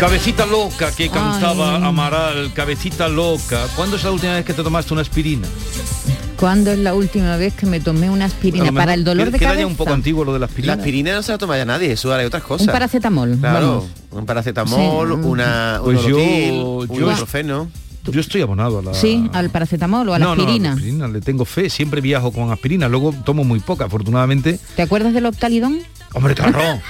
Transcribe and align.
Cabecita 0.00 0.46
loca 0.46 0.90
que 0.92 1.10
cantaba 1.10 1.76
Amaral, 1.76 2.52
cabecita 2.54 3.06
loca. 3.08 3.66
¿Cuándo 3.76 3.96
es 3.96 4.04
la 4.04 4.10
última 4.10 4.34
vez 4.34 4.44
que 4.46 4.54
te 4.54 4.62
tomaste 4.62 4.94
una 4.94 5.02
aspirina? 5.02 5.46
¿Cuándo 6.38 6.70
es 6.72 6.78
la 6.78 6.94
última 6.94 7.36
vez 7.36 7.52
que 7.52 7.66
me 7.66 7.80
tomé 7.80 8.08
una 8.08 8.24
aspirina 8.24 8.72
para 8.72 8.94
el 8.94 9.04
dolor 9.04 9.26
queda- 9.26 9.32
de 9.32 9.38
queda 9.38 9.48
cabeza? 9.50 9.60
ya 9.62 9.66
un 9.66 9.76
poco 9.76 9.92
antiguo 9.92 10.24
lo 10.24 10.32
de 10.32 10.38
la 10.38 10.46
aspirina. 10.46 10.74
La 10.74 10.80
aspirina 10.80 11.12
no 11.14 11.22
se 11.22 11.32
la 11.32 11.38
toma 11.38 11.58
ya 11.58 11.66
nadie, 11.66 11.92
eso 11.92 12.14
hay 12.14 12.24
otras 12.24 12.42
cosas. 12.42 12.66
Un 12.66 12.72
paracetamol, 12.72 13.36
Claro, 13.38 13.66
vamos. 13.68 13.84
un 14.12 14.24
paracetamol, 14.26 15.08
Sí. 15.08 15.14
una, 15.28 15.80
Pues 15.84 15.98
un 15.98 16.08
yo- 16.08 16.16
Olotil, 16.16 16.54
yo- 16.54 16.78
un 16.88 16.94
ibuprofeno. 17.02 17.70
Yo 18.10 18.20
estoy 18.22 18.40
abonado 18.40 18.78
a 18.78 18.82
la... 18.82 18.94
Sí, 18.94 19.28
al 19.34 19.50
paracetamol 19.50 20.08
o 20.08 20.14
a 20.14 20.18
la 20.18 20.24
no, 20.24 20.34
no, 20.34 20.42
aspirina. 20.42 20.70
a 20.70 20.72
la 20.72 20.76
aspirina, 20.78 21.08
le 21.08 21.20
tengo 21.20 21.44
fe, 21.44 21.68
siempre 21.68 22.00
viajo 22.00 22.32
con 22.32 22.50
aspirina, 22.50 22.88
luego 22.88 23.14
tomo 23.26 23.44
muy 23.44 23.60
poca, 23.60 23.84
afortunadamente. 23.84 24.58
¿Te 24.74 24.80
acuerdas 24.80 25.12
del 25.12 25.26
Optalidón? 25.26 25.80
Hombre, 26.12 26.34
claro. 26.34 26.80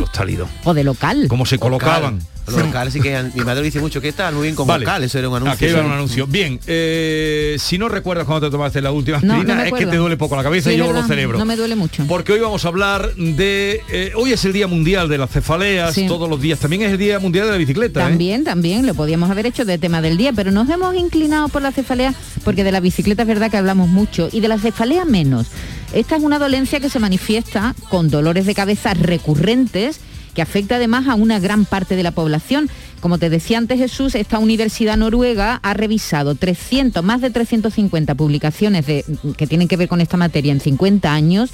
Los 0.00 0.12
tálidos. 0.12 0.48
O 0.64 0.72
de 0.74 0.84
local. 0.84 1.26
Cómo 1.28 1.44
se 1.46 1.58
colocaban. 1.58 2.20
Los 2.46 2.64
locales 2.64 2.92
sí 2.94 3.00
que 3.00 3.20
mi 3.34 3.42
madre 3.42 3.60
dice 3.64 3.80
mucho 3.80 4.00
que 4.00 4.12
tal, 4.12 4.34
muy 4.34 4.44
bien 4.44 4.54
con 4.54 4.68
Vale. 4.68 4.84
vocal, 4.84 5.02
eso 5.02 5.18
era 5.18 5.28
un 5.28 5.34
anuncio. 5.34 5.52
Aquí 5.54 5.64
iba 5.66 5.80
sí. 5.80 5.84
un 5.86 5.90
anuncio. 5.92 6.26
Bien, 6.28 6.60
eh, 6.68 7.56
si 7.58 7.76
no 7.76 7.88
recuerdas 7.88 8.24
cuando 8.24 8.46
te 8.46 8.52
tomaste 8.52 8.80
la 8.80 8.92
última 8.92 9.16
aspirina, 9.16 9.54
no 9.56 9.64
es 9.64 9.72
que 9.72 9.84
te 9.84 9.96
duele 9.96 10.16
poco 10.16 10.36
la 10.36 10.44
cabeza 10.44 10.70
Sí, 10.70 10.76
y 10.76 10.78
yo 10.78 10.86
verdad, 10.86 11.02
lo 11.02 11.08
celebro. 11.08 11.38
No 11.40 11.44
me 11.44 11.56
duele 11.56 11.74
mucho. 11.74 12.04
Porque 12.06 12.34
hoy 12.34 12.38
vamos 12.38 12.64
a 12.64 12.68
hablar 12.68 13.12
de... 13.16 13.82
eh, 13.90 14.12
hoy 14.14 14.32
es 14.32 14.44
el 14.44 14.52
Día 14.52 14.68
Mundial 14.68 15.08
de 15.08 15.18
las 15.18 15.30
Cefaleas, 15.30 15.92
Sí. 15.92 16.06
todos 16.06 16.30
los 16.30 16.40
días. 16.40 16.60
También 16.60 16.82
es 16.82 16.92
el 16.92 16.98
Día 16.98 17.18
Mundial 17.18 17.46
de 17.46 17.50
la 17.52 17.58
Bicicleta. 17.58 17.98
¿eh? 18.00 18.04
También, 18.04 18.44
también, 18.44 18.86
lo 18.86 18.94
podíamos 18.94 19.28
haber 19.28 19.46
hecho 19.46 19.64
de 19.64 19.78
tema 19.78 20.00
del 20.00 20.16
día, 20.16 20.32
pero 20.32 20.52
nos 20.52 20.70
hemos 20.70 20.94
inclinado 20.94 21.48
por 21.48 21.62
la 21.62 21.72
cefalea 21.72 22.14
porque 22.44 22.62
de 22.62 22.70
la 22.70 22.78
bicicleta 22.78 23.22
es 23.22 23.28
verdad 23.28 23.50
que 23.50 23.56
hablamos 23.56 23.88
mucho 23.88 24.28
y 24.30 24.38
de 24.38 24.46
la 24.46 24.58
cefalea 24.58 25.04
menos. 25.04 25.48
Esta 25.92 26.16
es 26.16 26.22
una 26.22 26.38
dolencia 26.38 26.80
que 26.80 26.90
se 26.90 26.98
manifiesta 26.98 27.74
con 27.88 28.10
dolores 28.10 28.46
de 28.46 28.54
cabeza 28.54 28.94
recurrentes 28.94 30.00
que 30.36 30.42
afecta 30.42 30.76
además 30.76 31.08
a 31.08 31.14
una 31.14 31.40
gran 31.40 31.64
parte 31.64 31.96
de 31.96 32.02
la 32.02 32.10
población. 32.10 32.68
Como 33.00 33.16
te 33.16 33.30
decía 33.30 33.56
antes 33.56 33.78
Jesús, 33.78 34.14
esta 34.14 34.38
universidad 34.38 34.98
noruega 34.98 35.58
ha 35.62 35.72
revisado 35.72 36.34
300, 36.34 37.02
más 37.02 37.22
de 37.22 37.30
350 37.30 38.14
publicaciones 38.14 38.84
que 38.84 39.46
tienen 39.46 39.66
que 39.66 39.78
ver 39.78 39.88
con 39.88 40.02
esta 40.02 40.18
materia 40.18 40.52
en 40.52 40.60
50 40.60 41.10
años 41.10 41.50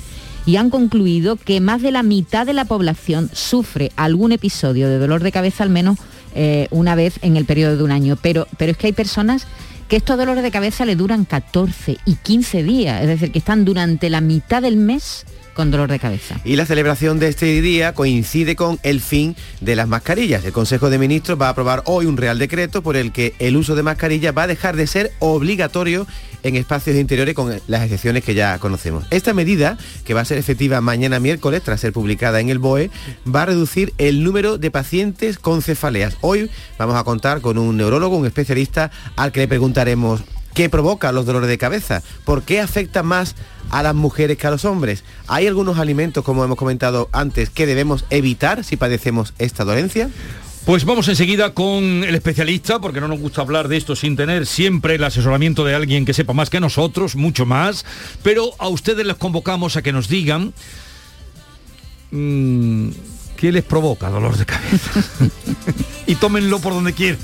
y 0.46 0.56
han 0.56 0.68
concluido 0.68 1.36
que 1.36 1.60
más 1.60 1.80
de 1.80 1.92
la 1.92 2.02
mitad 2.02 2.44
de 2.44 2.54
la 2.54 2.64
población 2.64 3.30
sufre 3.32 3.92
algún 3.94 4.32
episodio 4.32 4.88
de 4.88 4.98
dolor 4.98 5.22
de 5.22 5.30
cabeza 5.30 5.62
al 5.62 5.70
menos 5.70 5.98
eh, 6.34 6.66
una 6.72 6.96
vez 6.96 7.20
en 7.22 7.36
el 7.36 7.44
periodo 7.44 7.76
de 7.76 7.84
un 7.84 7.92
año. 7.92 8.18
Pero, 8.20 8.48
pero 8.58 8.72
es 8.72 8.78
que 8.78 8.88
hay 8.88 8.92
personas 8.92 9.46
que 9.92 9.96
estos 9.96 10.16
dolores 10.16 10.42
de 10.42 10.50
cabeza 10.50 10.86
le 10.86 10.96
duran 10.96 11.26
14 11.26 11.98
y 12.06 12.14
15 12.14 12.62
días, 12.62 13.02
es 13.02 13.08
decir, 13.08 13.30
que 13.30 13.38
están 13.38 13.66
durante 13.66 14.08
la 14.08 14.22
mitad 14.22 14.62
del 14.62 14.78
mes 14.78 15.26
con 15.52 15.70
dolor 15.70 15.90
de 15.90 15.98
cabeza. 15.98 16.40
Y 16.46 16.56
la 16.56 16.64
celebración 16.64 17.18
de 17.18 17.28
este 17.28 17.60
día 17.60 17.92
coincide 17.92 18.56
con 18.56 18.78
el 18.84 19.02
fin 19.02 19.36
de 19.60 19.76
las 19.76 19.88
mascarillas. 19.88 20.46
El 20.46 20.52
Consejo 20.52 20.88
de 20.88 20.96
Ministros 20.96 21.38
va 21.38 21.48
a 21.48 21.50
aprobar 21.50 21.82
hoy 21.84 22.06
un 22.06 22.16
Real 22.16 22.38
Decreto 22.38 22.82
por 22.82 22.96
el 22.96 23.12
que 23.12 23.34
el 23.38 23.54
uso 23.54 23.74
de 23.74 23.82
mascarillas 23.82 24.34
va 24.34 24.44
a 24.44 24.46
dejar 24.46 24.76
de 24.76 24.86
ser 24.86 25.12
obligatorio 25.18 26.06
en 26.42 26.56
espacios 26.56 26.96
interiores 26.96 27.34
con 27.34 27.60
las 27.66 27.82
excepciones 27.82 28.24
que 28.24 28.34
ya 28.34 28.58
conocemos. 28.58 29.04
Esta 29.10 29.34
medida, 29.34 29.78
que 30.04 30.14
va 30.14 30.20
a 30.20 30.24
ser 30.24 30.38
efectiva 30.38 30.80
mañana 30.80 31.20
miércoles 31.20 31.62
tras 31.62 31.80
ser 31.80 31.92
publicada 31.92 32.40
en 32.40 32.48
el 32.48 32.58
BOE, 32.58 32.90
va 33.26 33.42
a 33.42 33.46
reducir 33.46 33.92
el 33.98 34.24
número 34.24 34.58
de 34.58 34.70
pacientes 34.70 35.38
con 35.38 35.62
cefaleas. 35.62 36.16
Hoy 36.20 36.50
vamos 36.78 36.96
a 36.96 37.04
contar 37.04 37.40
con 37.40 37.58
un 37.58 37.76
neurólogo, 37.76 38.16
un 38.16 38.26
especialista, 38.26 38.90
al 39.16 39.32
que 39.32 39.40
le 39.40 39.48
preguntaremos 39.48 40.22
qué 40.54 40.68
provoca 40.68 41.12
los 41.12 41.26
dolores 41.26 41.48
de 41.48 41.58
cabeza, 41.58 42.02
por 42.24 42.42
qué 42.42 42.60
afecta 42.60 43.02
más 43.02 43.34
a 43.70 43.82
las 43.82 43.94
mujeres 43.94 44.36
que 44.36 44.46
a 44.46 44.50
los 44.50 44.64
hombres. 44.64 45.04
¿Hay 45.26 45.46
algunos 45.46 45.78
alimentos, 45.78 46.24
como 46.24 46.44
hemos 46.44 46.58
comentado 46.58 47.08
antes, 47.12 47.50
que 47.50 47.66
debemos 47.66 48.04
evitar 48.10 48.64
si 48.64 48.76
padecemos 48.76 49.34
esta 49.38 49.64
dolencia? 49.64 50.10
Pues 50.64 50.84
vamos 50.84 51.08
enseguida 51.08 51.54
con 51.54 52.04
el 52.04 52.14
especialista, 52.14 52.78
porque 52.78 53.00
no 53.00 53.08
nos 53.08 53.18
gusta 53.18 53.40
hablar 53.40 53.66
de 53.66 53.76
esto 53.76 53.96
sin 53.96 54.16
tener 54.16 54.46
siempre 54.46 54.94
el 54.94 55.02
asesoramiento 55.02 55.64
de 55.64 55.74
alguien 55.74 56.04
que 56.04 56.14
sepa 56.14 56.34
más 56.34 56.50
que 56.50 56.60
nosotros, 56.60 57.16
mucho 57.16 57.44
más, 57.46 57.84
pero 58.22 58.52
a 58.58 58.68
ustedes 58.68 59.04
les 59.04 59.16
convocamos 59.16 59.76
a 59.76 59.82
que 59.82 59.92
nos 59.92 60.08
digan 60.08 60.54
mm, 62.12 62.90
qué 63.36 63.50
les 63.50 63.64
provoca 63.64 64.08
dolor 64.08 64.36
de 64.36 64.46
cabeza. 64.46 65.02
y 66.06 66.14
tómenlo 66.14 66.60
por 66.60 66.74
donde 66.74 66.92
quieran. 66.92 67.18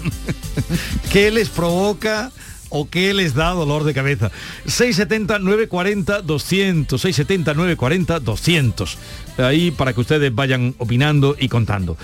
¿Qué 1.12 1.31
les 1.31 1.49
provoca 1.49 2.32
o 2.70 2.88
qué 2.88 3.15
les 3.15 3.35
da 3.35 3.50
dolor 3.50 3.85
de 3.85 3.94
cabeza? 3.94 4.31
670 4.67 5.38
940 5.38 6.23
200, 6.23 7.00
670 7.00 7.55
940 7.55 8.20
200. 8.20 8.99
Ahí 9.38 9.70
para 9.70 9.93
que 9.93 10.00
ustedes 10.00 10.35
vayan 10.35 10.75
opinando 10.79 11.37
y 11.38 11.49
contando. 11.49 11.97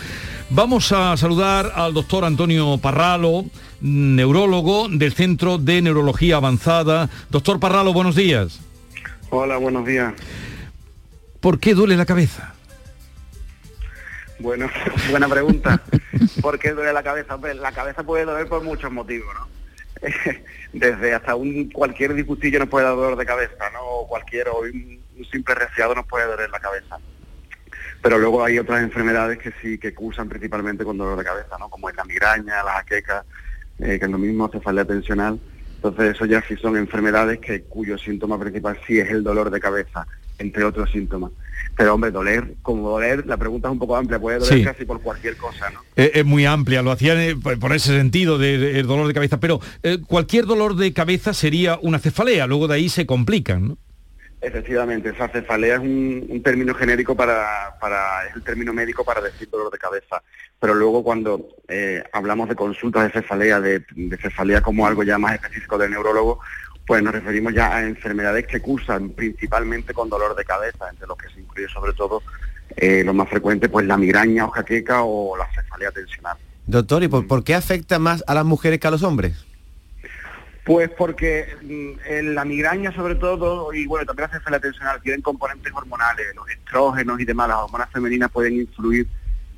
Vamos 0.50 0.92
a 0.92 1.16
saludar 1.16 1.72
al 1.74 1.94
doctor 1.94 2.24
Antonio 2.24 2.78
Parralo, 2.78 3.44
neurólogo 3.80 4.88
del 4.88 5.12
Centro 5.12 5.58
de 5.58 5.82
Neurología 5.82 6.36
Avanzada. 6.36 7.08
Doctor 7.30 7.58
Parralo, 7.60 7.92
buenos 7.92 8.14
días. 8.14 8.60
Hola, 9.30 9.56
buenos 9.56 9.84
días. 9.84 10.14
¿Por 11.40 11.58
qué 11.58 11.74
duele 11.74 11.96
la 11.96 12.06
cabeza? 12.06 12.54
Bueno, 14.38 14.68
buena 15.10 15.28
pregunta. 15.28 15.80
¿Por 16.40 16.58
qué 16.58 16.72
duele 16.72 16.92
la 16.92 17.02
cabeza? 17.02 17.36
La 17.60 17.72
cabeza 17.72 18.02
puede 18.02 18.24
doler 18.24 18.46
por 18.46 18.62
muchos 18.62 18.92
motivos, 18.92 19.34
¿no? 19.34 19.48
Desde 20.72 21.14
hasta 21.14 21.34
un 21.34 21.70
cualquier 21.70 22.14
disgustillo 22.14 22.58
nos 22.58 22.68
puede 22.68 22.86
dar 22.86 22.96
dolor 22.96 23.16
de 23.16 23.26
cabeza, 23.26 23.70
¿no? 23.72 23.80
O 23.82 24.08
cualquier 24.08 24.48
o 24.48 24.60
un, 24.60 25.02
simple 25.30 25.54
resfriado 25.54 25.94
nos 25.94 26.06
puede 26.06 26.26
doler 26.26 26.50
la 26.50 26.60
cabeza. 26.60 26.98
Pero 28.02 28.18
luego 28.18 28.44
hay 28.44 28.58
otras 28.58 28.82
enfermedades 28.82 29.38
que 29.38 29.52
sí 29.62 29.78
que 29.78 29.94
cursan 29.94 30.28
principalmente 30.28 30.84
con 30.84 30.98
dolor 30.98 31.18
de 31.18 31.24
cabeza, 31.24 31.56
¿no? 31.58 31.68
Como 31.68 31.88
es 31.88 31.96
la 31.96 32.04
migraña, 32.04 32.62
la 32.62 32.72
jaqueca, 32.72 33.24
eh, 33.78 33.98
que 33.98 34.04
es 34.04 34.10
lo 34.10 34.18
mismo, 34.18 34.48
cefalea 34.48 34.84
tensional. 34.84 35.40
Entonces 35.76 36.14
eso 36.14 36.24
ya 36.24 36.42
sí 36.42 36.56
son 36.56 36.76
enfermedades 36.76 37.38
que 37.38 37.62
cuyo 37.62 37.96
síntoma 37.98 38.38
principal 38.38 38.78
sí 38.86 38.98
es 38.98 39.10
el 39.10 39.22
dolor 39.22 39.50
de 39.50 39.60
cabeza, 39.60 40.06
entre 40.38 40.64
otros 40.64 40.90
síntomas. 40.90 41.30
Pero 41.76 41.94
hombre, 41.94 42.10
doler, 42.12 42.54
como 42.62 42.88
doler, 42.90 43.26
la 43.26 43.36
pregunta 43.36 43.68
es 43.68 43.72
un 43.72 43.78
poco 43.80 43.96
amplia, 43.96 44.18
puede 44.20 44.38
doler 44.38 44.58
Sí. 44.58 44.64
casi 44.64 44.84
por 44.84 45.00
cualquier 45.02 45.36
cosa, 45.36 45.70
¿no? 45.70 45.80
Eh, 45.96 46.12
es 46.14 46.24
muy 46.24 46.46
amplia, 46.46 46.82
lo 46.82 46.92
hacían 46.92 47.18
eh, 47.18 47.34
por 47.36 47.72
ese 47.72 47.96
sentido 47.96 48.38
de, 48.38 48.58
de- 48.58 48.82
dolor 48.84 49.08
de 49.08 49.14
cabeza, 49.14 49.40
pero 49.40 49.60
eh, 49.82 49.98
cualquier 50.06 50.46
dolor 50.46 50.76
de 50.76 50.92
cabeza 50.92 51.34
sería 51.34 51.78
una 51.82 51.98
cefalea, 51.98 52.46
luego 52.46 52.68
de 52.68 52.74
ahí 52.76 52.88
se 52.88 53.06
complican, 53.06 53.68
¿no? 53.68 53.78
Efectivamente, 54.40 55.08
esa 55.08 55.26
cefalea 55.28 55.76
es 55.76 55.80
un, 55.80 56.26
un 56.28 56.42
término 56.42 56.74
genérico 56.74 57.16
para, 57.16 57.76
para, 57.80 58.26
es 58.28 58.36
el 58.36 58.42
término 58.42 58.74
médico 58.74 59.02
para 59.02 59.22
decir 59.22 59.48
dolor 59.48 59.72
de 59.72 59.78
cabeza. 59.78 60.22
Pero 60.60 60.74
luego 60.74 61.02
cuando 61.02 61.48
eh, 61.66 62.04
hablamos 62.12 62.50
de 62.50 62.54
consultas 62.54 63.04
de 63.04 63.20
cefalea, 63.20 63.58
de, 63.60 63.82
de 63.96 64.16
cefalea 64.18 64.60
como 64.60 64.86
algo 64.86 65.02
ya 65.02 65.16
más 65.16 65.34
específico 65.34 65.78
del 65.78 65.92
neurólogo, 65.92 66.40
pues 66.86 67.02
nos 67.02 67.14
referimos 67.14 67.54
ya 67.54 67.76
a 67.76 67.86
enfermedades 67.86 68.46
que 68.46 68.60
cursan 68.60 69.10
principalmente 69.10 69.94
con 69.94 70.08
dolor 70.08 70.36
de 70.36 70.44
cabeza, 70.44 70.88
entre 70.90 71.06
los 71.06 71.16
que 71.16 71.28
se 71.30 71.40
incluye 71.40 71.68
sobre 71.68 71.92
todo 71.92 72.22
eh, 72.76 73.02
lo 73.04 73.14
más 73.14 73.28
frecuente, 73.28 73.68
pues 73.68 73.86
la 73.86 73.96
migraña 73.96 74.46
o 74.46 74.50
jaqueca 74.50 75.02
o 75.02 75.36
la 75.36 75.48
cefalea 75.54 75.90
tensional. 75.90 76.36
Doctor, 76.66 77.02
¿y 77.02 77.08
por, 77.08 77.26
por 77.26 77.44
qué 77.44 77.54
afecta 77.54 77.98
más 77.98 78.24
a 78.26 78.34
las 78.34 78.44
mujeres 78.44 78.80
que 78.80 78.86
a 78.86 78.90
los 78.90 79.02
hombres? 79.02 79.44
Pues 80.64 80.90
porque 80.90 81.46
mm, 81.62 82.10
en 82.10 82.34
la 82.34 82.44
migraña 82.44 82.92
sobre 82.94 83.14
todo, 83.16 83.72
y 83.72 83.86
bueno, 83.86 84.06
también 84.06 84.28
la 84.30 84.38
cefalea 84.38 84.60
tensional, 84.60 85.00
tienen 85.02 85.20
componentes 85.20 85.72
hormonales, 85.74 86.26
los 86.34 86.48
estrógenos 86.50 87.20
y 87.20 87.24
demás, 87.24 87.48
las 87.48 87.58
hormonas 87.58 87.90
femeninas 87.90 88.30
pueden 88.30 88.56
influir 88.56 89.06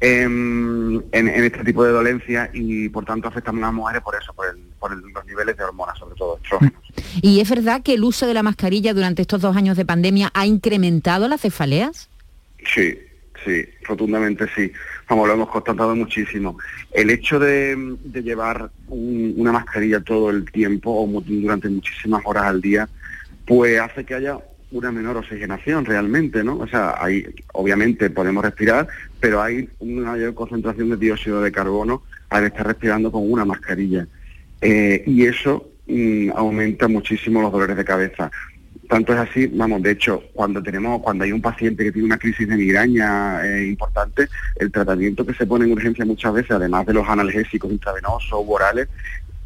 en, 0.00 1.04
en- 1.12 1.28
en 1.28 1.44
este 1.44 1.64
tipo 1.64 1.84
de 1.84 1.92
dolencias 1.92 2.50
y 2.52 2.88
por 2.88 3.04
tanto 3.04 3.28
afectan 3.28 3.56
a 3.58 3.60
las 3.62 3.72
mujeres 3.72 4.02
por 4.02 4.14
eso, 4.20 4.32
por, 4.34 4.46
el- 4.48 4.62
por 4.78 4.92
el- 4.92 5.00
los 5.00 5.24
niveles 5.26 5.56
de 5.56 5.64
hormonas, 5.64 5.98
sobre 5.98 6.14
todo 6.16 6.36
estrógenos. 6.42 6.74
¿Y 7.22 7.40
es 7.40 7.48
verdad 7.48 7.82
que 7.82 7.94
el 7.94 8.04
uso 8.04 8.26
de 8.26 8.34
la 8.34 8.42
mascarilla 8.42 8.92
durante 8.94 9.22
estos 9.22 9.40
dos 9.40 9.56
años 9.56 9.76
de 9.76 9.84
pandemia 9.84 10.30
ha 10.34 10.46
incrementado 10.46 11.28
las 11.28 11.40
cefaleas? 11.40 12.08
Sí, 12.74 12.98
sí, 13.44 13.64
rotundamente 13.82 14.46
sí. 14.54 14.70
Vamos, 15.08 15.28
lo 15.28 15.34
hemos 15.34 15.48
constatado 15.50 15.94
muchísimo. 15.94 16.58
El 16.92 17.10
hecho 17.10 17.38
de, 17.38 17.96
de 18.04 18.22
llevar 18.22 18.70
un- 18.88 19.34
una 19.36 19.52
mascarilla 19.52 20.00
todo 20.00 20.30
el 20.30 20.50
tiempo 20.50 20.90
o 20.90 21.20
durante 21.22 21.68
muchísimas 21.68 22.22
horas 22.24 22.44
al 22.44 22.60
día, 22.60 22.88
pues 23.46 23.80
hace 23.80 24.04
que 24.04 24.14
haya 24.14 24.38
una 24.72 24.90
menor 24.90 25.16
oxigenación 25.16 25.84
realmente, 25.84 26.42
¿no? 26.42 26.58
O 26.58 26.66
sea, 26.66 26.94
hay, 26.98 27.26
obviamente 27.52 28.10
podemos 28.10 28.44
respirar, 28.44 28.88
pero 29.20 29.40
hay 29.40 29.68
una 29.78 30.12
mayor 30.12 30.34
concentración 30.34 30.90
de 30.90 30.96
dióxido 30.96 31.40
de 31.40 31.52
carbono 31.52 32.02
al 32.30 32.44
estar 32.44 32.66
respirando 32.66 33.12
con 33.12 33.30
una 33.30 33.44
mascarilla. 33.44 34.06
Eh, 34.60 35.04
y 35.06 35.24
eso 35.26 35.70
mm, 35.86 36.30
aumenta 36.34 36.88
muchísimo 36.88 37.40
los 37.40 37.52
dolores 37.52 37.76
de 37.76 37.84
cabeza. 37.84 38.30
Tanto 38.88 39.12
es 39.12 39.18
así, 39.18 39.46
vamos, 39.48 39.82
de 39.82 39.92
hecho, 39.92 40.22
cuando 40.32 40.62
tenemos, 40.62 41.02
cuando 41.02 41.24
hay 41.24 41.32
un 41.32 41.42
paciente 41.42 41.82
que 41.82 41.92
tiene 41.92 42.06
una 42.06 42.18
crisis 42.18 42.48
de 42.48 42.56
migraña 42.56 43.44
eh, 43.44 43.66
importante, 43.66 44.28
el 44.56 44.70
tratamiento 44.70 45.26
que 45.26 45.34
se 45.34 45.46
pone 45.46 45.64
en 45.64 45.72
urgencia 45.72 46.04
muchas 46.04 46.32
veces, 46.32 46.52
además 46.52 46.86
de 46.86 46.94
los 46.94 47.08
analgésicos 47.08 47.70
intravenosos 47.70 48.32
o 48.32 48.40
orales, 48.40 48.88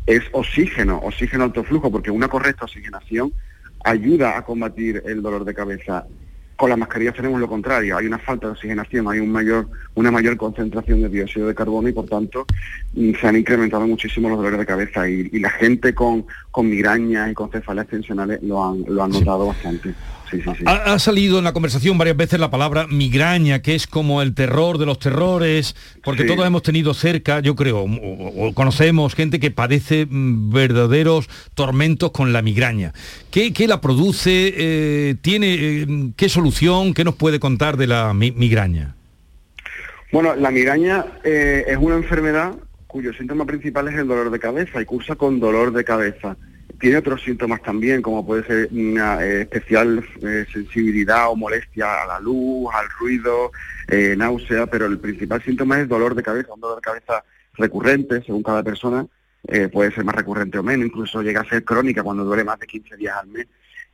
es 0.07 0.23
oxígeno, 0.33 0.99
oxígeno 0.99 1.45
alto 1.45 1.65
flujo, 1.65 1.91
porque 1.91 2.11
una 2.11 2.29
correcta 2.29 2.65
oxigenación 2.65 3.33
ayuda 3.85 4.37
a 4.37 4.43
combatir 4.43 5.03
el 5.07 5.23
dolor 5.23 5.45
de 5.45 5.55
cabeza. 5.55 6.07
Con 6.57 6.69
las 6.69 6.79
mascarillas 6.79 7.15
tenemos 7.15 7.41
lo 7.41 7.49
contrario, 7.49 7.97
hay 7.97 8.07
una 8.07 8.19
falta 8.19 8.47
de 8.47 8.53
oxigenación, 8.53 9.09
hay 9.09 9.19
un 9.19 9.33
mayor, 9.33 9.69
una 9.95 10.11
mayor 10.11 10.37
concentración 10.37 11.01
de 11.01 11.09
dióxido 11.09 11.49
de 11.49 11.55
carbono 11.55 11.89
y 11.89 11.93
por 11.93 12.07
tanto 12.07 12.45
mm, 12.93 13.13
se 13.19 13.27
han 13.27 13.37
incrementado 13.37 13.87
muchísimo 13.87 14.29
los 14.29 14.37
dolores 14.37 14.59
de 14.59 14.67
cabeza 14.67 15.09
y, 15.09 15.31
y 15.33 15.39
la 15.39 15.49
gente 15.49 15.95
con, 15.95 16.27
con 16.51 16.69
migrañas 16.69 17.31
y 17.31 17.35
con 17.35 17.51
cefaleas 17.51 17.87
tensionales 17.87 18.43
lo 18.43 18.63
han, 18.63 18.85
lo 18.87 19.03
han 19.03 19.11
notado 19.11 19.47
bastante. 19.47 19.95
Sí, 20.31 20.41
sí, 20.43 20.51
sí. 20.59 20.65
Ha, 20.67 20.93
ha 20.95 20.99
salido 20.99 21.39
en 21.39 21.45
la 21.45 21.53
conversación 21.53 21.99
varias 21.99 22.17
veces 22.17 22.39
la 22.39 22.51
palabra 22.51 22.87
migraña, 22.87 23.63
que 23.63 23.75
es 23.75 23.87
como 23.87 24.23
el 24.23 24.35
terror 24.35 24.79
de 24.79 24.87
los 24.87 24.99
terrores, 24.99 25.75
porque 26.05 26.25
todos 26.25 26.47
hemos 26.47 26.63
tenido 26.63 26.95
cerca, 26.95 27.41
yo 27.41 27.57
creo, 27.57 27.81
o, 27.81 28.49
o 28.49 28.55
conocemos 28.55 29.15
gente 29.15 29.41
que 29.41 29.51
padece 29.51 30.07
mm, 30.09 30.53
verdaderos 30.53 31.29
tormentos 31.55 32.13
con 32.13 32.33
la 32.33 32.43
migraña. 32.43 32.93
¿Qué, 33.31 33.53
qué 33.53 33.67
la 33.67 33.81
produce? 33.81 34.55
Eh, 34.57 35.15
¿Tiene 35.21 35.55
eh, 35.55 35.87
qué 36.17 36.29
solución? 36.29 36.95
¿Qué 36.95 37.05
nos 37.05 37.17
puede 37.17 37.41
contar 37.41 37.77
de 37.77 37.87
la 37.89 38.15
mi- 38.15 38.31
migraña? 38.33 38.95
Bueno, 40.13 40.35
la 40.35 40.51
migraña 40.51 41.05
eh, 41.25 41.65
es 41.69 41.77
una 41.77 41.97
enfermedad 41.97 42.53
cuyo 42.87 43.13
síntoma 43.13 43.45
principal 43.45 43.87
es 43.89 43.95
el 43.95 44.09
dolor 44.09 44.31
de 44.31 44.41
cabeza 44.41 44.83
y 44.83 44.85
cursa 44.85 45.15
con 45.15 45.39
dolor 45.39 45.73
de 45.73 45.85
cabeza. 45.85 46.37
Tiene 46.81 46.97
otros 46.97 47.23
síntomas 47.23 47.63
también, 47.63 48.01
como 48.01 48.25
puede 48.25 48.43
ser 48.45 48.69
una 48.73 49.23
eh, 49.23 49.43
especial 49.43 50.03
eh, 50.23 50.47
sensibilidad 50.51 51.29
o 51.29 51.37
molestia 51.37 52.03
a 52.03 52.07
la 52.07 52.21
luz, 52.21 52.71
al 52.73 52.89
ruido, 52.99 53.53
eh, 53.87 54.15
náusea, 54.17 54.67
pero 54.67 54.87
el 54.87 54.99
principal 54.99 55.43
síntoma 55.43 55.79
es 55.79 55.89
dolor 55.89 56.15
de 56.15 56.23
cabeza, 56.23 56.55
un 56.55 56.61
dolor 56.61 56.77
de 56.77 56.83
cabeza 56.83 57.23
recurrente 57.55 58.23
según 58.23 58.43
cada 58.43 58.63
persona, 58.63 59.07
puede 59.73 59.93
ser 59.93 60.05
más 60.05 60.15
recurrente 60.15 60.59
o 60.59 60.63
menos, 60.63 60.87
incluso 60.87 61.23
llega 61.23 61.41
a 61.41 61.49
ser 61.49 61.65
crónica 61.65 62.03
cuando 62.03 62.25
duele 62.25 62.45
más 62.45 62.59
de 62.59 62.67
15 62.67 62.97
días 62.97 63.17
al 63.17 63.27
mes. 63.27 63.47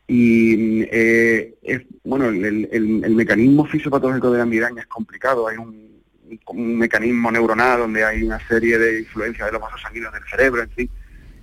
Y 0.07 0.83
es, 0.83 1.83
bueno, 2.05 2.29
el 2.29 3.15
mecanismo 3.15 3.65
fisiopatológico 3.65 4.31
de 4.31 4.39
la 4.39 4.47
migraña 4.47 4.83
es 4.83 4.87
complicado, 4.87 5.49
hay 5.49 5.57
un, 5.57 6.03
un 6.49 6.79
mecanismo 6.79 7.31
neuronal 7.31 7.81
donde 7.81 8.05
hay 8.05 8.23
una 8.23 8.39
serie 8.47 8.79
de 8.79 9.01
influencias 9.01 9.47
de 9.47 9.53
los 9.53 9.61
vasos 9.61 9.81
sanguíneos 9.81 10.13
del 10.13 10.25
cerebro, 10.25 10.63
en 10.63 10.71
fin, 10.71 10.91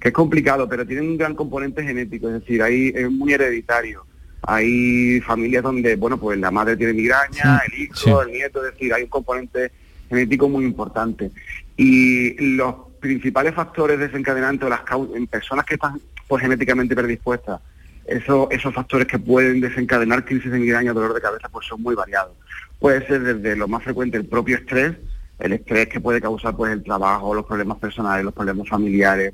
que 0.03 0.09
es 0.09 0.13
complicado, 0.13 0.67
pero 0.67 0.85
tiene 0.85 1.01
un 1.01 1.17
gran 1.17 1.33
componente 1.33 1.81
genético, 1.81 2.27
es 2.27 2.33
decir, 2.41 2.61
ahí 2.61 2.91
es 2.93 3.09
muy 3.09 3.31
hereditario. 3.31 4.05
Hay 4.41 5.21
familias 5.21 5.63
donde, 5.63 5.95
bueno, 5.95 6.17
pues 6.17 6.37
la 6.37 6.51
madre 6.51 6.75
tiene 6.75 6.91
migraña, 6.91 7.61
el 7.65 7.83
hijo, 7.83 8.21
el 8.21 8.31
nieto, 8.33 8.65
es 8.65 8.73
decir, 8.73 8.93
hay 8.93 9.03
un 9.03 9.09
componente 9.09 9.71
genético 10.09 10.49
muy 10.49 10.65
importante. 10.65 11.31
Y 11.77 12.33
los 12.57 12.75
principales 12.99 13.53
factores 13.55 13.97
desencadenantes 13.97 14.67
las 14.69 14.81
en 15.15 15.25
personas 15.27 15.63
que 15.65 15.75
están 15.75 16.01
pues, 16.27 16.41
genéticamente 16.41 16.93
predispuestas, 16.97 17.61
eso- 18.05 18.49
esos 18.51 18.73
factores 18.73 19.07
que 19.07 19.19
pueden 19.19 19.61
desencadenar 19.61 20.25
crisis 20.25 20.51
de 20.51 20.59
migraña 20.59 20.91
o 20.91 20.95
dolor 20.95 21.13
de 21.13 21.21
cabeza, 21.21 21.47
pues 21.47 21.65
son 21.65 21.81
muy 21.81 21.95
variados. 21.95 22.33
Puede 22.77 23.07
ser 23.07 23.21
desde 23.21 23.55
lo 23.55 23.69
más 23.69 23.81
frecuente 23.83 24.17
el 24.17 24.25
propio 24.25 24.57
estrés, 24.57 24.97
el 25.39 25.53
estrés 25.53 25.87
que 25.87 26.01
puede 26.01 26.19
causar 26.19 26.57
pues 26.57 26.73
el 26.73 26.83
trabajo, 26.83 27.33
los 27.33 27.45
problemas 27.45 27.77
personales, 27.77 28.25
los 28.25 28.33
problemas 28.33 28.67
familiares, 28.67 29.33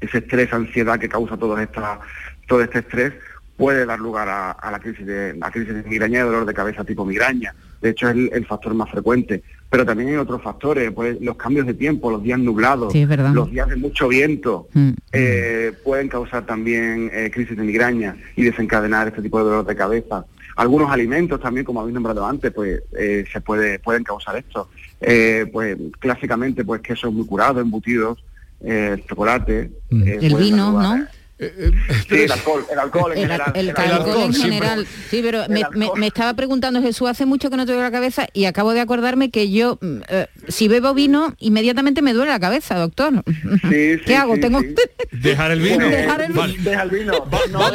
ese 0.00 0.18
estrés, 0.18 0.52
ansiedad 0.52 0.98
que 0.98 1.08
causa 1.08 1.36
todas 1.36 1.62
estas 1.62 1.98
todo 2.46 2.62
este 2.62 2.80
estrés 2.80 3.12
puede 3.56 3.84
dar 3.86 3.98
lugar 4.00 4.28
a, 4.28 4.52
a 4.52 4.70
la 4.70 4.78
crisis 4.80 5.06
de 5.06 5.34
la 5.34 5.50
crisis 5.50 5.74
de 5.74 5.82
migraña 5.82 6.20
y 6.20 6.22
dolor 6.22 6.46
de 6.46 6.54
cabeza 6.54 6.82
tipo 6.84 7.04
migraña. 7.04 7.54
De 7.82 7.90
hecho, 7.90 8.08
es 8.08 8.14
el, 8.16 8.30
el 8.32 8.46
factor 8.46 8.74
más 8.74 8.90
frecuente. 8.90 9.42
Pero 9.70 9.86
también 9.86 10.08
hay 10.10 10.16
otros 10.16 10.42
factores, 10.42 10.90
pues, 10.90 11.20
los 11.20 11.36
cambios 11.36 11.66
de 11.66 11.74
tiempo, 11.74 12.10
los 12.10 12.22
días 12.22 12.38
nublados, 12.38 12.92
Sí, 12.92 13.06
los 13.06 13.50
días 13.50 13.68
de 13.68 13.76
mucho 13.76 14.08
viento, 14.08 14.66
Mm. 14.74 14.90
eh, 15.12 15.72
pueden 15.84 16.08
causar 16.08 16.44
también 16.44 17.10
eh, 17.12 17.30
crisis 17.32 17.56
de 17.56 17.62
migraña 17.62 18.16
y 18.34 18.42
desencadenar 18.42 19.08
este 19.08 19.22
tipo 19.22 19.38
de 19.38 19.44
dolor 19.44 19.64
de 19.66 19.76
cabeza. 19.76 20.24
Algunos 20.56 20.90
alimentos 20.90 21.40
también, 21.40 21.64
como 21.64 21.80
habéis 21.80 21.94
nombrado 21.94 22.26
antes, 22.26 22.50
pues 22.52 22.82
eh, 22.98 23.24
se 23.32 23.40
puede, 23.40 23.78
pueden 23.78 24.02
causar 24.04 24.36
esto. 24.36 24.68
Eh, 25.00 25.46
pues 25.52 25.76
clásicamente, 25.98 26.64
pues 26.64 26.80
quesos 26.80 27.12
muy 27.12 27.24
curados, 27.26 27.62
embutidos, 27.62 28.22
eh, 28.64 29.02
chocolate. 29.08 29.58
eh, 29.60 29.70
Mm. 29.90 30.02
El 30.08 30.30
pueden 30.30 30.38
vino, 30.38 30.72
dar 30.72 31.10
¿no? 31.40 31.46
a- 31.46 31.94
Sí, 32.08 32.14
el 32.22 32.32
alcohol, 32.32 32.66
el 32.70 32.78
alcohol 32.78 33.12
en 33.12 33.18
El, 33.18 33.24
general. 33.24 33.52
el 33.54 33.68
el 33.68 33.76
alcohol 33.76 33.92
alcohol 33.92 34.22
en 34.24 34.32
siempre- 34.34 34.54
general. 34.58 34.86
Sí, 35.10 35.20
pero 35.22 35.42
el 35.44 35.48
me, 35.50 35.62
me- 35.74 35.90
me 35.96 36.06
estaba 36.06 36.34
preguntando 36.34 36.82
Jesús, 36.82 37.08
hace 37.08 37.26
mucho 37.26 37.50
que 37.50 37.56
no 37.56 37.66
te 37.66 37.72
duele 37.72 37.84
la 37.86 37.90
cabeza 37.92 38.26
y 38.32 38.44
acabo 38.46 38.72
de 38.72 38.80
acordarme 38.80 39.30
que 39.30 39.50
yo, 39.50 39.78
mm, 39.80 39.96
eh, 40.08 40.26
si 40.48 40.68
bebo 40.68 40.92
vino, 40.94 41.34
inmediatamente 41.38 42.02
me 42.02 42.12
duele 42.12 42.30
la 42.30 42.40
cabeza, 42.40 42.76
doctor. 42.78 43.22
¿Qué 43.68 44.00
sí, 44.06 44.14
hago? 44.14 44.34
sí, 44.34 44.40
Tengo... 44.40 44.60
sí. 44.60 44.74
Dejar 45.12 45.50
el 45.52 45.60
vino. 45.60 45.88
Dejar 45.88 46.22
el 46.22 46.32
Vale. 46.32 46.56
Deja 46.58 46.82
el 46.82 46.90
vino. 46.90 47.12
No, 47.12 47.26
vamos, 47.26 47.50
no, 47.50 47.70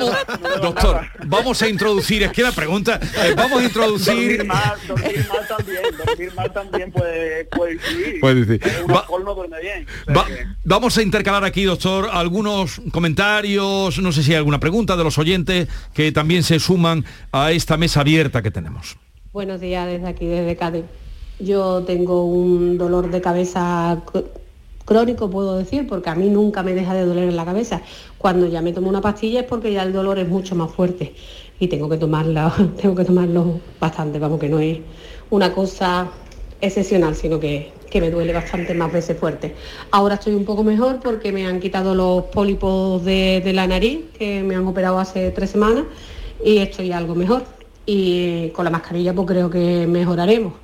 no, 0.50 0.58
doctor, 0.62 1.02
vamos 1.26 1.62
a 1.62 1.68
introducir, 1.70 2.24
es 2.24 2.32
que 2.32 2.42
la 2.44 2.52
pregunta, 2.52 3.00
eh, 3.24 3.34
vamos 3.36 3.62
a 3.62 3.64
introducir... 3.66 4.38
Dormir 4.38 4.46
mal, 4.46 4.74
dormir 4.88 5.26
mal 5.28 5.48
también, 5.48 5.82
dormir 6.06 6.34
mal 6.36 6.54
también 6.54 6.92
puede, 6.92 7.46
puede 7.46 7.74
influir. 7.74 8.20
Puede 8.22 8.46
decir. 8.46 8.62
Un 8.86 8.94
Va- 8.94 9.00
alcohol 9.00 9.24
no 9.26 9.36
duerme 9.36 9.60
bien. 9.62 9.86
O 10.02 10.06
sea 10.06 10.14
Va- 10.16 10.26
que- 10.26 10.46
vamos 10.64 10.98
a 10.98 11.02
intercalar 11.02 11.44
aquí, 11.44 11.64
doctor, 11.64 12.10
algunos 12.12 12.82
comentarios, 12.92 13.55
no 13.58 14.12
sé 14.12 14.24
si 14.24 14.32
hay 14.32 14.38
alguna 14.38 14.60
pregunta 14.60 14.96
de 14.98 15.04
los 15.04 15.18
oyentes 15.18 15.68
que 15.94 16.12
también 16.12 16.44
se 16.44 16.60
suman 16.60 17.06
a 17.32 17.52
esta 17.52 17.78
mesa 17.78 18.02
abierta 18.02 18.42
que 18.42 18.52
tenemos. 18.52 18.98
Buenos 19.34 19.60
días 19.62 19.88
desde 19.88 20.08
aquí, 20.08 20.26
desde 20.26 20.56
Cádiz. 20.56 20.84
Yo 21.40 21.84
tengo 21.84 22.26
un 22.26 22.78
dolor 22.78 23.10
de 23.12 23.20
cabeza 23.22 24.02
cr- 24.06 24.26
crónico, 24.86 25.30
puedo 25.30 25.58
decir, 25.58 25.88
porque 25.88 26.10
a 26.10 26.16
mí 26.16 26.30
nunca 26.30 26.64
me 26.64 26.74
deja 26.74 26.94
de 26.94 27.06
doler 27.06 27.30
en 27.30 27.36
la 27.36 27.44
cabeza. 27.46 27.82
Cuando 28.18 28.48
ya 28.48 28.62
me 28.62 28.72
tomo 28.72 28.88
una 28.90 29.02
pastilla 29.02 29.42
es 29.42 29.46
porque 29.46 29.74
ya 29.74 29.84
el 29.84 29.92
dolor 29.94 30.18
es 30.20 30.28
mucho 30.28 30.56
más 30.56 30.72
fuerte 30.72 31.14
y 31.60 31.68
tengo 31.68 31.90
que 31.90 31.98
tomarla, 31.98 32.54
tengo 32.82 32.96
que 32.96 33.04
tomarlo 33.06 33.60
bastante, 33.80 34.20
vamos 34.20 34.40
que 34.40 34.50
no 34.50 34.60
es 34.60 34.80
una 35.30 35.52
cosa 35.54 36.08
excepcional, 36.62 37.16
sino 37.16 37.40
que, 37.40 37.72
que 37.96 38.02
me 38.02 38.12
duele 38.12 38.34
bastante 38.34 38.74
más 38.74 38.92
veces 38.92 39.18
fuerte. 39.18 39.56
Ahora 39.90 40.16
estoy 40.16 40.34
un 40.34 40.44
poco 40.44 40.66
mejor 40.66 41.00
porque 41.00 41.32
me 41.32 41.48
han 41.48 41.62
quitado 41.62 41.96
los 41.96 42.26
pólipos 42.26 43.06
de, 43.06 43.50
la 43.54 43.68
nariz, 43.68 44.00
que 44.20 44.44
me 44.44 44.54
han 44.54 44.68
operado 44.68 45.00
hace 45.00 45.32
tres 45.32 45.52
semanas, 45.52 45.86
y 46.44 46.58
estoy 46.58 46.92
algo 46.92 47.16
mejor. 47.16 47.46
Y 47.86 48.50
con 48.50 48.66
la 48.66 48.70
mascarilla 48.70 49.14
pues 49.14 49.28
creo 49.30 49.50
que 49.50 49.88
mejoraremos, 49.88 50.56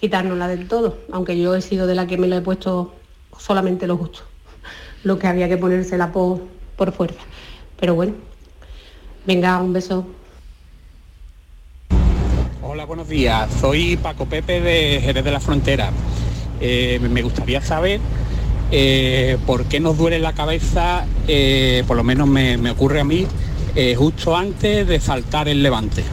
quitárnosla 0.00 0.48
del 0.48 0.66
todo, 0.66 0.96
aunque 1.12 1.38
yo 1.38 1.54
he 1.54 1.62
sido 1.62 1.86
de 1.86 1.94
la 1.94 2.08
que 2.08 2.18
me 2.18 2.26
la 2.26 2.38
he 2.38 2.40
puesto 2.40 2.92
solamente 3.38 3.86
lo 3.86 3.96
justo, 3.96 4.22
lo 5.04 5.16
que 5.16 5.28
había 5.28 5.48
que 5.48 5.58
ponérsela 5.58 6.10
por, 6.10 6.40
por 6.74 6.90
fuerza. 6.90 7.20
Pero 7.78 7.94
bueno, 7.94 8.14
venga, 9.24 9.62
un 9.62 9.72
beso. 9.72 10.06
Hola, 12.62 12.84
buenos 12.84 13.08
días. 13.08 13.48
Soy 13.60 13.96
Paco 13.96 14.26
Pepe 14.26 14.60
de 14.60 15.00
Jerez 15.00 15.22
de 15.22 15.30
la 15.30 15.38
Frontera. 15.38 15.92
Eh, 16.60 16.98
me 17.10 17.22
gustaría 17.22 17.62
saber 17.62 18.00
eh, 18.70 19.36
por 19.46 19.64
qué 19.66 19.80
nos 19.80 19.96
duele 19.98 20.18
la 20.18 20.32
cabeza, 20.32 21.06
eh, 21.26 21.82
por 21.86 21.96
lo 21.96 22.04
menos 22.04 22.28
me, 22.28 22.56
me 22.56 22.70
ocurre 22.70 23.00
a 23.00 23.04
mí, 23.04 23.26
eh, 23.74 23.94
justo 23.96 24.36
antes 24.36 24.86
de 24.86 25.00
saltar 25.00 25.48
el 25.48 25.62
levante. 25.62 26.04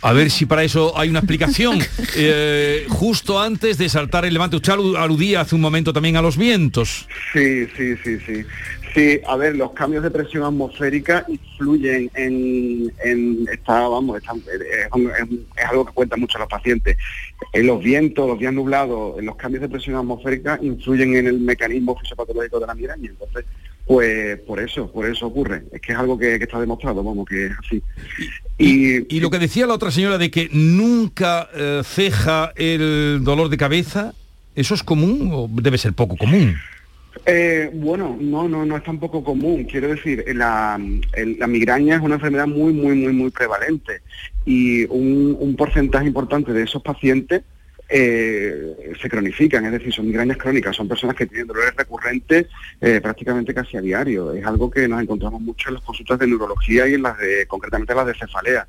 A 0.00 0.12
ver 0.12 0.30
si 0.30 0.46
para 0.46 0.62
eso 0.62 0.96
hay 0.96 1.08
una 1.10 1.18
explicación. 1.20 1.78
Eh, 2.20 2.86
justo 2.88 3.40
antes 3.40 3.78
de 3.78 3.88
saltar 3.88 4.24
el 4.24 4.32
levante, 4.32 4.56
usted 4.56 4.72
alu- 4.72 4.96
aludía 4.96 5.42
hace 5.42 5.54
un 5.54 5.60
momento 5.60 5.92
también 5.92 6.16
a 6.16 6.22
los 6.22 6.36
vientos. 6.36 7.06
Sí, 7.32 7.66
sí, 7.76 7.94
sí, 8.02 8.18
sí. 8.26 8.44
Sí, 8.94 9.20
a 9.26 9.36
ver, 9.36 9.56
los 9.56 9.72
cambios 9.72 10.02
de 10.02 10.10
presión 10.10 10.44
atmosférica 10.44 11.24
influyen 11.28 12.10
en, 12.14 12.92
en 13.04 13.46
esta, 13.52 13.86
vamos, 13.88 14.16
esta- 14.18 14.34
es, 14.34 15.64
algo 15.68 15.84
que 15.86 15.92
cuentan 15.92 16.20
mucho 16.20 16.38
los 16.38 16.48
pacientes. 16.48 16.96
En 17.52 17.66
los 17.66 17.82
vientos, 17.82 18.26
los 18.28 18.38
días 18.38 18.52
nublados, 18.52 19.18
en 19.18 19.26
los 19.26 19.36
cambios 19.36 19.62
de 19.62 19.68
presión 19.68 19.96
atmosférica 19.96 20.58
influyen 20.62 21.16
en 21.16 21.26
el 21.26 21.38
mecanismo 21.40 21.98
fisiopatológico 21.98 22.60
de 22.60 22.66
la 22.66 22.74
migraña. 22.74 23.10
Entonces, 23.10 23.44
pues 23.86 24.38
por 24.40 24.60
eso, 24.60 24.90
por 24.90 25.06
eso 25.08 25.26
ocurre. 25.26 25.64
Es 25.72 25.80
que 25.80 25.92
es 25.92 25.98
algo 25.98 26.18
que, 26.18 26.38
que 26.38 26.44
está 26.44 26.60
demostrado, 26.60 27.02
vamos, 27.02 27.26
que 27.26 27.46
es 27.46 27.52
así. 27.58 27.82
Y, 28.58 29.14
Y 29.16 29.20
lo 29.20 29.30
que 29.30 29.38
decía 29.38 29.66
la 29.66 29.74
otra 29.74 29.90
señora 29.90 30.18
de 30.18 30.30
que 30.30 30.48
nunca 30.52 31.48
eh, 31.54 31.82
ceja 31.84 32.52
el 32.56 33.20
dolor 33.22 33.48
de 33.48 33.56
cabeza, 33.56 34.14
¿eso 34.54 34.74
es 34.74 34.82
común 34.82 35.30
o 35.32 35.48
debe 35.50 35.78
ser 35.78 35.92
poco 35.92 36.16
común? 36.16 36.56
Eh, 37.26 37.70
bueno, 37.72 38.16
no, 38.20 38.48
no, 38.48 38.64
no 38.64 38.76
es 38.76 38.84
tampoco 38.84 39.22
común. 39.22 39.64
Quiero 39.64 39.88
decir, 39.88 40.24
la, 40.34 40.78
migraña 40.78 41.96
es 41.96 42.02
una 42.02 42.16
enfermedad 42.16 42.46
muy, 42.46 42.72
muy, 42.72 42.96
muy, 42.96 43.12
muy 43.12 43.30
prevalente 43.30 44.00
y 44.44 44.84
un, 44.86 45.36
un 45.38 45.56
porcentaje 45.56 46.06
importante 46.06 46.52
de 46.52 46.62
esos 46.62 46.82
pacientes 46.82 47.42
eh, 47.90 48.94
se 49.00 49.08
cronifican, 49.08 49.64
es 49.64 49.72
decir, 49.72 49.92
son 49.94 50.06
migrañas 50.06 50.36
crónicas, 50.36 50.76
son 50.76 50.88
personas 50.88 51.16
que 51.16 51.26
tienen 51.26 51.46
dolores 51.46 51.74
recurrentes 51.74 52.46
eh, 52.80 53.00
prácticamente 53.00 53.54
casi 53.54 53.78
a 53.78 53.80
diario. 53.80 54.32
Es 54.32 54.44
algo 54.44 54.70
que 54.70 54.86
nos 54.86 55.00
encontramos 55.00 55.40
mucho 55.40 55.68
en 55.70 55.76
las 55.76 55.84
consultas 55.84 56.18
de 56.18 56.26
neurología 56.26 56.86
y 56.86 56.94
en 56.94 57.02
las 57.02 57.16
de, 57.18 57.46
concretamente 57.46 57.94
las 57.94 58.06
de 58.06 58.14
cefalea. 58.14 58.66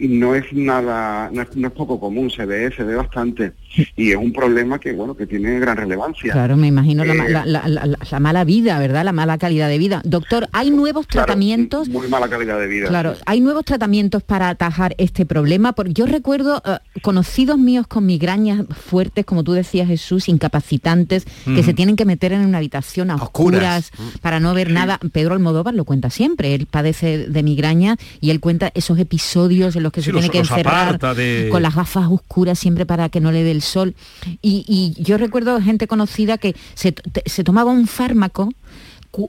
Y 0.00 0.08
no 0.08 0.34
es 0.34 0.44
nada, 0.52 1.28
no 1.32 1.42
es, 1.42 1.54
no 1.56 1.68
es 1.68 1.74
poco 1.74 2.00
común, 2.00 2.30
se 2.30 2.46
ve, 2.46 2.72
se 2.74 2.82
ve 2.82 2.94
bastante. 2.96 3.52
Y 3.96 4.10
es 4.10 4.16
un 4.16 4.32
problema 4.32 4.78
que, 4.78 4.92
bueno, 4.92 5.14
que 5.14 5.26
tiene 5.26 5.60
gran 5.60 5.76
relevancia. 5.76 6.32
Claro, 6.32 6.56
me 6.56 6.68
imagino 6.68 7.04
la, 7.04 7.12
Eh, 7.14 7.28
la- 7.30 7.44
la- 7.46 7.68
la- 7.68 7.98
la 8.10 8.20
mala 8.20 8.44
vida, 8.44 8.78
¿verdad? 8.78 9.04
La 9.04 9.12
mala 9.12 9.36
calidad 9.38 9.68
de 9.68 9.78
vida. 9.78 10.00
Doctor, 10.04 10.48
¿hay 10.52 10.70
nuevos 10.70 11.06
Claro, 11.06 11.26
tratamientos? 11.26 11.88
Muy 11.88 12.08
mala 12.08 12.28
calidad 12.28 12.58
de 12.58 12.66
vida. 12.66 12.88
Claro, 12.88 13.14
hay 13.26 13.40
nuevos 13.40 13.64
tratamientos 13.64 14.22
para 14.22 14.48
atajar 14.48 14.94
este 14.98 15.26
problema, 15.26 15.72
porque 15.74 15.92
yo 15.92 16.06
recuerdo 16.06 16.62
eh, 16.64 16.78
conocidos 17.02 17.58
míos 17.58 17.86
con 17.86 18.06
migrañas 18.06 18.64
fuertes, 18.70 19.24
como 19.26 19.44
tú 19.44 19.52
decías 19.52 19.86
Jesús, 19.88 20.28
incapacitantes, 20.28 21.26
que 21.44 21.62
se 21.62 21.74
tienen 21.74 21.96
que 21.96 22.04
meter 22.04 22.32
en 22.32 22.40
una 22.46 22.58
habitación 22.58 23.10
a 23.10 23.16
oscuras, 23.16 23.90
Oscuras. 23.92 24.20
para 24.20 24.40
no 24.40 24.54
ver 24.54 24.70
nada. 24.70 24.98
Pedro 25.12 25.34
Almodóvar 25.34 25.74
lo 25.74 25.84
cuenta 25.84 26.10
siempre, 26.10 26.54
él 26.54 26.66
padece 26.66 27.28
de 27.28 27.42
migraña 27.42 27.96
y 28.20 28.30
él 28.30 28.40
cuenta 28.40 28.70
esos 28.74 28.98
episodios 28.98 29.76
en 29.76 29.82
los 29.82 29.89
que 29.90 30.00
Sí, 30.00 30.06
se 30.06 30.12
los- 30.12 30.20
tiene 30.22 30.32
que 30.32 30.38
encerrar 30.38 30.98
de- 31.16 31.48
con 31.50 31.62
las 31.62 31.74
gafas 31.74 32.06
oscuras 32.10 32.58
siempre 32.58 32.86
para 32.86 33.08
que 33.08 33.20
no 33.20 33.32
le 33.32 33.42
dé 33.44 33.50
el 33.50 33.62
sol. 33.62 33.94
Y, 34.42 34.64
y 34.68 35.02
yo 35.02 35.18
recuerdo 35.18 35.60
gente 35.60 35.86
conocida 35.86 36.38
que 36.38 36.54
se, 36.74 36.94
se 37.26 37.44
tomaba 37.44 37.70
un 37.72 37.86
fármaco 37.86 38.50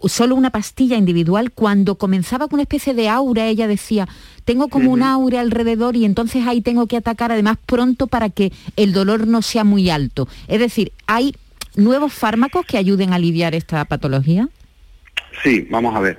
solo 0.06 0.36
una 0.36 0.52
pastilla 0.52 0.96
individual, 0.96 1.50
cuando 1.52 1.96
comenzaba 1.96 2.48
con 2.48 2.58
una 2.58 2.62
especie 2.64 2.94
de 2.94 3.10
aura, 3.10 3.48
ella 3.48 3.68
decía, 3.68 4.08
tengo 4.46 4.68
como 4.68 4.92
un 4.92 5.02
aura 5.02 5.42
alrededor 5.42 5.96
y 5.96 6.06
entonces 6.06 6.46
ahí 6.46 6.62
tengo 6.62 6.86
que 6.86 6.98
atacar 6.98 7.32
además 7.32 7.58
pronto 7.66 8.06
para 8.06 8.30
que 8.30 8.54
el 8.76 8.94
dolor 8.94 9.26
no 9.28 9.42
sea 9.42 9.64
muy 9.64 9.90
alto. 9.90 10.28
Es 10.48 10.60
decir, 10.60 10.92
¿hay 11.08 11.34
nuevos 11.76 12.14
fármacos 12.14 12.64
que 12.68 12.78
ayuden 12.78 13.12
a 13.12 13.16
aliviar 13.16 13.56
esta 13.56 13.84
patología? 13.86 14.50
Sí, 15.44 15.68
vamos 15.72 15.96
a 15.96 16.00
ver. 16.00 16.18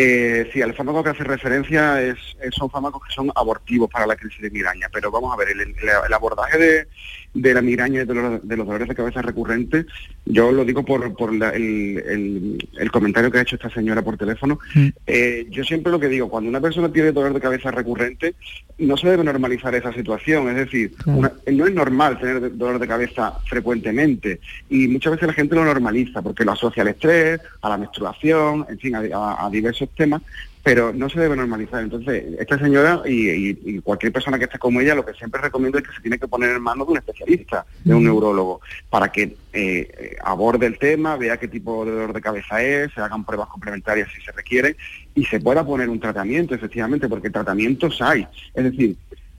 Eh, 0.00 0.48
sí, 0.52 0.60
el 0.60 0.74
fármaco 0.74 1.02
que 1.02 1.10
hace 1.10 1.24
referencia 1.24 2.00
es, 2.00 2.16
son 2.52 2.70
fármacos 2.70 3.02
que 3.04 3.12
son 3.12 3.32
abortivos 3.34 3.90
para 3.90 4.06
la 4.06 4.14
crisis 4.14 4.40
de 4.40 4.48
migraña, 4.48 4.88
pero 4.92 5.10
vamos 5.10 5.34
a 5.34 5.36
ver, 5.36 5.48
el 5.50 6.14
abordaje 6.14 6.56
de, 6.56 6.88
de 7.34 7.54
la 7.54 7.62
migraña 7.62 8.02
y 8.02 8.06
de, 8.06 8.12
dolor- 8.14 8.40
de 8.42 8.56
los 8.56 8.66
dolores 8.66 8.88
de 8.88 8.94
cabeza 8.94 9.22
recurrentes, 9.22 9.86
yo 10.24 10.50
lo 10.50 10.64
digo 10.64 10.84
por, 10.84 11.14
por 11.14 11.32
la- 11.34 11.50
el, 11.50 12.02
el- 12.08 12.68
el 12.78 12.90
comentario 12.90 13.30
que 13.30 13.38
ha 13.38 13.42
hecho 13.42 13.56
esta 13.56 13.70
señora 13.70 14.02
por 14.02 14.16
teléfono, 14.16 14.58
eh, 15.06 15.46
yo 15.50 15.62
siempre 15.62 15.92
lo 15.92 16.00
que 16.00 16.08
digo, 16.08 16.28
cuando 16.28 16.48
una 16.50 16.60
persona 16.60 16.90
tiene 16.92 17.12
dolor 17.12 17.34
de 17.34 17.40
cabeza 17.40 17.70
recurrente, 17.70 18.34
no 18.78 18.96
se 18.96 19.08
debe 19.10 19.24
normalizar 19.24 19.74
esa 19.74 19.92
situación, 19.92 20.48
es 20.48 20.56
decir, 20.56 20.92
una- 21.18 21.32
no 21.52 21.66
es 21.66 21.74
normal 21.74 22.18
tener 22.18 22.56
dolor 22.56 22.78
de 22.78 22.88
cabeza 22.88 23.34
frecuentemente 23.46 24.40
y 24.70 24.88
muchas 24.88 25.12
veces 25.12 25.28
la 25.28 25.34
gente 25.34 25.54
lo 25.54 25.64
normaliza 25.64 26.22
porque 26.22 26.44
lo 26.44 26.52
asocia 26.52 26.82
al 26.82 26.88
estrés, 26.88 27.40
a 27.62 27.68
la 27.68 27.76
menstruación, 27.76 28.66
en 28.68 28.78
fin, 28.78 28.94
a, 28.94 29.00
a- 29.14 29.46
a 29.46 29.50
diversos 29.50 29.88
temas, 29.94 30.22
pero 30.68 30.92
no 30.92 31.08
se 31.08 31.18
debe 31.18 31.34
normalizar. 31.34 31.82
Entonces, 31.82 32.24
esta 32.38 32.58
señora 32.58 33.00
y, 33.06 33.30
y- 33.30 33.58
y 33.64 33.78
cualquier 33.80 34.12
persona 34.12 34.38
que 34.38 34.44
esté 34.44 34.58
como 34.58 34.82
ella, 34.82 34.94
lo 34.94 35.02
que 35.06 35.14
siempre 35.14 35.40
recomiendo 35.40 35.78
es 35.78 35.84
que 35.88 35.94
se 35.94 36.02
tiene 36.02 36.18
que 36.18 36.28
poner 36.28 36.50
en 36.50 36.60
manos 36.60 36.86
de 36.86 36.90
un 36.92 36.98
especialista, 36.98 37.64
de 37.84 37.94
un 37.94 38.04
neurólogo, 38.04 38.60
para 38.90 39.10
que 39.10 39.34
eh, 39.54 40.16
aborde 40.22 40.66
el 40.66 40.78
tema, 40.78 41.16
vea 41.16 41.38
qué 41.38 41.48
tipo 41.48 41.86
de 41.86 41.92
dolor 41.92 42.12
de 42.12 42.20
cabeza 42.20 42.62
es, 42.62 42.92
se 42.92 43.00
hagan 43.00 43.24
pruebas 43.24 43.48
complementarias 43.48 44.08
si 44.14 44.20
se 44.20 44.30
requiere 44.32 44.76
y 45.14 45.24
se 45.24 45.40
pueda 45.40 45.64
poner 45.64 45.88
un 45.88 46.00
tratamiento, 46.00 46.54
efectivamente, 46.54 47.08
porque 47.08 47.30
tratamientos 47.30 48.02
hay. 48.02 48.26
Es 48.54 48.64
decir, 48.64 48.94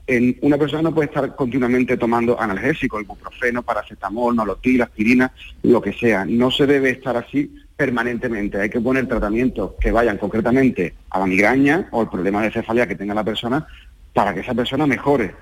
En 0.06 0.36
una 0.42 0.58
persona 0.58 0.82
no 0.82 0.92
puede 0.92 1.06
estar 1.06 1.36
continuamente 1.36 1.96
tomando 1.96 2.34
analgésicos, 2.40 3.00
ibuprofeno, 3.02 3.62
paracetamol, 3.62 4.34
nolotil, 4.34 4.82
aspirina, 4.82 5.30
lo 5.62 5.80
que 5.80 5.92
sea. 5.92 6.24
No 6.24 6.50
se 6.50 6.66
debe 6.66 6.90
estar 6.90 7.16
así 7.16 7.54
permanentemente. 7.80 8.60
Hay 8.60 8.68
que 8.68 8.78
poner 8.78 9.08
tratamientos 9.08 9.72
que 9.80 9.90
vayan 9.90 10.18
concretamente 10.18 10.92
a 11.08 11.18
la 11.18 11.24
migraña 11.24 11.88
o 11.92 12.02
el 12.02 12.10
problema 12.10 12.42
de 12.42 12.50
cefalea 12.50 12.86
que 12.86 12.94
tenga 12.94 13.14
la 13.14 13.24
persona 13.24 13.66
para 14.12 14.34
que 14.34 14.40
esa 14.40 14.52
persona 14.52 14.86
mejore. 14.86 15.34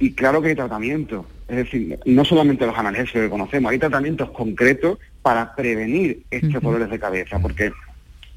Y 0.00 0.12
claro 0.12 0.42
que 0.42 0.48
hay 0.48 0.54
tratamientos, 0.56 1.24
es 1.46 1.56
decir, 1.56 2.00
no 2.04 2.24
solamente 2.24 2.66
los 2.66 2.76
analgésicos 2.76 3.22
que 3.22 3.30
conocemos, 3.30 3.70
hay 3.70 3.78
tratamientos 3.78 4.28
concretos 4.30 4.98
para 5.22 5.54
prevenir 5.54 6.24
estos 6.32 6.60
dolores 6.60 6.90
de 6.90 6.98
cabeza, 6.98 7.38
porque 7.38 7.70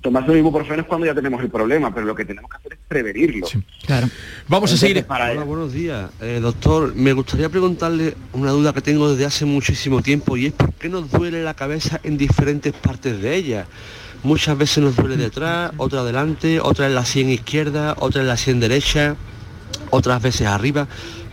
tomarse 0.01 0.31
un 0.31 0.37
ibuprofeno 0.37 0.81
es 0.81 0.87
cuando 0.87 1.05
ya 1.05 1.13
tenemos 1.13 1.41
el 1.41 1.49
problema, 1.49 1.93
pero 1.93 2.05
lo 2.05 2.15
que 2.15 2.25
tenemos 2.25 2.49
que 2.49 2.57
hacer 2.57 2.73
es 2.73 2.79
prevenirlo. 2.87 3.47
Claro. 3.85 4.07
Vamos 4.47 4.73
a 4.73 4.77
seguir. 4.77 5.05
Hola, 5.07 5.43
buenos 5.43 5.71
días. 5.71 6.09
Eh, 6.19 6.39
doctor, 6.41 6.95
me 6.95 7.13
gustaría 7.13 7.49
preguntarle 7.49 8.15
una 8.33 8.51
duda 8.51 8.73
que 8.73 8.81
tengo 8.81 9.11
desde 9.11 9.25
hace 9.25 9.45
muchísimo 9.45 10.01
tiempo 10.01 10.35
y 10.37 10.47
es 10.47 10.53
por 10.53 10.73
qué 10.73 10.89
nos 10.89 11.09
duele 11.11 11.43
la 11.43 11.53
cabeza 11.53 11.99
en 12.03 12.17
diferentes 12.17 12.73
partes 12.73 13.21
de 13.21 13.35
ella. 13.35 13.67
Muchas 14.23 14.57
veces 14.57 14.83
nos 14.83 14.95
duele 14.95 15.17
detrás, 15.17 15.71
otra 15.77 16.01
adelante, 16.01 16.59
otra 16.59 16.87
en 16.87 16.95
la 16.95 17.05
sien 17.05 17.29
izquierda, 17.29 17.95
otra 17.97 18.21
en 18.21 18.27
la 18.27 18.37
sien 18.37 18.59
derecha, 18.59 19.15
otras 19.89 20.21
veces 20.21 20.47
arriba. 20.47 20.87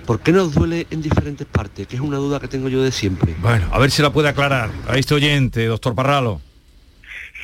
¿Por 0.06 0.20
qué 0.20 0.32
nos 0.32 0.54
duele 0.54 0.86
en 0.90 1.02
diferentes 1.02 1.46
partes? 1.46 1.86
Que 1.86 1.96
es 1.96 2.00
una 2.00 2.16
duda 2.16 2.40
que 2.40 2.48
tengo 2.48 2.70
yo 2.70 2.82
de 2.82 2.92
siempre. 2.92 3.34
Bueno, 3.40 3.68
a 3.70 3.78
ver 3.78 3.90
si 3.90 4.00
la 4.00 4.10
puede 4.10 4.28
aclarar 4.28 4.70
a 4.88 4.96
este 4.96 5.14
oyente, 5.14 5.66
doctor 5.66 5.94
Parralo. 5.94 6.40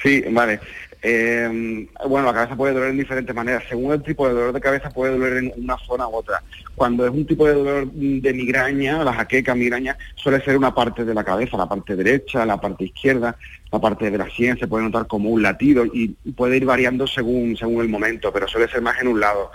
Sí, 0.03 0.23
vale. 0.31 0.61
Eh, 1.07 1.87
bueno, 2.09 2.29
la 2.29 2.33
cabeza 2.33 2.57
puede 2.57 2.73
doler 2.73 2.89
en 2.89 2.97
diferentes 2.97 3.35
maneras. 3.37 3.63
Según 3.69 3.93
el 3.93 4.03
tipo 4.03 4.27
de 4.27 4.33
dolor 4.33 4.55
de 4.55 4.61
cabeza 4.61 4.89
puede 4.89 5.13
doler 5.13 5.37
en 5.37 5.53
una 5.59 5.77
zona 5.87 6.09
u 6.09 6.15
otra. 6.17 6.43
Cuando 6.75 7.05
es 7.05 7.11
un 7.13 7.27
tipo 7.27 7.47
de 7.47 7.53
dolor 7.53 7.87
mm, 7.93 8.21
de 8.21 8.33
migraña, 8.33 9.05
la 9.05 9.13
jaqueca, 9.13 9.55
migraña, 9.55 9.99
suele 10.15 10.43
ser 10.43 10.57
una 10.57 10.75
parte 10.75 11.05
de 11.05 11.13
la 11.13 11.23
cabeza, 11.23 11.59
la 11.59 11.69
parte 11.69 11.95
derecha, 11.95 12.47
la 12.47 12.59
parte 12.59 12.85
izquierda, 12.85 13.37
la 13.71 13.79
parte 13.79 14.11
de 14.11 14.17
la 14.17 14.31
sien, 14.31 14.59
se 14.59 14.67
puede 14.67 14.85
notar 14.85 15.07
como 15.07 15.29
un 15.29 15.43
latido 15.43 15.85
y 15.85 16.09
puede 16.35 16.57
ir 16.57 16.65
variando 16.65 17.07
según, 17.07 17.55
según 17.55 17.83
el 17.83 17.89
momento, 17.91 18.33
pero 18.33 18.49
suele 18.49 18.69
ser 18.69 18.81
más 18.81 18.99
en 19.03 19.09
un 19.09 19.21
lado. 19.21 19.51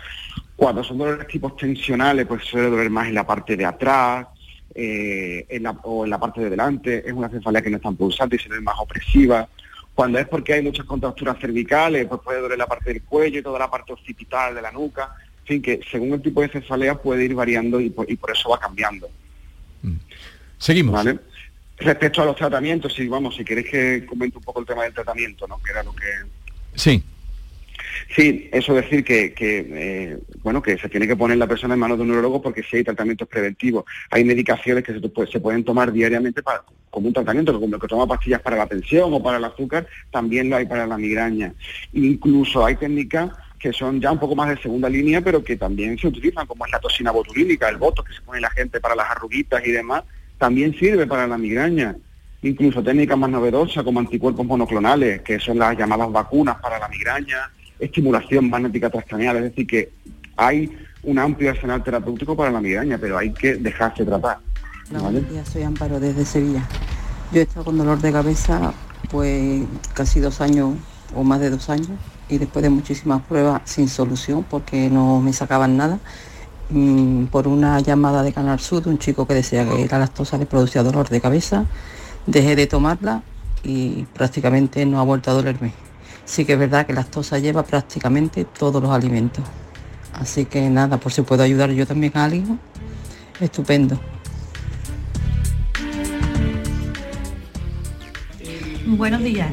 Cuando 0.55 0.83
son 0.83 0.99
dolores 0.99 1.25
tipos 1.27 1.55
tensionales, 1.57 2.27
pues 2.27 2.43
suele 2.45 2.69
doler 2.69 2.91
más 2.91 3.07
en 3.07 3.15
la 3.15 3.25
parte 3.25 3.57
de 3.57 3.65
atrás, 3.65 4.27
eh, 4.75 5.47
en 5.49 5.63
la- 5.63 5.71
o 5.81 6.03
en 6.03 6.11
la 6.11 6.19
parte 6.19 6.41
de 6.41 6.49
delante, 6.51 6.99
es 7.07 7.11
una 7.11 7.27
cefalea 7.27 7.63
que 7.63 7.71
no 7.71 7.77
es 7.77 7.83
tan 7.83 7.95
pulsante 7.95 8.35
y 8.35 8.39
se 8.39 8.49
ve 8.49 8.61
más 8.61 8.75
opresiva. 8.77 9.47
Cuando 9.99 10.17
es 10.17 10.29
porque 10.29 10.53
hay 10.53 10.61
muchas 10.61 10.85
contracturas 10.85 11.37
cervicales, 11.41 12.07
pues 12.07 12.21
puede 12.23 12.39
doler 12.39 12.57
la 12.57 12.67
parte 12.67 12.93
del 12.93 13.01
cuello 13.01 13.39
y 13.39 13.43
toda 13.43 13.59
la 13.59 13.69
parte 13.69 13.91
occipital 13.91 14.55
de 14.55 14.61
la 14.61 14.71
nuca. 14.71 15.13
En 15.41 15.45
fin, 15.45 15.61
que 15.61 15.81
según 15.91 16.13
el 16.13 16.21
tipo 16.21 16.39
de 16.41 16.47
cefalea 16.47 16.95
puede 16.95 17.25
ir 17.25 17.35
variando 17.35 17.81
y 17.81 17.89
por, 17.89 18.09
y 18.09 18.15
por 18.15 18.31
eso 18.31 18.47
va 18.47 18.57
cambiando. 18.57 19.09
Seguimos. 20.57 20.93
¿vale? 20.93 21.19
Respecto 21.79 22.21
a 22.21 22.25
los 22.27 22.37
tratamientos, 22.37 22.93
si 22.93 23.09
vamos, 23.09 23.35
si 23.35 23.43
queréis 23.43 23.69
que 23.69 24.05
comente 24.05 24.37
un 24.37 24.43
poco 24.45 24.61
el 24.61 24.65
tema 24.65 24.83
del 24.83 24.93
tratamiento, 24.93 25.45
¿no? 25.49 25.61
Que 25.61 25.71
era 25.71 25.83
lo 25.83 25.93
que 25.93 26.05
Sí. 26.75 27.03
Sí, 28.15 28.49
eso 28.51 28.73
decir 28.73 29.03
que, 29.03 29.33
que, 29.33 29.65
eh, 29.69 30.19
bueno 30.43 30.61
que 30.61 30.77
se 30.77 30.89
tiene 30.89 31.07
que 31.07 31.15
poner 31.15 31.37
la 31.37 31.47
persona 31.47 31.73
en 31.73 31.79
manos 31.79 31.97
de 31.97 32.03
un 32.03 32.09
neurólogo 32.09 32.41
porque 32.41 32.63
si 32.63 32.77
hay 32.77 32.83
tratamientos 32.83 33.27
preventivos, 33.27 33.85
hay 34.09 34.23
medicaciones 34.23 34.83
que 34.83 34.93
se, 34.93 35.31
se 35.31 35.39
pueden 35.39 35.63
tomar 35.63 35.91
diariamente 35.91 36.41
como 36.89 37.07
un 37.07 37.13
tratamiento, 37.13 37.53
como 37.53 37.67
lo 37.67 37.79
que 37.79 37.87
toma 37.87 38.07
pastillas 38.07 38.41
para 38.41 38.57
la 38.57 38.67
tensión 38.67 39.13
o 39.13 39.21
para 39.21 39.37
el 39.37 39.45
azúcar, 39.45 39.87
también 40.11 40.49
lo 40.49 40.55
hay 40.55 40.65
para 40.65 40.87
la 40.87 40.97
migraña. 40.97 41.53
Incluso 41.93 42.65
hay 42.65 42.75
técnicas 42.75 43.31
que 43.59 43.73
son 43.73 43.99
ya 43.99 44.11
un 44.11 44.19
poco 44.19 44.35
más 44.35 44.49
de 44.49 44.61
segunda 44.61 44.89
línea, 44.89 45.21
pero 45.21 45.43
que 45.43 45.57
también 45.57 45.97
se 45.97 46.07
utilizan, 46.07 46.47
como 46.47 46.65
es 46.65 46.71
la 46.71 46.79
toxina 46.79 47.11
botulínica, 47.11 47.67
el 47.67 47.77
voto 47.77 48.03
que 48.03 48.13
se 48.13 48.21
pone 48.21 48.39
la 48.39 48.49
gente 48.51 48.79
para 48.79 48.95
las 48.95 49.09
arruguitas 49.11 49.61
y 49.65 49.71
demás, 49.71 50.03
también 50.37 50.73
sirve 50.79 51.05
para 51.05 51.27
la 51.27 51.37
migraña 51.37 51.95
incluso 52.41 52.83
técnicas 52.83 53.17
más 53.17 53.29
novedosas 53.29 53.83
como 53.83 53.99
anticuerpos 53.99 54.45
monoclonales, 54.45 55.21
que 55.21 55.39
son 55.39 55.59
las 55.59 55.77
llamadas 55.77 56.11
vacunas 56.11 56.57
para 56.61 56.79
la 56.79 56.87
migraña, 56.87 57.51
estimulación 57.79 58.49
magnética 58.49 58.89
transcranial, 58.89 59.37
es 59.37 59.43
decir, 59.43 59.67
que 59.67 59.91
hay 60.35 60.71
un 61.03 61.17
amplio 61.17 61.49
arsenal 61.51 61.83
terapéutico 61.83 62.35
para 62.35 62.51
la 62.51 62.61
migraña, 62.61 62.97
pero 62.97 63.17
hay 63.17 63.31
que 63.31 63.55
dejarse 63.55 64.05
tratar. 64.05 64.39
¿vale? 64.91 65.21
días, 65.21 65.47
soy 65.47 65.63
Amparo 65.63 65.99
desde 65.99 66.25
Sevilla. 66.25 66.67
Yo 67.31 67.39
he 67.39 67.43
estado 67.43 67.65
con 67.65 67.77
dolor 67.77 67.99
de 67.99 68.11
cabeza 68.11 68.73
pues 69.09 69.63
casi 69.93 70.19
dos 70.19 70.41
años 70.41 70.75
o 71.15 71.23
más 71.23 71.39
de 71.39 71.49
dos 71.49 71.69
años 71.69 71.91
y 72.27 72.37
después 72.37 72.63
de 72.63 72.69
muchísimas 72.69 73.21
pruebas 73.23 73.61
sin 73.65 73.87
solución 73.87 74.45
porque 74.49 74.89
no 74.89 75.21
me 75.21 75.33
sacaban 75.33 75.77
nada. 75.77 75.99
mm, 76.69 77.25
por 77.25 77.47
una 77.47 77.79
llamada 77.79 78.21
de 78.23 78.31
Canal 78.33 78.59
Sur, 78.59 78.87
un 78.87 78.99
chico 78.99 79.25
que 79.25 79.33
decía 79.33 79.67
que 79.67 79.87
la 79.87 79.99
lactosa 79.99 80.37
le 80.37 80.45
producía 80.45 80.83
dolor 80.83 81.09
de 81.09 81.19
cabeza, 81.19 81.65
dejé 82.27 82.55
de 82.55 82.67
tomarla 82.67 83.23
y 83.63 84.05
prácticamente 84.13 84.85
no 84.85 84.99
ha 84.99 85.03
vuelto 85.03 85.31
a 85.31 85.33
dolerme. 85.33 85.73
Sí 86.29 86.45
que 86.45 86.53
es 86.53 86.59
verdad 86.59 86.85
que 86.85 86.93
la 86.93 87.01
lactosa 87.01 87.39
lleva 87.39 87.63
prácticamente 87.63 88.45
todos 88.45 88.83
los 88.83 88.91
alimentos. 88.91 89.43
Así 90.13 90.45
que 90.45 90.69
nada, 90.69 90.99
por 90.99 91.11
si 91.11 91.23
puedo 91.23 91.41
ayudar 91.41 91.71
yo 91.71 91.87
también 91.87 92.15
a 92.15 92.25
alguien, 92.25 92.59
estupendo. 93.39 93.99
Buenos 98.85 99.23
días. 99.23 99.51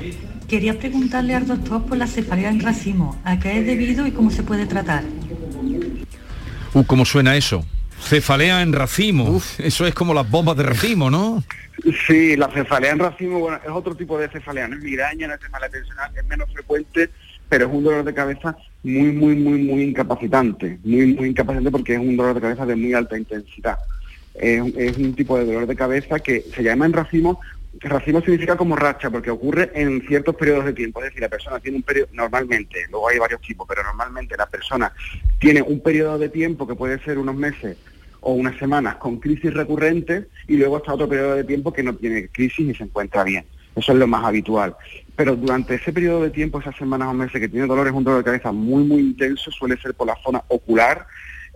Quería 0.49 0.79
preguntarle 0.79 1.35
al 1.35 1.47
doctor 1.47 1.83
por 1.87 1.97
la 1.97 2.07
cefalea 2.07 2.51
en 2.51 2.61
racimo, 2.61 3.17
a 3.25 3.39
qué 3.39 3.59
es 3.59 3.67
debido 3.67 4.07
y 4.07 4.13
cómo 4.13 4.31
se 4.31 4.43
puede 4.43 4.67
tratar. 4.67 5.03
Uh, 6.75 6.85
¿Cómo 6.85 7.07
suena 7.07 7.37
eso? 7.37 7.65
Cefalea 8.03 8.61
en 8.61 8.75
racimo. 8.75 9.41
Eso 9.57 9.87
es 9.87 9.95
como 9.95 10.13
las 10.13 10.31
bombas 10.31 10.59
de 10.59 10.65
racimo, 10.65 11.11
¿no? 11.11 11.43
Sí, 12.07 12.37
la 12.37 12.49
cefalea 12.49 12.93
en 12.93 12.99
racimo, 12.99 13.39
bueno, 13.39 13.61
es 13.63 13.71
otro 13.71 13.95
tipo 13.95 14.19
de 14.19 14.29
cefalea, 14.29 14.67
no 14.67 14.77
es 14.77 14.83
migraña, 14.83 15.29
no 15.29 15.35
es 15.35 15.41
cefalea 15.41 15.69
tensional, 15.69 16.11
es 16.17 16.27
menos 16.27 16.53
frecuente, 16.53 17.11
pero 17.49 17.67
es 17.67 17.73
un 17.73 17.85
dolor 17.85 18.05
de 18.05 18.13
cabeza 18.13 18.57
muy, 18.83 19.13
muy, 19.13 19.37
muy, 19.37 19.63
muy 19.63 19.83
incapacitante, 19.83 20.79
muy, 20.83 21.15
muy 21.15 21.29
incapacitante 21.29 21.71
porque 21.71 21.95
es 21.95 22.01
un 22.01 22.17
dolor 22.17 22.35
de 22.35 22.41
cabeza 22.41 22.67
de 22.67 22.75
muy 22.75 22.93
alta 22.93 23.17
intensidad. 23.17 23.79
Es, 24.35 24.63
es 24.77 24.97
un 24.99 25.15
tipo 25.15 25.39
de 25.39 25.45
dolor 25.45 25.67
de 25.67 25.77
cabeza 25.77 26.19
que 26.19 26.41
se 26.41 26.63
llama 26.63 26.87
en 26.87 26.93
racimo, 26.93 27.41
racimo 27.81 28.21
significa 28.21 28.57
como 28.57 28.75
racha, 28.75 29.09
porque 29.09 29.31
ocurre 29.31 29.71
en 29.75 30.03
ciertos 30.09 30.35
periodos 30.35 30.65
de 30.65 30.73
tiempo, 30.73 31.01
es 31.01 31.11
decir, 31.11 31.23
la 31.23 31.29
persona 31.29 31.61
tiene 31.61 31.77
un 31.77 31.83
periodo, 31.85 32.09
normalmente, 32.13 32.85
luego 32.91 33.09
hay 33.09 33.19
varios 33.19 33.41
tipos, 33.43 33.67
pero 33.69 33.85
normalmente 33.85 34.37
la 34.37 34.47
persona 34.47 34.93
tiene 35.39 35.63
un 35.63 35.81
periodo 35.81 36.19
de 36.19 36.31
tiempo 36.31 36.67
que 36.67 36.75
puede 36.75 36.99
ser 37.05 37.19
unos 37.19 37.37
meses 37.37 37.77
o 38.27 38.33
unas 38.33 38.59
semanas 38.59 38.97
con 38.97 39.21
crisis 39.21 39.55
recurrentes 39.55 40.27
y 40.49 40.57
luego 40.57 40.79
está 40.79 40.95
otro 40.95 41.09
periodo 41.09 41.37
de 41.37 41.45
tiempo 41.45 41.73
que 41.73 41.85
no 41.85 41.95
tiene 41.95 42.27
crisis 42.27 42.69
y 42.69 42.75
se 42.75 42.83
encuentra 42.83 43.23
bien. 43.23 43.45
Eso 43.77 43.93
es 43.93 43.99
lo 43.99 44.09
más 44.09 44.25
habitual. 44.25 44.75
Pero 45.15 45.37
durante 45.37 45.77
ese 45.77 45.93
periodo 45.93 46.25
de 46.25 46.31
tiempo, 46.31 46.59
esas 46.59 46.75
semanas 46.77 47.07
o 47.07 47.15
meses 47.15 47.41
que 47.41 47.49
tiene 47.49 47.69
dolor, 47.69 47.87
es 47.87 47.93
un 47.93 48.03
dolor 48.03 48.19
de 48.19 48.25
cabeza 48.25 48.51
muy, 48.51 48.83
muy 48.83 48.99
intenso, 49.01 49.53
suele 49.53 49.77
ser 49.77 49.95
por 49.95 50.09
la 50.09 50.17
zona 50.25 50.43
ocular, 50.49 51.07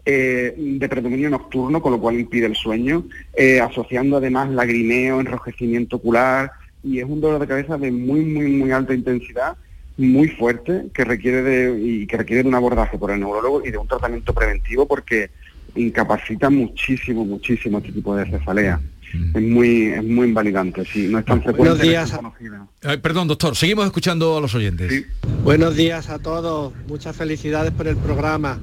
eh, 0.04 0.54
de 0.56 0.88
predominio 0.88 1.28
nocturno, 1.28 1.82
con 1.82 1.90
lo 1.90 2.00
cual 2.00 2.20
impide 2.20 2.46
el 2.46 2.54
sueño, 2.54 3.04
eh, 3.34 3.60
asociando 3.60 4.18
además 4.18 4.48
lagrimeo, 4.50 5.18
enrojecimiento 5.18 5.96
ocular, 5.96 6.52
y 6.84 7.00
es 7.00 7.04
un 7.04 7.20
dolor 7.20 7.40
de 7.40 7.48
cabeza 7.48 7.78
de 7.78 7.90
muy, 7.90 8.20
muy, 8.20 8.46
muy 8.46 8.70
alta 8.70 8.94
intensidad, 8.94 9.56
muy 9.96 10.28
fuerte, 10.28 10.84
que 10.94 11.04
requiere 11.04 11.42
de, 11.42 11.80
y 11.80 12.06
que 12.06 12.16
requiere 12.16 12.44
de 12.44 12.48
un 12.48 12.54
abordaje 12.54 12.96
por 12.96 13.10
el 13.10 13.18
neurólogo 13.18 13.66
y 13.66 13.72
de 13.72 13.78
un 13.78 13.88
tratamiento 13.88 14.32
preventivo 14.32 14.86
porque 14.86 15.30
incapacita 15.76 16.50
muchísimo, 16.50 17.24
muchísimo 17.24 17.78
este 17.78 17.92
tipo 17.92 18.14
de 18.16 18.30
cefalea. 18.30 18.80
Es 19.34 19.42
muy, 19.42 19.86
es 19.86 20.04
muy 20.04 20.28
invalidante, 20.28 20.84
sí, 20.84 21.08
no 21.08 21.18
es 21.18 21.24
tan 21.24 21.42
frecuente. 21.42 21.70
Buenos 21.70 21.80
días. 21.80 22.18
Ay, 22.82 22.98
perdón, 22.98 23.26
doctor, 23.26 23.56
seguimos 23.56 23.86
escuchando 23.86 24.36
a 24.36 24.40
los 24.40 24.54
oyentes. 24.54 25.04
Buenos 25.42 25.74
días 25.74 26.08
a 26.10 26.20
todos, 26.20 26.72
muchas 26.86 27.16
felicidades 27.16 27.72
por 27.72 27.88
el 27.88 27.96
programa. 27.96 28.60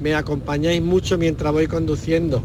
Me 0.00 0.14
acompañáis 0.14 0.82
mucho 0.82 1.16
mientras 1.16 1.50
voy 1.50 1.66
conduciendo. 1.66 2.42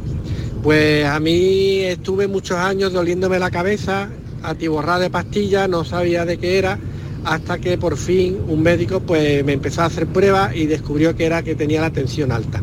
Pues 0.63 1.05
a 1.05 1.19
mí 1.19 1.79
estuve 1.79 2.27
muchos 2.27 2.57
años 2.57 2.93
doliéndome 2.93 3.37
la 3.39 3.51
cabeza, 3.51 4.09
atiborrada 4.43 4.99
de 4.99 5.09
pastillas, 5.09 5.67
no 5.67 5.83
sabía 5.83 6.23
de 6.25 6.37
qué 6.37 6.57
era, 6.57 6.79
hasta 7.25 7.59
que 7.59 7.77
por 7.77 7.97
fin 7.97 8.37
un 8.47 8.63
médico 8.63 9.01
pues 9.01 9.43
me 9.43 9.53
empezó 9.53 9.81
a 9.81 9.85
hacer 9.85 10.07
pruebas 10.07 10.55
y 10.55 10.67
descubrió 10.67 11.15
que 11.15 11.25
era 11.25 11.43
que 11.43 11.55
tenía 11.55 11.81
la 11.81 11.91
tensión 11.91 12.31
alta. 12.31 12.61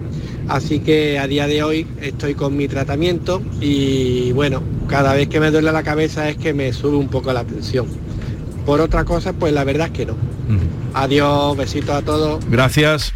Así 0.48 0.80
que 0.80 1.18
a 1.18 1.26
día 1.26 1.46
de 1.46 1.62
hoy 1.62 1.86
estoy 2.00 2.34
con 2.34 2.56
mi 2.56 2.68
tratamiento 2.68 3.42
y 3.60 4.32
bueno, 4.32 4.62
cada 4.88 5.12
vez 5.12 5.28
que 5.28 5.40
me 5.40 5.50
duele 5.50 5.70
la 5.72 5.82
cabeza 5.82 6.28
es 6.30 6.38
que 6.38 6.54
me 6.54 6.72
sube 6.72 6.96
un 6.96 7.08
poco 7.08 7.32
la 7.32 7.44
tensión. 7.44 7.86
Por 8.64 8.80
otra 8.80 9.04
cosa, 9.04 9.34
pues 9.34 9.52
la 9.52 9.64
verdad 9.64 9.88
es 9.88 9.92
que 9.92 10.06
no. 10.06 10.14
Adiós, 10.94 11.56
besitos 11.56 11.94
a 11.94 12.02
todos. 12.02 12.42
Gracias. 12.48 13.12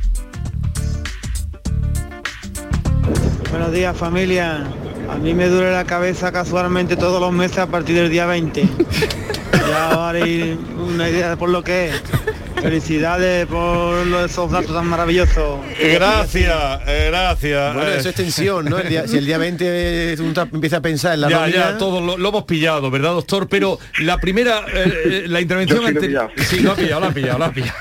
Buenos 3.50 3.72
días 3.72 3.96
familia. 3.96 4.66
A 5.10 5.16
mí 5.16 5.32
me 5.32 5.48
duele 5.48 5.72
la 5.72 5.84
cabeza 5.84 6.32
casualmente 6.32 6.96
todos 6.96 7.20
los 7.20 7.32
meses 7.32 7.58
a 7.58 7.66
partir 7.66 7.96
del 7.96 8.10
día 8.10 8.26
20. 8.26 8.62
ya 9.52 9.88
os 9.90 9.96
haréis 9.96 10.56
una 10.76 11.08
idea 11.08 11.30
de 11.30 11.36
por 11.36 11.48
lo 11.48 11.62
que 11.62 11.88
es. 11.90 12.02
Felicidades 12.60 13.46
por 13.46 14.06
esos 14.24 14.50
datos 14.50 14.72
tan 14.72 14.86
maravillosos. 14.86 15.60
Gracias, 15.80 16.80
eh, 16.86 17.06
gracias. 17.08 17.74
Bueno, 17.74 17.90
eso 17.90 18.08
es 18.10 18.14
tensión, 18.14 18.66
¿no? 18.66 18.78
El 18.78 18.88
día- 18.88 19.08
si 19.08 19.16
el 19.18 19.26
día 19.26 19.38
20 19.38 20.14
uno 20.20 20.32
ta- 20.32 20.48
empieza 20.52 20.76
a 20.76 20.80
pensar 20.80 21.14
en 21.14 21.22
la 21.22 21.28
ya, 21.30 21.36
nómina- 21.40 21.52
ya, 21.72 21.78
todo 21.78 22.00
lo, 22.00 22.16
lo 22.16 22.28
hemos 22.28 22.44
pillado, 22.44 22.90
¿verdad, 22.90 23.12
doctor? 23.12 23.48
Pero 23.48 23.78
la 24.00 24.18
primera, 24.18 24.64
eh, 24.72 24.92
eh, 25.04 25.24
la 25.26 25.40
intervención 25.40 25.80
Yo 25.80 25.86
sí 25.88 25.92
lo 25.92 25.98
he 25.98 25.98
ante- 25.98 26.06
pillado. 26.08 26.30
Sí, 26.36 26.60
lo 26.60 26.72
ha 26.72 26.76
pillado, 26.76 27.00
lo 27.00 27.06
ha 27.06 27.10
pillado, 27.12 27.38
lo 27.38 27.44
ha 27.46 27.52
pillado. 27.52 27.78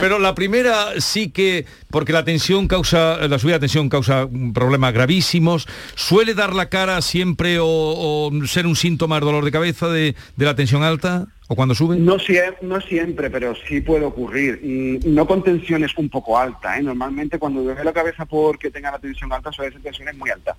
Pero 0.00 0.18
la 0.18 0.34
primera 0.34 0.86
sí 0.98 1.30
que, 1.30 1.66
porque 1.90 2.12
la 2.12 2.24
tensión 2.24 2.68
causa, 2.68 3.16
la 3.26 3.38
subida 3.38 3.54
de 3.54 3.60
tensión 3.60 3.88
causa 3.88 4.28
problemas 4.54 4.92
gravísimos, 4.94 5.66
suele 5.96 6.34
dar 6.34 6.54
la 6.54 6.68
cara 6.68 7.02
siempre 7.02 7.58
o, 7.58 7.66
o 7.66 8.30
ser 8.46 8.66
un 8.66 8.76
síntoma 8.76 9.16
del 9.16 9.24
dolor 9.24 9.44
de 9.44 9.50
cabeza 9.50 9.88
de, 9.88 10.14
de 10.36 10.44
la 10.44 10.54
tensión 10.54 10.82
alta 10.84 11.26
o 11.52 11.56
cuando 11.56 11.74
sube. 11.74 11.96
No, 11.96 12.16
sie- 12.16 12.54
no 12.62 12.80
siempre, 12.80 13.28
pero 13.28 13.54
sí 13.66 13.80
puede 13.80 14.04
ocurrir. 14.04 14.60
Mm, 14.62 15.12
No 15.14 15.26
con 15.26 15.42
tensiones 15.42 15.90
un 15.96 16.08
poco 16.08 16.38
altas. 16.38 16.78
¿eh? 16.78 16.82
Normalmente 16.82 17.40
cuando 17.40 17.60
duele 17.64 17.82
la 17.82 17.92
cabeza 17.92 18.24
porque 18.24 18.70
tenga 18.70 18.92
la 18.92 19.00
tensión 19.00 19.32
alta 19.32 19.50
suele 19.50 19.72
ser 19.72 19.82
tensiones 19.82 20.16
muy 20.16 20.30
altas. 20.30 20.56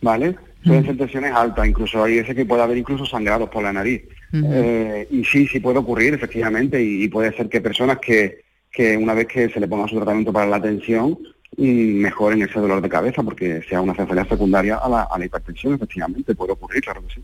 ¿Vale? 0.00 0.36
Suelen 0.64 0.84
ser 0.86 0.96
tensiones 0.96 1.32
altas. 1.34 1.66
Incluso 1.66 2.04
hay 2.04 2.18
veces 2.18 2.36
que 2.36 2.46
puede 2.46 2.62
haber 2.62 2.76
incluso 2.78 3.04
sangrados 3.04 3.48
por 3.50 3.64
la 3.64 3.72
nariz. 3.72 4.02
Eh, 4.32 5.08
y 5.10 5.24
sí, 5.24 5.48
sí 5.48 5.58
puede 5.58 5.78
ocurrir, 5.78 6.14
efectivamente. 6.14 6.80
Y, 6.80 7.02
y 7.02 7.08
puede 7.08 7.36
ser 7.36 7.48
que 7.48 7.60
personas 7.60 7.98
que, 7.98 8.42
que 8.70 8.96
una 8.96 9.14
vez 9.14 9.26
que 9.26 9.48
se 9.50 9.58
le 9.58 9.66
ponga 9.66 9.88
su 9.88 9.96
tratamiento 9.96 10.32
para 10.32 10.46
la 10.46 10.62
tensión 10.62 11.18
mm, 11.56 11.64
mejoren 12.00 12.42
ese 12.42 12.60
dolor 12.60 12.80
de 12.80 12.88
cabeza 12.88 13.24
porque 13.24 13.60
sea 13.68 13.80
una 13.80 13.94
cefalea 13.94 14.24
secundaria 14.26 14.76
a 14.76 14.88
la, 14.88 15.02
a 15.02 15.18
la 15.18 15.24
hipertensión, 15.24 15.74
efectivamente. 15.74 16.32
Puede 16.36 16.52
ocurrir, 16.52 16.80
claro 16.80 17.02
que 17.08 17.14
sí. 17.14 17.22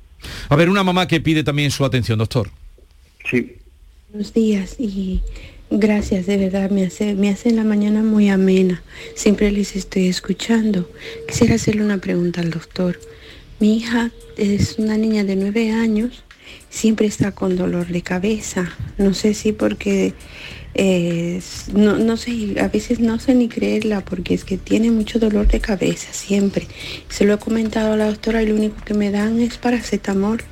A 0.49 0.57
ver, 0.57 0.69
una 0.69 0.83
mamá 0.83 1.07
que 1.07 1.21
pide 1.21 1.45
también 1.45 1.71
su 1.71 1.85
atención, 1.85 2.19
doctor. 2.19 2.49
Sí. 3.31 3.57
Buenos 4.11 4.33
días 4.33 4.77
y 4.79 5.21
gracias, 5.71 6.25
de 6.25 6.39
verdad, 6.39 6.71
me 6.71 6.87
hace, 6.87 7.15
me 7.15 7.29
hace 7.29 7.51
la 7.51 7.63
mañana 7.63 8.03
muy 8.03 8.31
amena. 8.31 8.83
Siempre 9.15 9.51
les 9.51 9.77
estoy 9.77 10.09
escuchando. 10.09 10.89
Quisiera 11.27 11.57
hacerle 11.57 11.83
una 11.83 11.99
pregunta 11.99 12.41
al 12.41 12.51
doctor. 12.51 12.99
Mi 13.61 13.77
hija 13.77 14.11
es 14.39 14.79
una 14.79 14.97
niña 14.97 15.25
de 15.25 15.37
nueve 15.37 15.73
años, 15.73 16.25
siempre 16.71 17.07
está 17.07 17.33
con 17.33 17.57
dolor 17.57 17.89
de 17.89 18.01
cabeza. 18.01 18.73
No 18.97 19.13
sé 19.13 19.35
si 19.35 19.53
porque, 19.53 20.15
no, 21.75 21.99
no 21.99 22.17
sé, 22.17 22.55
a 22.59 22.69
veces 22.69 22.99
no 22.99 23.19
sé 23.19 23.35
ni 23.35 23.49
creerla 23.49 24.01
porque 24.01 24.33
es 24.33 24.45
que 24.45 24.57
tiene 24.57 24.91
mucho 24.91 25.19
dolor 25.19 25.49
de 25.49 25.61
cabeza 25.61 26.15
siempre. 26.15 26.67
Se 27.11 27.27
lo 27.27 27.35
he 27.35 27.39
comentado 27.39 27.93
a 27.93 27.97
la 27.99 28.07
doctora 28.07 28.43
y 28.43 28.47
lo 28.47 28.55
único 28.55 28.83
que 28.87 28.95
me 28.95 29.11
dan 29.11 29.39
es 29.41 29.59
paracetamol. 29.59 30.43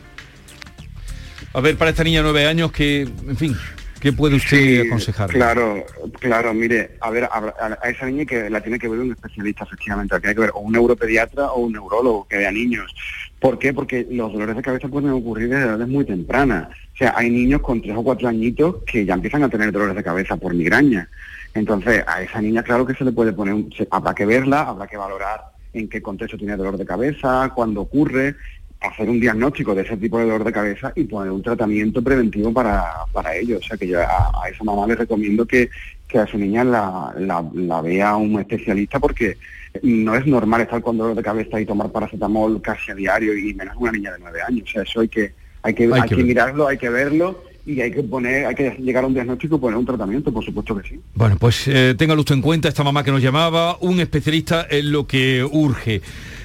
A 1.57 1.61
ver, 1.63 1.77
para 1.79 1.91
esta 1.91 2.05
niña 2.05 2.19
de 2.19 2.25
nueve 2.25 2.47
años, 2.47 2.71
que, 2.71 3.01
en 3.03 3.37
fin, 3.37 3.57
¿qué 3.99 4.13
puede 4.13 4.37
usted 4.37 4.87
aconsejar? 4.87 5.31
Claro, 5.31 5.87
claro, 6.21 6.53
mire, 6.53 6.99
a 7.01 7.09
ver, 7.11 7.25
a, 7.25 7.29
a- 7.29 7.79
a 7.83 7.89
esa 7.89 8.05
niña 8.05 8.27
que 8.27 8.51
la 8.51 8.61
tiene 8.61 8.79
que 8.79 8.89
ver 8.89 9.01
un 9.01 9.13
especialista, 9.13 9.65
efectivamente, 9.65 10.15
la 10.15 10.21
tiene 10.21 10.35
que 10.35 10.41
ver 10.43 10.51
o 10.53 10.59
un 10.61 10.73
neuropediatra 10.73 11.53
o 11.53 11.61
un 11.61 11.73
neurólogo 11.73 12.27
que 12.29 12.37
vea 12.37 12.53
niños. 12.53 12.95
¿Por 13.41 13.59
qué? 13.59 13.73
Porque 13.73 14.07
los 14.11 14.31
dolores 14.35 14.55
de 14.55 14.61
cabeza 14.63 14.89
pueden 14.89 15.09
ocurrir 15.11 15.49
desde 15.49 15.65
edades 15.65 15.89
muy 15.89 16.05
tempranas. 16.05 16.69
O 16.93 16.97
sea, 16.99 17.15
hay 17.17 17.31
niños 17.31 17.63
con 17.63 17.81
tres 17.81 17.97
o 17.97 18.03
cuatro 18.03 18.29
añitos 18.29 18.77
que 18.87 19.07
ya 19.07 19.15
empiezan 19.15 19.43
a 19.43 19.49
tener 19.49 19.73
dolores 19.73 19.97
de 19.97 20.05
cabeza 20.05 20.37
por 20.37 20.53
migraña. 20.53 21.09
Entonces, 21.55 22.05
a 22.07 22.21
esa 22.21 22.43
niña, 22.43 22.63
claro 22.63 22.85
que 22.85 22.93
se 22.95 23.05
le 23.05 23.13
puede 23.13 23.33
poner, 23.33 23.55
un, 23.55 23.73
se- 23.73 23.89
habrá 23.91 24.15
que 24.15 24.27
verla, 24.27 24.61
habrá 24.61 24.87
que 24.87 24.99
valorar 24.99 25.41
en 25.73 25.89
qué 25.89 26.03
contexto 26.03 26.37
tiene 26.37 26.57
dolor 26.57 26.77
de 26.79 26.85
cabeza, 26.87 27.51
cuándo 27.55 27.83
ocurre, 27.83 28.35
hacer 28.81 29.09
un 29.09 29.21
diagnóstico 29.21 29.75
de 29.75 29.83
ese 29.83 29.97
tipo 29.97 30.19
de 30.19 30.25
dolor 30.25 30.45
de 30.45 30.53
cabeza 30.53 30.93
y 30.95 31.05
poner 31.05 31.33
un 31.33 31.43
tratamiento 31.43 32.03
preventivo 32.03 32.53
para, 32.53 32.85
para 33.13 33.35
ello. 33.35 33.59
O 33.59 33.63
sea 33.63 33.77
que 33.77 33.89
yo 33.89 34.01
a, 34.01 34.33
a 34.45 34.49
esa 34.49 34.65
mamá 34.65 34.87
le 34.87 34.95
recomiendo 34.95 35.47
que, 35.47 35.71
que 36.07 36.19
a 36.19 36.27
su 36.27 36.39
niña 36.39 36.63
la, 36.65 37.15
la, 37.19 37.45
la 37.55 37.81
vea 37.81 38.17
un 38.17 38.39
especialista 38.39 39.01
porque 39.01 39.37
no 39.83 40.15
es 40.15 40.27
normal 40.27 40.63
estar 40.63 40.81
con 40.83 40.97
dolor 40.97 41.17
de 41.17 41.23
cabeza 41.23 41.61
y 41.61 41.67
tomar 41.67 41.91
paracetamol 41.91 42.61
casi 42.63 42.93
a 42.93 42.95
diario 42.95 43.37
y 43.37 43.55
menos 43.55 43.77
una 43.79 43.93
niña 43.93 44.13
de 44.13 44.19
nueve 44.21 44.41
años. 44.47 44.69
O 44.69 44.73
sea, 44.73 44.83
eso 44.83 45.01
hay 45.01 45.09
que, 45.09 45.33
hay 45.63 45.75
que, 45.75 45.85
Hay 45.85 45.93
hay 45.93 46.09
que 46.09 46.17
mirarlo, 46.17 46.69
hay 46.69 46.79
que 46.79 46.89
verlo 46.89 47.43
y 47.67 47.81
hay 47.81 47.91
que 47.91 48.03
poner, 48.03 48.47
hay 48.47 48.55
que 48.55 48.71
llegar 48.79 49.05
a 49.05 49.07
un 49.09 49.15
diagnóstico 49.15 49.57
y 49.57 49.59
poner 49.59 49.77
un 49.77 49.85
tratamiento, 49.85 50.33
por 50.33 50.45
supuesto 50.45 50.77
que 50.77 50.89
sí. 50.89 51.01
Bueno, 51.15 51.37
pues 51.39 51.67
eh, 51.67 51.95
téngalo 51.99 52.21
usted 52.21 52.37
en 52.37 52.43
cuenta, 52.43 52.69
esta 52.69 52.85
mamá 52.85 53.03
que 53.03 53.11
nos 53.11 53.21
llamaba, 53.21 53.77
un 53.81 53.99
especialista 53.99 54.67
en 54.71 54.93
lo 54.93 55.07
que 55.07 55.45
urge. 55.45 56.01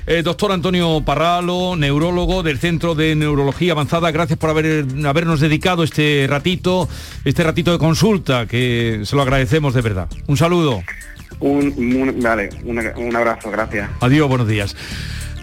Eh, 0.07 0.23
doctor 0.23 0.51
Antonio 0.51 1.01
Parralo, 1.05 1.75
neurólogo 1.75 2.41
del 2.43 2.57
Centro 2.57 2.95
de 2.95 3.15
Neurología 3.15 3.73
Avanzada, 3.73 4.09
gracias 4.11 4.37
por 4.39 4.49
haber, 4.49 4.85
habernos 5.05 5.39
dedicado 5.39 5.83
este 5.83 6.25
ratito, 6.27 6.89
este 7.23 7.43
ratito 7.43 7.71
de 7.71 7.77
consulta, 7.77 8.45
que 8.47 9.01
se 9.03 9.15
lo 9.15 9.21
agradecemos 9.21 9.73
de 9.73 9.81
verdad. 9.81 10.09
Un 10.27 10.37
saludo. 10.37 10.81
Un, 11.39 11.67
un- 11.77 12.19
vale, 12.21 12.49
un 12.63 13.15
abrazo, 13.15 13.51
gracias. 13.51 13.89
Adiós, 13.99 14.27
buenos 14.27 14.47
días. 14.47 14.75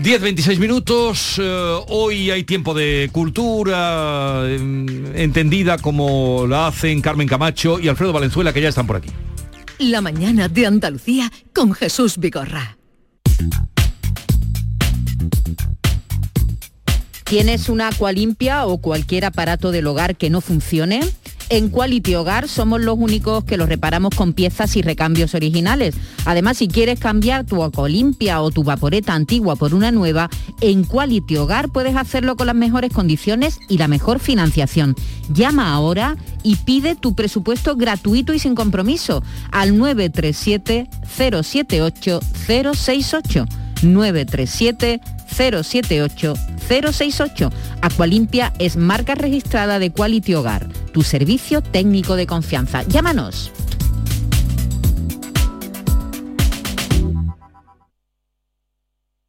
10, 0.00 0.20
26 0.22 0.58
minutos, 0.60 1.40
eh, 1.42 1.78
hoy 1.88 2.30
hay 2.30 2.44
tiempo 2.44 2.72
de 2.74 3.08
cultura, 3.12 4.42
eh, 4.44 4.56
entendida 5.14 5.78
como 5.78 6.46
la 6.48 6.68
hacen 6.68 7.00
Carmen 7.00 7.26
Camacho 7.26 7.80
y 7.80 7.88
Alfredo 7.88 8.12
Valenzuela, 8.12 8.52
que 8.52 8.60
ya 8.60 8.68
están 8.68 8.86
por 8.86 8.96
aquí. 8.96 9.08
La 9.78 10.00
mañana 10.00 10.48
de 10.48 10.66
Andalucía 10.66 11.30
con 11.54 11.72
Jesús 11.72 12.18
Vigorra. 12.18 12.76
¿Tienes 17.28 17.68
una 17.68 17.88
agua 17.88 18.10
limpia 18.10 18.64
o 18.64 18.78
cualquier 18.78 19.26
aparato 19.26 19.70
del 19.70 19.86
hogar 19.86 20.16
que 20.16 20.30
no 20.30 20.40
funcione? 20.40 21.00
En 21.50 21.68
Quality 21.68 22.14
Hogar 22.14 22.48
somos 22.48 22.80
los 22.80 22.96
únicos 22.98 23.44
que 23.44 23.58
los 23.58 23.68
reparamos 23.68 24.14
con 24.14 24.32
piezas 24.32 24.76
y 24.76 24.82
recambios 24.82 25.34
originales. 25.34 25.94
Además, 26.24 26.56
si 26.56 26.68
quieres 26.68 26.98
cambiar 26.98 27.44
tu 27.44 27.70
limpia 27.86 28.40
o 28.40 28.50
tu 28.50 28.64
vaporeta 28.64 29.12
antigua 29.12 29.56
por 29.56 29.74
una 29.74 29.90
nueva, 29.90 30.30
en 30.62 30.84
Quality 30.84 31.36
Hogar 31.36 31.68
puedes 31.68 31.96
hacerlo 31.96 32.34
con 32.34 32.46
las 32.46 32.56
mejores 32.56 32.94
condiciones 32.94 33.58
y 33.68 33.76
la 33.76 33.88
mejor 33.88 34.20
financiación. 34.20 34.94
Llama 35.30 35.74
ahora 35.74 36.16
y 36.42 36.56
pide 36.56 36.96
tu 36.96 37.14
presupuesto 37.14 37.76
gratuito 37.76 38.32
y 38.32 38.38
sin 38.38 38.54
compromiso 38.54 39.22
al 39.50 39.76
937 39.76 40.88
078 41.04 42.20
068. 42.46 43.67
937 43.82 45.00
078 45.26 46.34
068. 46.68 47.50
Aqualimpia 47.82 48.52
es 48.58 48.76
marca 48.76 49.14
registrada 49.14 49.78
de 49.78 49.92
Quality 49.92 50.34
Hogar, 50.34 50.68
tu 50.92 51.02
servicio 51.02 51.62
técnico 51.62 52.16
de 52.16 52.26
confianza. 52.26 52.82
Llámanos. 52.82 53.52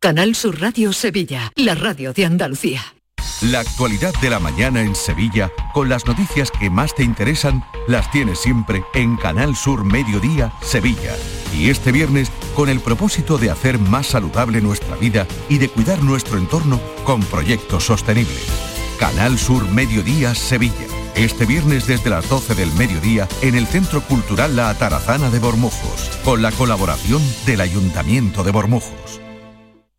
Canal 0.02 0.34
Sur 0.34 0.62
Radio 0.62 0.94
Sevilla, 0.94 1.52
la 1.58 1.76
radio 1.76 2.14
de 2.14 2.26
Andalucía. 2.26 2.82
La 3.42 3.60
actualidad 3.60 4.14
de 4.22 4.30
la 4.30 4.40
mañana 4.40 4.82
en 4.82 4.96
Sevilla, 4.96 5.52
con 5.74 5.90
las 5.90 6.06
noticias 6.06 6.52
que 6.52 6.70
más 6.70 6.96
te 6.96 7.04
interesan, 7.04 7.64
las 7.88 8.10
tienes 8.12 8.40
siempre 8.40 8.84
en 8.94 9.18
Canal 9.18 9.56
Sur 9.56 9.84
Mediodía, 9.84 10.54
Sevilla. 10.62 11.16
Y 11.54 11.70
este 11.70 11.92
viernes, 11.92 12.32
con 12.56 12.70
el 12.70 12.80
propósito 12.80 13.38
de 13.38 13.50
hacer 13.50 13.80
más 13.80 14.08
saludable 14.08 14.62
nuestra 14.62 14.96
vida 14.96 15.28
y 15.50 15.58
de 15.58 15.70
cuidar 15.70 16.04
nuestro 16.04 16.38
entorno 16.38 16.80
con 17.04 17.22
proyectos 17.22 17.86
sostenibles. 17.86 18.48
Canal 19.00 19.38
Sur 19.38 19.70
Mediodía, 19.70 20.36
Sevilla. 20.36 20.88
Este 21.16 21.46
viernes 21.46 21.88
desde 21.88 22.10
las 22.10 22.30
12 22.30 22.56
del 22.56 22.72
mediodía 22.74 23.28
en 23.42 23.56
el 23.56 23.66
Centro 23.66 24.02
Cultural 24.02 24.56
La 24.56 24.70
Atarazana 24.70 25.30
de 25.30 25.40
Bormujos, 25.40 26.10
con 26.24 26.42
la 26.42 26.52
colaboración 26.52 27.22
del 27.46 27.62
Ayuntamiento 27.62 28.44
de 28.44 28.52
Bormujos. 28.52 29.22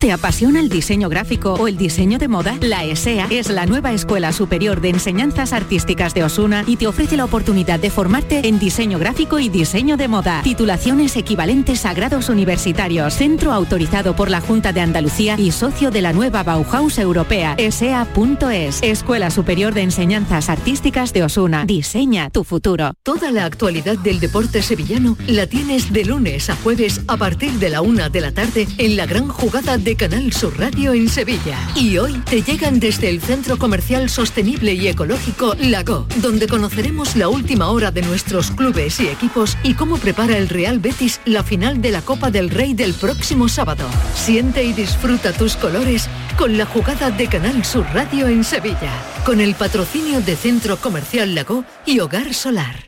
¿Te 0.00 0.12
apasiona 0.12 0.60
el 0.60 0.68
diseño 0.68 1.08
gráfico 1.08 1.54
o 1.54 1.66
el 1.66 1.76
diseño 1.76 2.20
de 2.20 2.28
moda? 2.28 2.56
La 2.60 2.84
ESEA 2.84 3.26
es 3.30 3.50
la 3.50 3.66
nueva 3.66 3.92
Escuela 3.92 4.32
Superior 4.32 4.80
de 4.80 4.90
Enseñanzas 4.90 5.52
Artísticas 5.52 6.14
de 6.14 6.22
Osuna 6.22 6.62
y 6.68 6.76
te 6.76 6.86
ofrece 6.86 7.16
la 7.16 7.24
oportunidad 7.24 7.80
de 7.80 7.90
formarte 7.90 8.46
en 8.46 8.60
diseño 8.60 9.00
gráfico 9.00 9.40
y 9.40 9.48
diseño 9.48 9.96
de 9.96 10.06
moda. 10.06 10.42
Titulaciones 10.44 11.16
equivalentes 11.16 11.84
a 11.84 11.94
grados 11.94 12.28
universitarios. 12.28 13.14
Centro 13.14 13.52
autorizado 13.52 14.14
por 14.14 14.30
la 14.30 14.40
Junta 14.40 14.72
de 14.72 14.82
Andalucía 14.82 15.34
y 15.36 15.50
socio 15.50 15.90
de 15.90 16.00
la 16.00 16.12
nueva 16.12 16.44
Bauhaus 16.44 16.96
Europea. 16.98 17.56
ESEA.es. 17.58 18.80
Escuela 18.84 19.32
Superior 19.32 19.74
de 19.74 19.82
Enseñanzas 19.82 20.48
Artísticas 20.48 21.12
de 21.12 21.24
Osuna. 21.24 21.64
Diseña 21.64 22.30
tu 22.30 22.44
futuro. 22.44 22.92
Toda 23.02 23.32
la 23.32 23.46
actualidad 23.46 23.98
del 23.98 24.20
deporte 24.20 24.62
sevillano 24.62 25.16
la 25.26 25.48
tienes 25.48 25.92
de 25.92 26.04
lunes 26.04 26.50
a 26.50 26.54
jueves 26.54 27.00
a 27.08 27.16
partir 27.16 27.50
de 27.54 27.70
la 27.70 27.80
una 27.80 28.08
de 28.08 28.20
la 28.20 28.30
tarde 28.30 28.68
en 28.78 28.96
la 28.96 29.04
gran 29.04 29.26
jugada 29.26 29.76
de 29.76 29.87
de 29.88 29.96
Canal 29.96 30.34
Sur 30.34 30.58
Radio 30.58 30.92
en 30.92 31.08
Sevilla. 31.08 31.66
Y 31.74 31.96
hoy 31.96 32.12
te 32.28 32.42
llegan 32.42 32.78
desde 32.78 33.08
el 33.08 33.22
Centro 33.22 33.56
Comercial 33.56 34.10
Sostenible 34.10 34.74
y 34.74 34.86
Ecológico 34.86 35.54
Lago, 35.58 36.06
donde 36.16 36.46
conoceremos 36.46 37.16
la 37.16 37.30
última 37.30 37.68
hora 37.70 37.90
de 37.90 38.02
nuestros 38.02 38.50
clubes 38.50 39.00
y 39.00 39.08
equipos 39.08 39.56
y 39.62 39.72
cómo 39.72 39.96
prepara 39.96 40.36
el 40.36 40.50
Real 40.50 40.78
Betis 40.78 41.22
la 41.24 41.42
final 41.42 41.80
de 41.80 41.90
la 41.90 42.02
Copa 42.02 42.30
del 42.30 42.50
Rey 42.50 42.74
del 42.74 42.92
próximo 42.92 43.48
sábado. 43.48 43.88
Siente 44.14 44.62
y 44.62 44.74
disfruta 44.74 45.32
tus 45.32 45.56
colores 45.56 46.06
con 46.36 46.58
la 46.58 46.66
jugada 46.66 47.10
de 47.10 47.26
Canal 47.26 47.64
Sur 47.64 47.86
Radio 47.94 48.26
en 48.26 48.44
Sevilla, 48.44 48.92
con 49.24 49.40
el 49.40 49.54
patrocinio 49.54 50.20
de 50.20 50.36
Centro 50.36 50.76
Comercial 50.76 51.34
Lago 51.34 51.64
y 51.86 52.00
Hogar 52.00 52.34
Solar. 52.34 52.87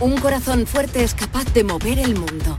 Un 0.00 0.16
corazón 0.18 0.66
fuerte 0.66 1.02
es 1.02 1.14
capaz 1.14 1.46
de 1.54 1.64
mover 1.64 1.98
el 1.98 2.14
mundo. 2.14 2.58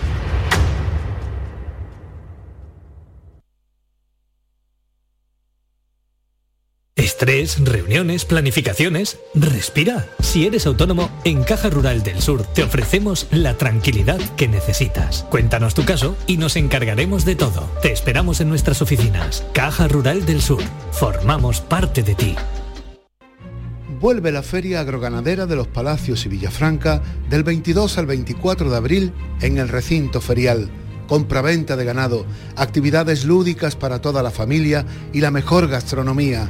Estrés, 7.21 7.63
reuniones, 7.63 8.25
planificaciones. 8.25 9.19
Respira. 9.35 10.07
Si 10.21 10.47
eres 10.47 10.65
autónomo, 10.65 11.11
en 11.23 11.43
Caja 11.43 11.69
Rural 11.69 12.01
del 12.01 12.19
Sur 12.19 12.41
te 12.41 12.63
ofrecemos 12.63 13.27
la 13.29 13.59
tranquilidad 13.59 14.19
que 14.37 14.47
necesitas. 14.47 15.27
Cuéntanos 15.29 15.75
tu 15.75 15.85
caso 15.85 16.17
y 16.25 16.37
nos 16.37 16.55
encargaremos 16.55 17.23
de 17.23 17.35
todo. 17.35 17.69
Te 17.83 17.91
esperamos 17.91 18.41
en 18.41 18.49
nuestras 18.49 18.81
oficinas. 18.81 19.45
Caja 19.53 19.87
Rural 19.87 20.25
del 20.25 20.41
Sur. 20.41 20.63
Formamos 20.93 21.61
parte 21.61 22.01
de 22.01 22.15
ti. 22.15 22.35
Vuelve 23.99 24.31
la 24.31 24.41
Feria 24.41 24.79
Agroganadera 24.79 25.45
de 25.45 25.55
los 25.55 25.67
Palacios 25.67 26.25
y 26.25 26.29
Villafranca 26.29 27.03
del 27.29 27.43
22 27.43 27.99
al 27.99 28.07
24 28.07 28.71
de 28.71 28.77
abril 28.77 29.13
en 29.41 29.59
el 29.59 29.69
recinto 29.69 30.21
ferial. 30.21 30.71
Compra-venta 31.07 31.75
de 31.75 31.85
ganado, 31.85 32.25
actividades 32.55 33.25
lúdicas 33.25 33.75
para 33.75 34.01
toda 34.01 34.23
la 34.23 34.31
familia 34.31 34.87
y 35.13 35.21
la 35.21 35.29
mejor 35.29 35.67
gastronomía. 35.67 36.49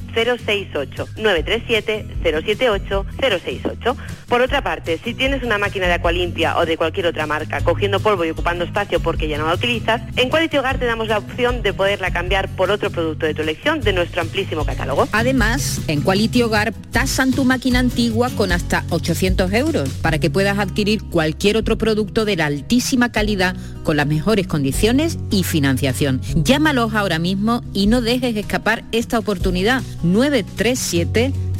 068 0.13 1.07
937 1.17 2.05
078 2.23 3.05
068. 3.19 3.97
Por 4.27 4.41
otra 4.41 4.63
parte, 4.63 4.99
si 5.03 5.13
tienes 5.13 5.43
una 5.43 5.57
máquina 5.57 5.87
de 5.87 5.93
Aqualimpia 5.93 6.57
o 6.57 6.65
de 6.65 6.77
cualquier 6.77 7.07
otra 7.07 7.27
marca 7.27 7.61
cogiendo 7.61 7.99
polvo 7.99 8.25
y 8.25 8.29
ocupando 8.29 8.63
espacio 8.63 8.99
porque 8.99 9.27
ya 9.27 9.37
no 9.37 9.47
la 9.47 9.53
utilizas, 9.53 10.01
en 10.15 10.29
Quality 10.29 10.57
Hogar 10.57 10.79
te 10.79 10.85
damos 10.85 11.07
la 11.07 11.17
opción 11.17 11.61
de 11.61 11.73
poderla 11.73 12.11
cambiar 12.11 12.49
por 12.55 12.71
otro 12.71 12.89
producto 12.89 13.25
de 13.25 13.33
tu 13.33 13.41
elección 13.41 13.81
de 13.81 13.93
nuestro 13.93 14.21
amplísimo 14.21 14.65
catálogo. 14.65 15.07
Además, 15.11 15.81
en 15.87 16.01
Quality 16.01 16.43
Hogar 16.43 16.73
tasan 16.91 17.31
tu 17.31 17.43
máquina 17.43 17.79
antigua 17.79 18.29
con 18.35 18.51
hasta 18.51 18.85
800 18.89 19.51
euros 19.53 19.89
para 20.01 20.19
que 20.19 20.29
puedas 20.29 20.59
adquirir 20.59 21.03
cualquier 21.03 21.57
otro 21.57 21.77
producto 21.77 22.25
de 22.25 22.35
la 22.35 22.45
altísima 22.45 23.11
calidad 23.11 23.55
con 23.83 23.97
las 23.97 24.07
mejores 24.07 24.47
condiciones 24.47 25.17
y 25.29 25.43
financiación. 25.43 26.21
Llámalos 26.35 26.93
ahora 26.93 27.19
mismo 27.19 27.63
y 27.73 27.87
no 27.87 28.01
dejes 28.01 28.35
escapar 28.35 28.83
esta 28.91 29.19
oportunidad. 29.19 29.81
937 30.03 31.33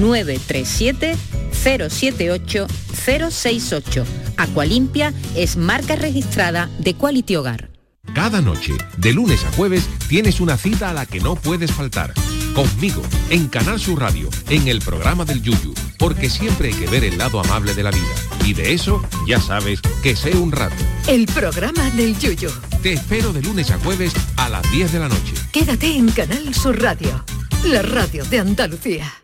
937 0.00 1.16
078 1.52 2.66
068. 2.94 4.04
Aqualimpia 4.36 5.12
es 5.34 5.56
marca 5.56 5.96
registrada 5.96 6.68
de 6.78 6.94
Quality 6.94 7.36
Hogar. 7.36 7.70
Cada 8.12 8.40
noche, 8.40 8.72
de 8.98 9.12
lunes 9.12 9.44
a 9.44 9.52
jueves, 9.52 9.88
tienes 10.08 10.40
una 10.40 10.56
cita 10.56 10.90
a 10.90 10.92
la 10.92 11.06
que 11.06 11.20
no 11.20 11.36
puedes 11.36 11.72
faltar. 11.72 12.12
Conmigo, 12.54 13.02
en 13.30 13.48
Canal 13.48 13.80
Sur 13.80 14.00
Radio, 14.00 14.28
en 14.48 14.68
el 14.68 14.80
programa 14.80 15.24
del 15.24 15.42
Yuyu, 15.42 15.74
porque 15.98 16.30
siempre 16.30 16.68
hay 16.68 16.74
que 16.74 16.86
ver 16.86 17.02
el 17.02 17.18
lado 17.18 17.40
amable 17.40 17.74
de 17.74 17.82
la 17.82 17.90
vida. 17.90 18.14
Y 18.44 18.54
de 18.54 18.72
eso, 18.72 19.02
ya 19.26 19.40
sabes, 19.40 19.80
que 20.02 20.14
sé 20.14 20.36
un 20.36 20.52
rato. 20.52 20.76
El 21.08 21.26
programa 21.26 21.90
del 21.90 22.16
Yuyu. 22.16 22.50
Te 22.82 22.92
espero 22.92 23.32
de 23.32 23.42
lunes 23.42 23.70
a 23.70 23.78
jueves 23.78 24.12
a 24.36 24.48
las 24.48 24.70
10 24.70 24.92
de 24.92 24.98
la 25.00 25.08
noche. 25.08 25.34
Quédate 25.50 25.96
en 25.96 26.08
Canal 26.10 26.54
Sur 26.54 26.80
Radio, 26.80 27.24
la 27.64 27.82
radio 27.82 28.24
de 28.26 28.38
Andalucía. 28.38 29.23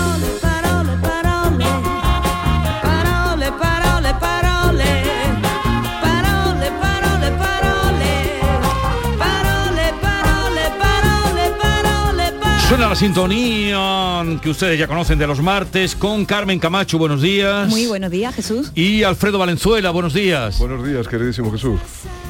Suena 12.71 12.87
la 12.87 12.95
sintonía 12.95 14.23
que 14.41 14.49
ustedes 14.49 14.79
ya 14.79 14.87
conocen 14.87 15.19
de 15.19 15.27
los 15.27 15.41
martes 15.41 15.93
con 15.93 16.23
Carmen 16.23 16.57
Camacho, 16.57 16.97
buenos 16.97 17.21
días. 17.21 17.67
Muy 17.67 17.85
buenos 17.85 18.09
días, 18.09 18.33
Jesús. 18.33 18.71
Y 18.73 19.03
Alfredo 19.03 19.37
Valenzuela, 19.37 19.89
buenos 19.91 20.13
días. 20.13 20.57
Buenos 20.57 20.87
días, 20.87 21.05
queridísimo 21.05 21.51
Jesús. 21.51 21.81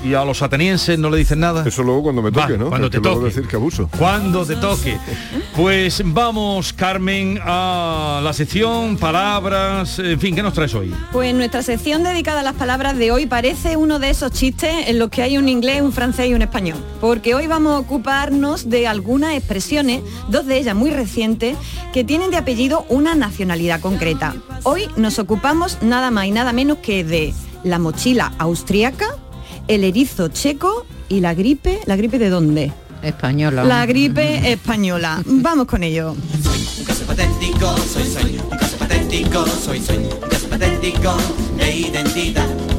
¿Y 0.04 0.16
a 0.16 0.26
los 0.26 0.42
atenienses 0.42 0.98
no 0.98 1.12
le 1.12 1.20
dicen 1.20 1.42
nada? 1.42 1.64
Eso 1.68 1.84
luego 1.84 2.02
cuando 2.02 2.24
me 2.24 2.32
Va, 2.32 2.48
toque, 2.48 2.58
¿no? 2.58 2.70
cuando 2.70 2.90
te 2.90 3.00
toque. 3.00 3.26
decir 3.26 3.48
que 3.48 3.56
abuso. 3.56 3.88
Cuando 3.96 4.44
te 4.44 4.56
toque. 4.56 4.98
Pues 5.56 6.02
vamos, 6.04 6.74
Carmen, 6.74 7.40
a 7.44 8.20
la 8.24 8.34
sección, 8.34 8.98
palabras, 8.98 10.00
en 10.00 10.20
fin, 10.20 10.34
¿qué 10.34 10.42
nos 10.42 10.54
traes 10.56 10.74
hoy? 10.74 10.92
Pues 11.12 11.36
nuestra 11.36 11.62
sección 11.62 12.02
dedicada 12.02 12.40
a 12.40 12.44
las 12.44 12.56
palabras 12.56 12.98
de 12.98 13.12
hoy 13.12 13.28
parece 13.28 13.78
uno 13.78 14.00
de 14.00 14.10
esos 14.10 14.32
chistes 14.32 14.88
en 14.88 14.98
los 14.98 15.12
que 15.12 15.22
hay 15.22 15.38
un 15.38 15.48
inglés, 15.48 15.84
un 15.84 15.94
francés 15.94 16.30
y 16.30 16.34
un 16.34 16.42
español. 16.42 16.78
Porque 17.00 17.36
hoy 17.36 17.46
vamos 17.46 17.76
a 17.76 17.78
ocuparnos 17.78 18.72
de 18.72 18.88
algunas 18.88 19.36
expresiones, 19.36 20.02
dos 20.32 20.46
de 20.46 20.58
ellas 20.58 20.76
muy 20.76 20.90
recientes, 20.90 21.58
que 21.94 22.04
tienen 22.04 22.32
de 22.32 22.38
apellido 22.38 22.86
una 22.90 23.16
nacionalidad 23.16 23.82
concreta. 23.82 24.36
Hoy 24.64 24.88
nos 24.96 25.20
ocupamos 25.20 25.78
nada 25.82 26.10
más 26.12 26.26
y 26.26 26.32
nada 26.32 26.54
menos 26.54 26.78
que 26.78 27.04
de 27.04 27.34
la 27.64 27.78
mochila 27.80 28.34
austríaca, 28.38 29.08
el 29.68 29.84
erizo 29.84 30.30
checo 30.30 30.86
y 31.10 31.20
la 31.20 31.34
gripe. 31.34 31.80
¿La 31.86 31.96
gripe 31.96 32.18
de 32.18 32.30
dónde? 32.30 32.72
Española. 33.04 33.64
La 33.64 33.86
gripe 33.86 34.52
española. 34.52 35.22
Vamos 35.26 35.68
con 35.68 35.84
ello. 35.84 36.14
Un 36.14 36.86
caso 36.86 37.04
patético, 37.06 37.76
soy, 37.78 38.06
soy. 38.06 38.40
Un 38.52 38.58
caso 38.58 38.78
patético, 38.78 39.46
soy, 39.48 39.80
soy. 39.80 39.98
Un 39.98 40.30
caso 40.30 40.48
patético 40.48 41.16
de 41.58 41.76
identidad. 41.76 42.71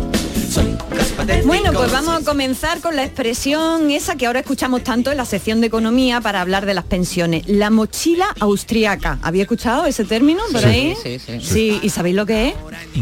Bueno, 1.44 1.72
pues 1.72 1.90
vamos 1.92 2.22
a 2.22 2.24
comenzar 2.24 2.80
con 2.80 2.96
la 2.96 3.04
expresión 3.04 3.90
esa 3.90 4.16
que 4.16 4.26
ahora 4.26 4.40
escuchamos 4.40 4.82
tanto 4.84 5.10
en 5.10 5.16
la 5.16 5.24
sección 5.24 5.60
de 5.60 5.66
economía 5.68 6.20
para 6.20 6.40
hablar 6.40 6.66
de 6.66 6.74
las 6.74 6.84
pensiones. 6.84 7.44
La 7.48 7.70
mochila 7.70 8.26
austriaca. 8.40 9.18
¿Había 9.22 9.42
escuchado 9.42 9.86
ese 9.86 10.04
término 10.04 10.40
por 10.52 10.60
Sí. 10.60 10.66
ahí? 10.66 10.94
Sí, 11.02 11.18
sí, 11.18 11.40
Sí, 11.40 11.80
¿y 11.82 11.88
sabéis 11.90 12.16
lo 12.16 12.26
que 12.26 12.48
es? 12.48 12.54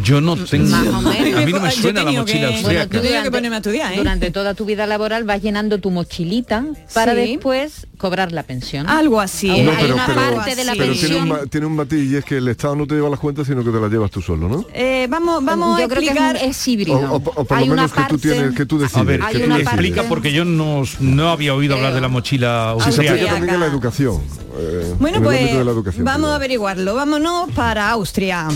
Yo 0.03 0.21
no 0.21 0.37
tengo... 0.37 0.69
Más 0.69 0.87
o 0.87 1.01
menos. 1.03 1.41
A 1.43 1.47
mí 1.47 1.53
no 1.53 1.61
me 1.61 1.71
Yo 1.71 1.81
suena 1.83 2.01
he 2.01 2.05
la 2.05 2.11
tenido 2.11 2.23
mochila 2.23 2.49
que- 2.49 2.55
austríaca. 2.55 2.63
Bueno, 2.87 2.91
tú 2.91 3.01
tienes 3.01 3.23
que 3.25 3.31
ponerme 3.31 3.57
a 3.57 3.59
estudiar, 3.59 3.93
¿eh? 3.93 3.97
Durante 3.97 4.31
toda 4.31 4.55
tu 4.55 4.65
vida 4.65 4.87
laboral 4.87 5.25
vas 5.25 5.43
llenando 5.43 5.79
tu 5.79 5.91
mochilita 5.91 6.65
para 6.95 7.15
Sí. 7.15 7.21
después 7.33 7.87
cobrar 7.99 8.33
la 8.33 8.43
pensión. 8.45 8.89
Algo 8.89 9.21
así. 9.21 9.49
No, 9.49 9.71
una- 9.71 9.77
hay 9.79 9.91
una 9.91 10.07
parte 10.07 10.57
de 10.57 10.65
la 10.65 10.75
pero 10.75 10.93
tiene, 10.95 11.17
un, 11.17 11.49
tiene 11.49 11.67
un 11.67 11.77
matiz 11.77 12.11
y 12.11 12.17
es 12.17 12.25
que 12.25 12.39
el 12.39 12.49
Estado 12.49 12.77
no 12.77 12.87
te 12.87 12.95
lleva 12.95 13.09
las 13.11 13.19
cuentas, 13.21 13.47
sino 13.47 13.63
que 13.65 13.71
te 13.71 13.81
las 13.81 13.91
llevas 13.91 14.11
tú 14.11 14.23
solo, 14.23 14.49
¿no? 14.49 14.65
Eh, 14.73 15.07
vamos 15.11 15.45
vamos 15.45 15.79
Yo 15.79 15.85
a 15.85 15.89
creo 15.89 16.01
que 16.01 16.07
es 16.07 16.13
explicar... 16.13 16.37
un- 16.43 16.51
es 16.51 16.69
híbrido. 16.69 16.99
O, 16.99 17.17
o- 17.17 17.33
o 17.37 17.45
por 17.45 17.59
Hay 17.59 17.67
lo 17.67 17.73
una 17.75 17.80
que 17.89 18.01
tú 18.01 18.01
parte- 18.01 18.19
tienes, 18.19 18.55
que 18.57 18.67
tú 18.67 18.79
decides. 18.79 18.97
A 19.01 19.03
ver, 19.05 19.21
que 19.21 19.39
tú 19.41 19.55
explica 19.55 20.03
porque 20.05 20.33
yo 20.33 20.45
no, 20.45 20.83
no 21.01 21.31
había 21.31 21.55
oído 21.55 21.77
hablar 21.77 21.95
de 21.95 22.01
la 22.01 22.09
mochila 22.09 22.75
Sí, 22.79 22.85
se 22.85 22.91
aplica 22.91 23.11
austríaca. 23.13 23.35
también 23.35 23.55
en 23.55 23.61
la 23.61 23.67
educación. 23.67 24.23
eh, 24.59 24.95
Bueno, 24.99 25.23
pues 25.23 25.51
vamos 25.99 26.31
a 26.31 26.35
averiguarlo. 26.37 26.95
Vámonos 26.95 27.51
para 27.53 27.91
Austria. 27.91 28.49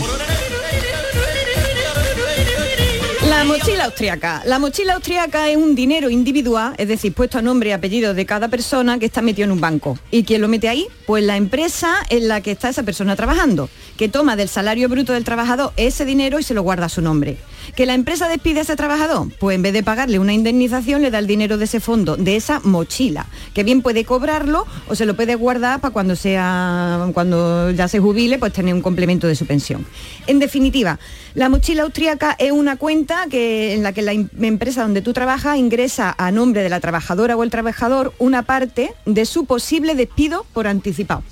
La 3.29 3.43
mochila 3.43 3.85
austriaca. 3.85 4.43
La 4.45 4.59
mochila 4.59 4.93
austriaca 4.93 5.49
es 5.49 5.57
un 5.57 5.75
dinero 5.75 6.09
individual, 6.09 6.73
es 6.77 6.87
decir, 6.87 7.11
puesto 7.13 7.37
a 7.37 7.41
nombre 7.41 7.69
y 7.69 7.71
apellido 7.73 8.13
de 8.13 8.25
cada 8.25 8.47
persona 8.47 8.97
que 8.99 9.05
está 9.07 9.21
metido 9.21 9.45
en 9.45 9.51
un 9.51 9.59
banco. 9.59 9.97
¿Y 10.11 10.23
quién 10.23 10.41
lo 10.41 10.47
mete 10.47 10.69
ahí? 10.69 10.87
Pues 11.05 11.23
la 11.23 11.35
empresa 11.35 11.95
en 12.09 12.27
la 12.27 12.41
que 12.41 12.51
está 12.51 12.69
esa 12.69 12.83
persona 12.83 13.15
trabajando, 13.15 13.67
que 13.97 14.07
toma 14.09 14.35
del 14.35 14.47
salario 14.47 14.87
bruto 14.89 15.11
del 15.13 15.23
trabajador 15.23 15.73
ese 15.75 16.05
dinero 16.05 16.39
y 16.39 16.43
se 16.43 16.53
lo 16.53 16.61
guarda 16.61 16.85
a 16.85 16.89
su 16.89 17.01
nombre. 17.01 17.37
¿Que 17.75 17.85
la 17.85 17.93
empresa 17.93 18.27
despide 18.27 18.59
a 18.59 18.61
ese 18.63 18.75
trabajador? 18.75 19.27
Pues 19.39 19.55
en 19.55 19.61
vez 19.61 19.73
de 19.73 19.83
pagarle 19.83 20.19
una 20.19 20.33
indemnización 20.33 21.01
le 21.01 21.11
da 21.11 21.19
el 21.19 21.27
dinero 21.27 21.57
de 21.57 21.65
ese 21.65 21.79
fondo, 21.79 22.15
de 22.17 22.35
esa 22.35 22.59
mochila, 22.63 23.25
que 23.53 23.63
bien 23.63 23.81
puede 23.81 24.05
cobrarlo 24.05 24.65
o 24.87 24.95
se 24.95 25.05
lo 25.05 25.15
puede 25.15 25.35
guardar 25.35 25.81
para 25.81 25.91
cuando 25.93 26.15
sea 26.15 27.07
cuando 27.13 27.71
ya 27.71 27.87
se 27.87 27.99
jubile, 27.99 28.37
pues 28.39 28.53
tener 28.53 28.73
un 28.73 28.81
complemento 28.81 29.27
de 29.27 29.35
su 29.35 29.45
pensión. 29.45 29.85
En 30.27 30.39
definitiva, 30.39 30.99
la 31.33 31.49
mochila 31.49 31.83
austríaca 31.83 32.35
es 32.39 32.51
una 32.51 32.77
cuenta 32.77 33.25
que, 33.29 33.73
en 33.73 33.83
la 33.83 33.93
que 33.93 34.01
la 34.01 34.13
im- 34.13 34.29
empresa 34.41 34.83
donde 34.83 35.01
tú 35.01 35.13
trabajas 35.13 35.57
ingresa 35.57 36.15
a 36.17 36.31
nombre 36.31 36.63
de 36.63 36.69
la 36.69 36.79
trabajadora 36.79 37.35
o 37.35 37.43
el 37.43 37.49
trabajador 37.49 38.13
una 38.19 38.43
parte 38.43 38.93
de 39.05 39.25
su 39.25 39.45
posible 39.45 39.95
despido 39.95 40.45
por 40.53 40.67
anticipado. 40.67 41.23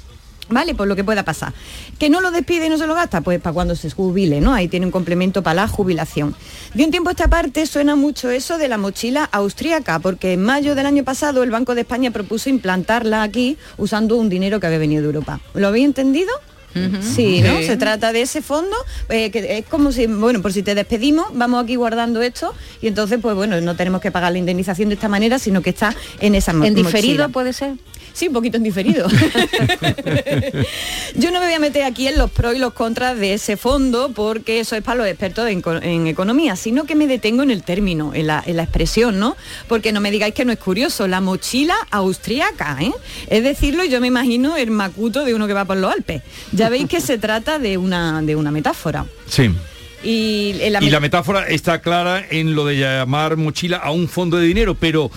¿Vale? 0.53 0.75
Por 0.75 0.87
lo 0.87 0.95
que 0.95 1.03
pueda 1.03 1.23
pasar. 1.23 1.51
¿Que 1.97 2.09
no 2.09 2.21
lo 2.21 2.29
despide 2.31 2.67
y 2.67 2.69
no 2.69 2.77
se 2.77 2.85
lo 2.85 2.93
gasta? 2.93 3.21
Pues 3.21 3.41
para 3.41 3.53
cuando 3.53 3.75
se 3.75 3.89
jubile, 3.89 4.39
¿no? 4.39 4.53
Ahí 4.53 4.67
tiene 4.67 4.85
un 4.85 4.91
complemento 4.91 5.41
para 5.41 5.55
la 5.63 5.67
jubilación. 5.67 6.35
De 6.73 6.83
un 6.85 6.91
tiempo 6.91 7.09
a 7.09 7.13
esta 7.13 7.27
parte 7.27 7.65
suena 7.65 7.95
mucho 7.95 8.29
eso 8.29 8.57
de 8.57 8.67
la 8.67 8.77
mochila 8.77 9.27
austríaca, 9.31 9.99
porque 9.99 10.33
en 10.33 10.43
mayo 10.43 10.75
del 10.75 10.85
año 10.85 11.03
pasado 11.03 11.41
el 11.43 11.49
Banco 11.51 11.73
de 11.75 11.81
España 11.81 12.11
propuso 12.11 12.49
implantarla 12.49 13.23
aquí 13.23 13.57
usando 13.77 14.15
un 14.15 14.29
dinero 14.29 14.59
que 14.59 14.67
había 14.67 14.77
venido 14.79 15.01
de 15.01 15.07
Europa. 15.07 15.39
¿Lo 15.55 15.67
habéis 15.69 15.85
entendido? 15.85 16.29
Sí, 17.01 17.41
¿no? 17.41 17.59
Se 17.61 17.77
trata 17.77 18.11
de 18.13 18.23
ese 18.23 18.41
fondo, 18.41 18.75
eh, 19.09 19.29
que 19.29 19.59
es 19.59 19.65
como 19.67 19.91
si, 19.91 20.07
bueno, 20.07 20.41
por 20.41 20.51
si 20.53 20.63
te 20.63 20.73
despedimos, 20.73 21.27
vamos 21.33 21.63
aquí 21.63 21.75
guardando 21.75 22.19
esto 22.23 22.51
y 22.81 22.87
entonces, 22.87 23.19
pues 23.21 23.35
bueno, 23.35 23.61
no 23.61 23.75
tenemos 23.75 24.01
que 24.01 24.09
pagar 24.09 24.31
la 24.31 24.39
indemnización 24.39 24.89
de 24.89 24.95
esta 24.95 25.07
manera, 25.07 25.37
sino 25.37 25.61
que 25.61 25.69
está 25.69 25.95
en 26.19 26.33
esa 26.33 26.51
mo- 26.51 26.65
¿En 26.65 26.73
diferido 26.73 27.13
mochila. 27.13 27.29
puede 27.29 27.53
ser? 27.53 27.73
Sí, 28.13 28.27
un 28.27 28.33
poquito 28.33 28.57
en 28.57 28.63
diferido. 28.63 29.07
Yo 31.15 31.31
no 31.31 31.39
me 31.39 31.45
voy 31.47 31.55
a 31.55 31.59
meter 31.59 31.83
aquí 31.83 32.07
en 32.07 32.17
los 32.17 32.31
pros 32.31 32.55
y 32.55 32.59
los 32.59 32.73
contras 32.73 33.17
de 33.19 33.33
ese 33.33 33.57
fondo 33.57 34.11
porque 34.13 34.59
eso 34.59 34.75
es 34.75 34.83
para 34.83 34.95
los 34.97 35.07
expertos 35.07 35.49
en, 35.49 35.61
co- 35.61 35.81
en 35.81 36.07
economía, 36.07 36.55
sino 36.55 36.85
que 36.85 36.95
me 36.95 37.07
detengo 37.07 37.43
en 37.43 37.51
el 37.51 37.63
término, 37.63 38.13
en 38.13 38.27
la, 38.27 38.43
en 38.45 38.57
la 38.57 38.63
expresión, 38.63 39.19
¿no? 39.19 39.35
Porque 39.67 39.91
no 39.91 39.99
me 39.99 40.11
digáis 40.11 40.33
que 40.33 40.45
no 40.45 40.51
es 40.51 40.59
curioso, 40.59 41.07
la 41.07 41.21
mochila 41.21 41.75
austriaca, 41.91 42.77
¿eh? 42.81 42.91
Es 43.27 43.43
decirlo, 43.43 43.83
yo 43.83 43.99
me 44.01 44.07
imagino 44.07 44.57
el 44.57 44.71
macuto 44.71 45.25
de 45.25 45.33
uno 45.33 45.47
que 45.47 45.53
va 45.53 45.65
por 45.65 45.77
los 45.77 45.91
Alpes. 45.91 46.21
Ya 46.51 46.69
veis 46.69 46.87
que 46.87 47.01
se 47.01 47.17
trata 47.17 47.59
de 47.59 47.77
una, 47.77 48.21
de 48.21 48.35
una 48.35 48.51
metáfora. 48.51 49.05
Sí. 49.27 49.49
Y, 50.03 50.53
la 50.69 50.99
metáfora 50.99 51.47
está 51.47 51.79
clara 51.81 52.25
en 52.29 52.55
lo 52.55 52.65
de 52.65 52.75
llamar 52.77 53.37
mochila 53.37 53.77
a 53.77 53.91
un 53.91 54.09
fondo 54.09 54.37
de 54.37 54.45
dinero, 54.45 54.75
pero 54.75 55.09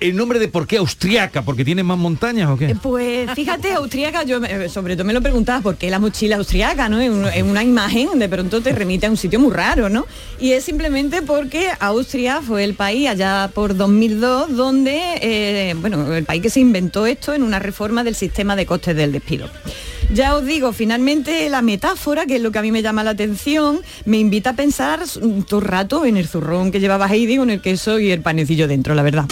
el 0.00 0.14
nombre 0.16 0.38
de 0.38 0.48
por 0.48 0.66
qué 0.66 0.76
austriaca, 0.76 1.42
porque 1.42 1.64
tiene 1.64 1.82
más 1.82 1.98
montañas 1.98 2.48
o 2.50 2.56
qué? 2.56 2.74
Pues 2.80 3.28
fíjate, 3.34 3.72
austríaca, 3.72 4.22
yo 4.22 4.38
me- 4.40 4.68
sobre 4.68 4.94
todo 4.94 5.04
me 5.04 5.12
lo 5.12 5.20
preguntaba, 5.20 5.60
¿por 5.60 5.76
qué 5.76 5.90
la 5.90 5.98
mochila 5.98 6.36
austriaca? 6.36 6.88
¿no? 6.88 7.00
Es 7.00 7.42
una 7.42 7.64
imagen, 7.64 8.18
de 8.18 8.28
pronto 8.28 8.60
te 8.60 8.72
remite 8.72 9.06
a 9.06 9.10
un 9.10 9.16
sitio 9.16 9.40
muy 9.40 9.52
raro, 9.52 9.88
¿no? 9.88 10.06
Y 10.40 10.52
es 10.52 10.64
simplemente 10.64 11.22
porque 11.22 11.68
Austria 11.80 12.40
fue 12.42 12.62
el 12.64 12.74
país 12.74 13.08
allá 13.08 13.50
por 13.52 13.76
2002 13.76 14.56
donde, 14.56 15.00
eh, 15.20 15.74
bueno, 15.80 16.14
el 16.14 16.24
país 16.24 16.42
que 16.42 16.50
se 16.50 16.60
inventó 16.60 17.04
esto 17.06 17.34
en 17.34 17.42
una 17.42 17.58
reforma 17.58 18.04
del 18.04 18.14
sistema 18.14 18.54
de 18.54 18.66
costes 18.66 18.94
del 18.94 19.10
despido. 19.12 19.48
Ya 20.12 20.34
os 20.34 20.46
digo, 20.46 20.72
finalmente 20.72 21.48
la 21.50 21.60
metáfora, 21.60 22.24
que 22.24 22.36
es 22.36 22.42
lo 22.42 22.50
que 22.50 22.58
a 22.58 22.62
mí 22.62 22.72
me 22.72 22.80
llama 22.80 23.04
la 23.04 23.10
atención, 23.10 23.80
me 24.06 24.16
invita 24.18 24.50
a 24.50 24.52
pensar 24.54 25.00
todo 25.46 25.60
el 25.60 25.66
rato 25.66 26.06
en 26.06 26.16
el 26.16 26.26
zurrón 26.26 26.72
que 26.72 26.80
llevaba 26.80 27.08
Heidi 27.08 27.36
con 27.36 27.50
el 27.50 27.60
queso 27.60 27.98
y 27.98 28.10
el 28.10 28.22
panecillo 28.22 28.66
dentro, 28.66 28.94
la 28.94 29.02
verdad. 29.02 29.26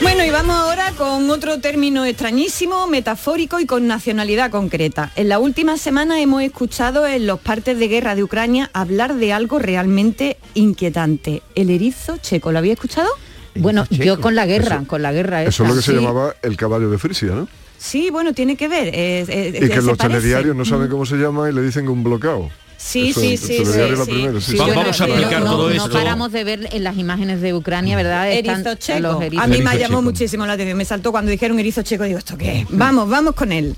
Bueno, 0.00 0.24
y 0.24 0.30
vamos 0.30 0.73
con 0.96 1.28
otro 1.30 1.58
término 1.60 2.04
extrañísimo, 2.04 2.86
metafórico 2.86 3.58
y 3.58 3.66
con 3.66 3.86
nacionalidad 3.86 4.50
concreta. 4.50 5.10
En 5.16 5.28
la 5.28 5.38
última 5.38 5.76
semana 5.76 6.20
hemos 6.20 6.42
escuchado 6.42 7.06
en 7.06 7.26
los 7.26 7.40
partes 7.40 7.78
de 7.78 7.88
guerra 7.88 8.14
de 8.14 8.22
Ucrania 8.22 8.70
hablar 8.72 9.14
de 9.14 9.32
algo 9.32 9.58
realmente 9.58 10.36
inquietante. 10.54 11.42
El 11.54 11.70
erizo 11.70 12.16
checo, 12.18 12.52
¿lo 12.52 12.58
había 12.58 12.74
escuchado? 12.74 13.08
Bueno, 13.56 13.86
yo 13.90 14.20
con 14.20 14.34
la 14.34 14.46
guerra, 14.46 14.76
Eso- 14.76 14.86
con 14.86 15.02
la 15.02 15.12
guerra 15.12 15.42
Eso 15.44 15.62
es 15.64 15.68
lo 15.70 15.76
que 15.76 15.82
se 15.82 15.92
llamaba 15.92 16.34
el 16.42 16.56
caballo 16.56 16.90
de 16.90 16.98
Frisia, 16.98 17.30
¿no? 17.32 17.48
Sí, 17.78 18.10
bueno, 18.10 18.32
tiene 18.32 18.56
que 18.56 18.68
ver. 18.68 18.88
y 18.88 19.68
que 19.68 19.76
los 19.82 19.96
parece. 19.98 20.18
telediarios 20.20 20.56
no 20.56 20.64
saben 20.64 20.88
cómo 20.88 21.04
se 21.06 21.16
llama 21.16 21.50
y 21.50 21.52
le 21.52 21.62
dicen 21.62 21.88
un 21.88 22.02
bloqueo. 22.04 22.50
Sí, 22.86 23.08
Eso, 23.10 23.20
sí, 23.20 23.36
sí, 23.38 23.64
sí, 23.64 23.64
la 23.64 24.04
sí. 24.04 24.10
primera, 24.10 24.32
sí, 24.34 24.40
Sí, 24.40 24.50
sí. 24.52 24.56
yo 24.58 24.66
Vamos 24.66 25.00
a 25.00 25.06
no- 25.06 25.14
aplicar 25.14 25.40
no- 25.42 25.50
todo 25.52 25.68
no 25.70 25.74
esto. 25.74 25.90
Paramos 25.90 26.32
de 26.32 26.44
ver 26.44 26.68
en 26.70 26.84
las 26.84 26.98
imágenes 26.98 27.40
de 27.40 27.54
Ucrania, 27.54 27.96
¿verdad? 27.96 28.30
Están 28.30 28.56
Erizo 28.60 28.74
checo. 28.74 29.00
los 29.00 29.22
erizos. 29.22 29.42
A 29.42 29.48
mí 29.48 29.56
me 29.56 29.62
Erizo 29.62 29.72
llamado 29.78 29.88
checo. 30.00 30.02
muchísimo 30.02 30.46
la 30.46 30.52
atención. 30.52 30.76
Me 30.76 30.84
saltó 30.84 31.10
cuando 31.10 31.30
dijeron 31.30 31.58
erizo 31.58 31.82
checo. 31.82 32.04
Digo, 32.04 32.18
¿esto 32.18 32.36
qué 32.36 32.60
es? 32.60 32.66
Vamos, 32.68 33.08
vamos 33.08 33.34
con 33.34 33.52
él. 33.52 33.74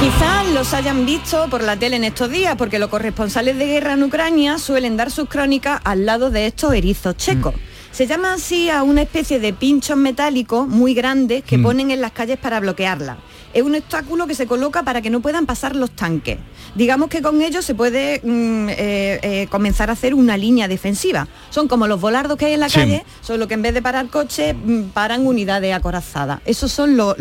Quizás 0.00 0.48
los 0.52 0.74
hayan 0.74 1.06
visto 1.06 1.48
por 1.48 1.62
la 1.62 1.76
tele 1.78 1.96
en 1.96 2.04
estos 2.04 2.30
días, 2.30 2.56
porque 2.56 2.78
los 2.78 2.90
corresponsales 2.90 3.56
de 3.58 3.66
guerra 3.66 3.94
en 3.94 4.02
Ucrania 4.02 4.58
suelen 4.58 4.96
dar 4.96 5.10
sus 5.10 5.28
crónicas 5.28 5.80
al 5.84 6.04
lado 6.04 6.30
de 6.30 6.46
estos 6.46 6.74
erizos 6.74 7.16
checos. 7.16 7.54
Se 7.94 8.08
llama 8.08 8.34
así 8.34 8.70
a 8.70 8.82
una 8.82 9.02
especie 9.02 9.38
de 9.38 9.52
pinchos 9.52 9.96
metálicos 9.96 10.66
muy 10.66 10.94
grandes 10.94 11.44
que 11.44 11.58
Mm. 11.58 11.62
ponen 11.62 11.90
en 11.92 12.00
las 12.00 12.10
calles 12.10 12.38
para 12.38 12.58
bloquearlas. 12.58 13.18
Es 13.54 13.62
un 13.62 13.74
obstáculo 13.74 14.26
que 14.26 14.34
se 14.34 14.46
coloca 14.46 14.82
para 14.82 15.00
que 15.00 15.10
no 15.10 15.20
puedan 15.20 15.46
pasar 15.46 15.76
los 15.76 15.90
tanques. 15.92 16.38
Digamos 16.74 17.08
que 17.08 17.22
con 17.22 17.40
ello 17.40 17.62
se 17.62 17.74
puede 17.74 18.20
mm, 18.24 18.68
eh, 18.70 18.74
eh, 19.22 19.46
comenzar 19.48 19.90
a 19.90 19.92
hacer 19.92 20.12
una 20.12 20.36
línea 20.36 20.66
defensiva. 20.66 21.28
Son 21.50 21.68
como 21.68 21.86
los 21.86 22.00
volardos 22.00 22.36
que 22.36 22.46
hay 22.46 22.54
en 22.54 22.60
la 22.60 22.68
Sí. 22.68 22.80
calle, 22.80 23.04
solo 23.20 23.46
que 23.46 23.54
en 23.54 23.62
vez 23.62 23.72
de 23.72 23.80
parar 23.80 24.08
coches, 24.08 24.54
mm, 24.56 24.88
paran 24.92 25.24
unidades 25.24 25.72
acorazadas. 25.72 26.40
Esos 26.44 26.72
son 26.72 26.96
los, 26.96 27.16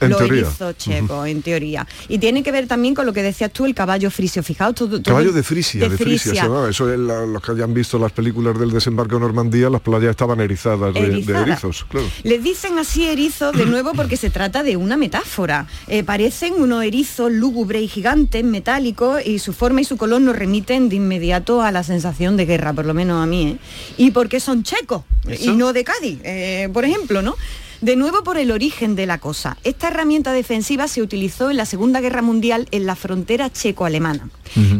erizos 0.00 0.76
checos, 0.76 1.26
en 1.26 1.40
teoría. 1.42 1.86
Y 2.08 2.18
tiene 2.18 2.42
que 2.42 2.52
ver 2.52 2.66
también 2.66 2.94
con 2.94 3.06
lo 3.06 3.12
que 3.14 3.22
decías 3.22 3.50
tú, 3.50 3.64
el 3.64 3.74
caballo 3.74 4.10
frisio. 4.10 4.42
Fijaos, 4.42 4.74
todo, 4.74 5.00
todo- 5.00 5.14
Caballo 5.14 5.32
de 5.32 5.42
Frisia, 5.42 5.88
de, 5.88 5.96
Frisia, 5.96 6.32
Frisia. 6.32 6.44
se. 6.44 6.68
Eso 6.68 6.92
es 6.92 6.98
la- 6.98 7.24
los 7.24 7.42
que 7.42 7.52
hayan 7.52 7.72
visto 7.72 7.98
las 7.98 8.12
películas 8.12 8.58
del 8.58 8.70
desembarco 8.70 9.14
en 9.16 9.22
Normandía, 9.22 9.70
las 9.70 9.80
playas 9.80 10.10
estaban 10.10 10.40
erizadas 10.40 10.92
de, 10.92 11.22
de 11.22 11.40
erizos, 11.40 11.86
claro. 11.88 12.06
Les 12.22 12.42
dicen 12.42 12.78
así 12.78 13.06
erizos 13.08 13.56
de 13.56 13.64
nuevo 13.64 13.92
porque 13.94 14.16
se 14.18 14.28
trata 14.28 14.62
de 14.62 14.76
una 14.76 14.96
metáfora. 14.98 15.53
Eh, 15.86 16.04
parecen 16.04 16.54
unos 16.54 16.84
erizos 16.84 17.30
lúgubres 17.30 17.82
y 17.82 17.88
gigantes, 17.88 18.44
metálicos, 18.44 19.24
y 19.24 19.38
su 19.38 19.52
forma 19.52 19.80
y 19.80 19.84
su 19.84 19.96
color 19.96 20.20
nos 20.20 20.36
remiten 20.36 20.88
de 20.88 20.96
inmediato 20.96 21.62
a 21.62 21.70
la 21.70 21.82
sensación 21.82 22.36
de 22.36 22.46
guerra, 22.46 22.72
por 22.72 22.86
lo 22.86 22.94
menos 22.94 23.22
a 23.22 23.26
mí. 23.26 23.52
¿eh? 23.52 23.58
Y 23.96 24.10
porque 24.10 24.40
son 24.40 24.62
checos 24.62 25.02
y 25.40 25.48
no 25.50 25.72
de 25.72 25.84
Cádiz, 25.84 26.18
eh, 26.24 26.68
por 26.72 26.84
ejemplo, 26.84 27.22
¿no? 27.22 27.36
De 27.84 27.96
nuevo 27.96 28.24
por 28.24 28.38
el 28.38 28.50
origen 28.50 28.96
de 28.96 29.04
la 29.04 29.18
cosa. 29.18 29.58
Esta 29.62 29.88
herramienta 29.88 30.32
defensiva 30.32 30.88
se 30.88 31.02
utilizó 31.02 31.50
en 31.50 31.58
la 31.58 31.66
Segunda 31.66 32.00
Guerra 32.00 32.22
Mundial 32.22 32.66
en 32.70 32.86
la 32.86 32.96
frontera 32.96 33.52
checo-alemana. 33.52 34.30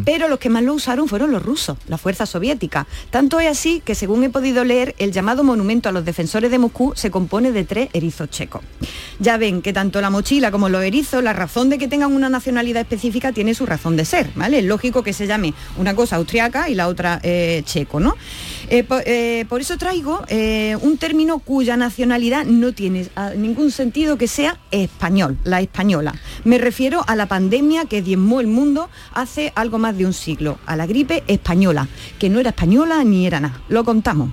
Pero 0.05 0.27
los 0.27 0.39
que 0.39 0.49
más 0.49 0.63
lo 0.63 0.73
usaron 0.73 1.07
fueron 1.07 1.31
los 1.31 1.43
rusos, 1.43 1.77
la 1.87 1.99
fuerza 1.99 2.25
soviética. 2.25 2.87
Tanto 3.11 3.39
es 3.39 3.47
así 3.47 3.81
que, 3.85 3.93
según 3.93 4.23
he 4.23 4.29
podido 4.29 4.63
leer, 4.63 4.95
el 4.97 5.11
llamado 5.11 5.43
monumento 5.43 5.87
a 5.87 5.91
los 5.91 6.03
defensores 6.03 6.49
de 6.49 6.57
Moscú 6.57 6.93
se 6.95 7.11
compone 7.11 7.51
de 7.51 7.63
tres 7.63 7.89
erizos 7.93 8.31
checos. 8.31 8.61
Ya 9.19 9.37
ven 9.37 9.61
que 9.61 9.73
tanto 9.73 10.01
la 10.01 10.09
mochila 10.09 10.49
como 10.49 10.69
los 10.69 10.81
erizos, 10.81 11.23
la 11.23 11.33
razón 11.33 11.69
de 11.69 11.77
que 11.77 11.87
tengan 11.87 12.11
una 12.11 12.29
nacionalidad 12.29 12.81
específica 12.81 13.33
tiene 13.33 13.53
su 13.53 13.67
razón 13.67 13.97
de 13.97 14.05
ser, 14.05 14.31
¿vale? 14.35 14.59
Es 14.59 14.65
lógico 14.65 15.03
que 15.03 15.13
se 15.13 15.27
llame 15.27 15.53
una 15.77 15.95
cosa 15.95 16.15
austriaca 16.15 16.69
y 16.69 16.73
la 16.73 16.87
otra 16.87 17.19
eh, 17.21 17.61
checo, 17.65 17.99
¿no? 17.99 18.15
Eh, 18.69 18.85
eh, 19.05 19.45
por 19.47 19.61
eso 19.61 19.77
traigo 19.77 20.23
eh, 20.27 20.75
un 20.81 20.97
término 20.97 21.39
cuya 21.39 21.77
nacionalidad 21.77 22.45
no 22.45 22.73
tiene 22.73 23.07
ah, 23.15 23.31
ningún 23.35 23.71
sentido 23.71 24.17
que 24.17 24.27
sea 24.27 24.57
español, 24.71 25.37
la 25.43 25.61
española. 25.61 26.13
Me 26.43 26.57
refiero 26.57 27.03
a 27.07 27.15
la 27.15 27.27
pandemia 27.27 27.85
que 27.85 28.01
diezmó 28.01 28.39
el 28.39 28.47
mundo 28.47 28.89
hace 29.13 29.51
algo 29.55 29.77
más 29.77 29.97
de 29.97 30.05
un 30.05 30.13
siglo, 30.13 30.57
a 30.65 30.75
la 30.75 30.85
gripe 30.87 31.23
española, 31.27 31.87
que 32.19 32.29
no 32.29 32.39
era 32.39 32.49
española 32.49 33.03
ni 33.03 33.27
era 33.27 33.39
nada. 33.39 33.61
Lo 33.69 33.83
contamos. 33.83 34.31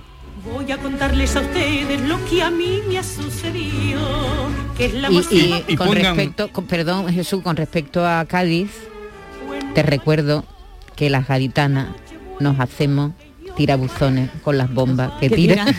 Voy 0.51 0.69
a 0.71 0.77
contarles 0.77 1.35
a 1.37 1.39
ustedes 1.41 2.01
lo 2.01 2.23
que 2.25 2.43
a 2.43 2.49
mí 2.51 2.81
me 2.89 2.97
ha 2.99 3.03
sucedido, 3.03 4.01
que 4.77 4.85
es 4.87 4.93
la 4.93 5.09
Y, 5.09 5.17
y 5.31 5.41
viva- 5.67 5.85
con 5.85 5.95
respecto, 5.95 6.51
con- 6.51 6.65
perdón 6.65 7.07
Jesús, 7.13 7.41
con 7.41 7.55
respecto 7.55 8.05
a 8.05 8.25
Cádiz, 8.25 8.69
te 9.73 9.83
recuerdo 9.83 10.43
que 10.95 11.09
las 11.09 11.27
gaditanas 11.27 11.87
nos 12.41 12.59
hacemos 12.59 13.13
tirabuzones 13.55 14.29
con 14.43 14.57
las 14.57 14.71
bombas 14.73 15.11
que 15.19 15.29
Que 15.29 15.35
tiran. 15.35 15.67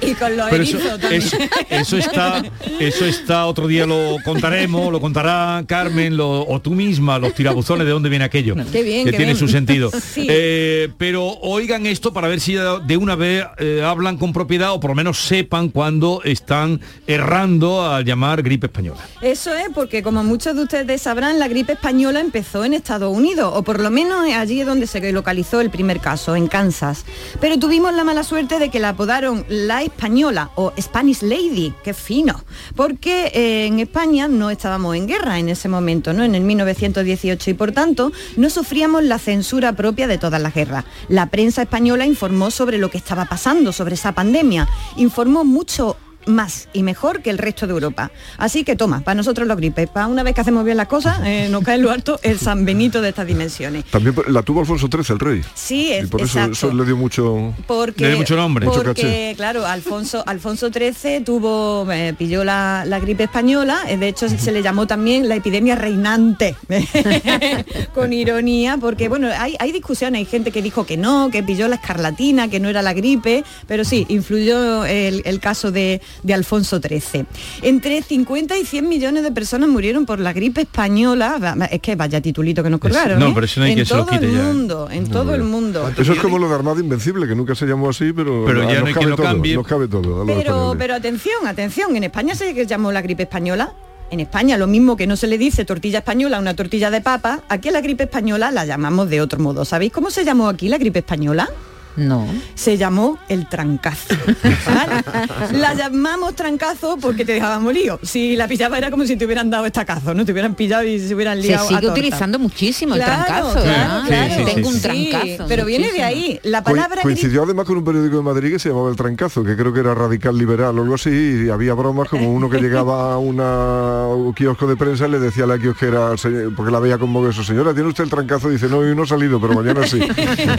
y 0.00 0.14
con 0.14 0.36
los 0.36 0.46
eso, 0.48 0.56
erizos 0.56 1.00
también. 1.00 1.22
eso- 1.22 1.36
eso 1.70 1.96
está, 1.98 2.42
eso 2.78 3.04
está, 3.06 3.46
otro 3.46 3.66
día 3.66 3.86
lo 3.86 4.16
contaremos, 4.24 4.90
lo 4.92 5.00
contará 5.00 5.64
Carmen 5.66 6.16
lo- 6.16 6.46
o 6.46 6.60
tú 6.60 6.72
misma, 6.72 7.18
los 7.18 7.34
tirabuzones, 7.34 7.86
de 7.86 7.92
dónde 7.92 8.08
viene 8.08 8.24
aquello. 8.24 8.54
Qué 8.72 8.82
bien, 8.82 9.04
que 9.04 9.10
qué 9.12 9.16
tiene 9.16 9.32
bien. 9.32 9.36
su 9.36 9.48
sentido. 9.48 9.90
Sí. 10.16 10.26
Eh, 10.30 10.88
pero 10.98 11.26
oigan 11.42 11.84
esto 11.86 12.12
para 12.12 12.28
ver 12.28 12.40
si 12.40 12.54
de 12.54 12.96
una 12.96 13.16
vez 13.16 13.44
eh, 13.58 13.82
hablan 13.84 14.16
con 14.16 14.32
propiedad 14.32 14.72
o 14.72 14.80
por 14.80 14.90
lo 14.90 14.94
menos 14.94 15.18
sepan 15.18 15.68
cuando 15.68 16.22
están 16.24 16.80
errando 17.06 17.84
al 17.86 18.04
llamar 18.04 18.42
gripe 18.42 18.66
española. 18.66 19.00
Eso 19.20 19.52
es 19.54 19.66
porque, 19.74 20.02
como 20.02 20.22
muchos 20.24 20.54
de 20.56 20.62
ustedes 20.62 21.02
sabrán, 21.02 21.38
la 21.38 21.48
gripe 21.48 21.72
española 21.74 22.20
empezó 22.20 22.64
en 22.64 22.72
Estados 22.74 23.14
Unidos, 23.14 23.52
o 23.54 23.62
por 23.62 23.80
lo 23.80 23.90
menos 23.90 24.24
allí 24.32 24.60
es 24.60 24.66
donde 24.66 24.86
se 24.86 25.12
localizó 25.12 25.60
el 25.60 25.70
primer 25.70 25.85
caso, 26.00 26.36
en 26.36 26.48
Kansas. 26.48 27.04
Pero 27.40 27.58
tuvimos 27.58 27.94
la 27.94 28.04
mala 28.04 28.22
suerte 28.22 28.58
de 28.58 28.70
que 28.70 28.80
la 28.80 28.90
apodaron 28.90 29.44
la 29.48 29.82
española 29.82 30.50
o 30.54 30.72
Spanish 30.80 31.22
Lady, 31.22 31.72
qué 31.82 31.94
fino, 31.94 32.44
porque 32.74 33.26
eh, 33.34 33.66
en 33.66 33.80
España 33.80 34.28
no 34.28 34.50
estábamos 34.50 34.96
en 34.96 35.06
guerra 35.06 35.38
en 35.38 35.48
ese 35.48 35.68
momento, 35.68 36.12
¿no? 36.12 36.24
En 36.24 36.34
el 36.34 36.42
1918 36.42 37.50
y 37.50 37.54
por 37.54 37.72
tanto 37.72 38.12
no 38.36 38.50
sufríamos 38.50 39.04
la 39.04 39.18
censura 39.18 39.72
propia 39.72 40.06
de 40.06 40.18
todas 40.18 40.40
las 40.40 40.54
guerras. 40.54 40.84
La 41.08 41.26
prensa 41.26 41.62
española 41.62 42.06
informó 42.06 42.50
sobre 42.50 42.78
lo 42.78 42.90
que 42.90 42.98
estaba 42.98 43.26
pasando, 43.26 43.72
sobre 43.72 43.94
esa 43.94 44.12
pandemia, 44.12 44.68
informó 44.96 45.44
mucho 45.44 45.96
más 46.26 46.68
y 46.72 46.82
mejor 46.82 47.22
que 47.22 47.30
el 47.30 47.38
resto 47.38 47.66
de 47.66 47.72
Europa. 47.72 48.10
Así 48.38 48.64
que 48.64 48.76
toma, 48.76 49.00
para 49.00 49.14
nosotros 49.14 49.46
los 49.46 49.56
gripes, 49.56 49.88
para 49.88 50.06
una 50.08 50.22
vez 50.22 50.34
que 50.34 50.40
hacemos 50.40 50.64
bien 50.64 50.76
las 50.76 50.88
cosas, 50.88 51.20
eh, 51.24 51.48
nos 51.50 51.62
cae 51.64 51.76
en 51.76 51.82
lo 51.82 51.90
alto 51.90 52.18
el 52.22 52.38
San 52.38 52.64
Benito 52.64 53.00
de 53.00 53.10
estas 53.10 53.26
dimensiones. 53.26 53.84
También 53.86 54.14
la 54.28 54.42
tuvo 54.42 54.60
Alfonso 54.60 54.88
XIII, 54.90 55.14
el 55.14 55.20
rey. 55.20 55.42
Sí, 55.54 55.92
es, 55.92 56.04
Y 56.04 56.06
por 56.08 56.22
eso, 56.22 56.72
le 56.72 56.84
dio 56.84 56.96
mucho... 56.96 57.54
Porque, 57.66 58.02
le 58.02 58.08
dio 58.10 58.18
mucho 58.18 58.36
nombre. 58.36 58.66
Mucho 58.66 58.82
Porque, 58.82 59.02
caché. 59.02 59.34
claro, 59.36 59.66
Alfonso, 59.66 60.22
Alfonso 60.26 60.70
XIII 60.70 61.20
tuvo, 61.20 61.90
eh, 61.90 62.14
pilló 62.16 62.44
la, 62.44 62.84
la 62.86 62.98
gripe 63.00 63.24
española, 63.24 63.82
eh, 63.88 63.96
de 63.96 64.08
hecho 64.08 64.28
se 64.28 64.52
le 64.52 64.62
llamó 64.62 64.86
también 64.86 65.28
la 65.28 65.36
epidemia 65.36 65.74
reinante, 65.76 66.56
con 67.94 68.12
ironía, 68.12 68.76
porque 68.78 69.08
bueno, 69.08 69.28
hay, 69.38 69.56
hay 69.58 69.72
discusiones, 69.72 70.18
hay 70.20 70.24
gente 70.24 70.50
que 70.50 70.62
dijo 70.62 70.86
que 70.86 70.96
no, 70.96 71.30
que 71.30 71.42
pilló 71.42 71.68
la 71.68 71.76
escarlatina, 71.76 72.48
que 72.48 72.60
no 72.60 72.68
era 72.68 72.82
la 72.82 72.92
gripe, 72.92 73.44
pero 73.66 73.84
sí, 73.84 74.06
influyó 74.08 74.84
el, 74.84 75.22
el 75.24 75.40
caso 75.40 75.70
de, 75.70 76.00
de 76.22 76.34
Alfonso 76.34 76.80
XIII. 76.80 77.26
Entre 77.62 78.02
50 78.02 78.56
y 78.56 78.64
100 78.64 78.88
millones 78.88 79.22
de 79.22 79.32
personas 79.32 79.68
murieron 79.68 80.06
por 80.06 80.20
la 80.20 80.32
gripe 80.32 80.62
española, 80.62 81.68
es 81.70 81.80
que 81.80 81.96
vaya 81.96 82.20
titulito 82.20 82.62
que 82.62 82.70
nos 82.70 82.80
colgaron. 82.80 83.18
no, 83.18 83.28
¿eh? 83.28 83.32
pero 83.34 83.46
eso 83.46 83.60
no 83.60 83.66
hay 83.66 83.72
en 83.72 83.78
que 83.78 83.84
se 83.84 83.94
lo 83.94 84.04
todo 84.04 84.12
quite 84.12 84.26
el 84.26 84.36
ya. 84.36 84.42
mundo, 84.42 84.88
en 84.90 85.08
todo 85.08 85.34
el 85.34 85.42
mundo. 85.42 85.90
Eso 85.96 86.12
es 86.12 86.18
como 86.20 86.38
lo 86.38 86.48
de 86.48 86.54
Armada 86.54 86.80
Invencible, 86.80 87.26
que 87.26 87.34
nunca 87.34 87.54
se 87.54 87.66
llamó 87.66 87.88
así, 87.88 88.12
pero, 88.12 88.44
Pero 88.46 88.68
ya 88.68 88.80
nos 88.80 88.88
no 88.90 88.94
cabe 88.94 89.06
todo, 89.12 89.22
cambie. 89.22 89.54
Nos 89.54 89.66
cabe 89.66 89.88
todo. 89.88 90.26
Pero, 90.26 90.74
pero 90.78 90.94
atención, 90.94 91.46
atención, 91.46 91.96
en 91.96 92.04
España 92.04 92.34
se 92.34 92.66
llamó 92.66 92.92
la 92.92 93.02
gripe 93.02 93.24
española. 93.24 93.72
En 94.10 94.20
España 94.20 94.56
lo 94.56 94.68
mismo 94.68 94.96
que 94.96 95.06
no 95.06 95.16
se 95.16 95.26
le 95.26 95.36
dice 95.36 95.64
tortilla 95.64 95.98
española 95.98 96.36
a 96.36 96.40
una 96.40 96.54
tortilla 96.54 96.90
de 96.90 97.00
papa, 97.00 97.40
aquí 97.48 97.70
la 97.70 97.80
gripe 97.80 98.04
española 98.04 98.52
la 98.52 98.64
llamamos 98.64 99.10
de 99.10 99.20
otro 99.20 99.40
modo. 99.40 99.64
¿Sabéis 99.64 99.92
cómo 99.92 100.10
se 100.10 100.24
llamó 100.24 100.48
aquí 100.48 100.68
la 100.68 100.78
gripe 100.78 101.00
española? 101.00 101.50
No. 101.96 102.26
Se 102.54 102.76
llamó 102.76 103.18
el 103.28 103.48
trancazo. 103.48 104.14
¿vale? 104.66 105.58
La 105.58 105.74
llamamos 105.74 106.34
trancazo 106.34 106.96
porque 107.00 107.24
te 107.24 107.32
dejaba 107.32 107.58
molido. 107.58 107.98
Si 108.02 108.36
la 108.36 108.46
pillaba 108.48 108.78
era 108.78 108.90
como 108.90 109.04
si 109.06 109.16
te 109.16 109.24
hubieran 109.24 109.50
dado 109.50 109.66
estacazo, 109.66 110.14
¿no? 110.14 110.24
Te 110.24 110.32
hubieran 110.32 110.54
pillado 110.54 110.84
y 110.84 110.98
se 110.98 111.14
hubieran 111.14 111.40
Se 111.40 111.48
liado. 111.48 111.64
a 111.64 111.68
sigue 111.68 111.80
torta. 111.80 111.92
utilizando 111.92 112.38
muchísimo 112.38 112.94
el 112.94 113.02
Claro, 113.02 113.24
trancazo. 113.24 113.62
claro, 113.62 114.06
claro. 114.06 114.44
Tengo 114.44 114.68
un 114.68 114.74
Sí, 114.74 114.80
trancazo. 115.10 115.44
pero 115.48 115.64
viene 115.64 115.92
de 115.92 116.02
ahí. 116.02 116.40
La 116.42 116.62
palabra 116.62 117.02
coincidió 117.02 117.42
además 117.44 117.66
con 117.66 117.78
un 117.78 117.84
periódico 117.84 118.16
de 118.16 118.22
Madrid 118.22 118.52
que 118.52 118.58
se 118.58 118.68
llamaba 118.68 118.90
El 118.90 118.96
Trancazo, 118.96 119.42
que 119.44 119.56
creo 119.56 119.72
que 119.72 119.80
era 119.80 119.94
radical 119.94 120.36
liberal 120.36 120.78
o 120.78 120.82
algo 120.82 120.94
así, 120.94 121.44
y 121.46 121.48
había 121.50 121.74
bromas 121.74 122.08
como 122.08 122.32
uno 122.32 122.48
que 122.50 122.58
llegaba 122.60 123.14
a 123.14 123.18
una, 123.18 124.06
un 124.08 124.32
kiosco 124.34 124.66
de 124.66 124.76
prensa 124.76 125.06
y 125.06 125.10
le 125.12 125.18
decía 125.18 125.44
a 125.44 125.46
la 125.46 125.58
kiosquera, 125.58 126.10
porque 126.56 126.70
la 126.72 126.78
veía 126.80 126.98
como 126.98 127.26
eso, 127.28 127.42
señora, 127.42 127.72
¿tiene 127.74 127.88
usted 127.88 128.04
el 128.04 128.10
trancazo? 128.10 128.50
dice, 128.50 128.68
no, 128.68 128.78
hoy 128.78 128.94
no 128.94 129.04
ha 129.04 129.06
salido, 129.06 129.40
pero 129.40 129.54
mañana 129.54 129.86
sí. 129.86 130.00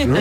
¿No? 0.07 0.17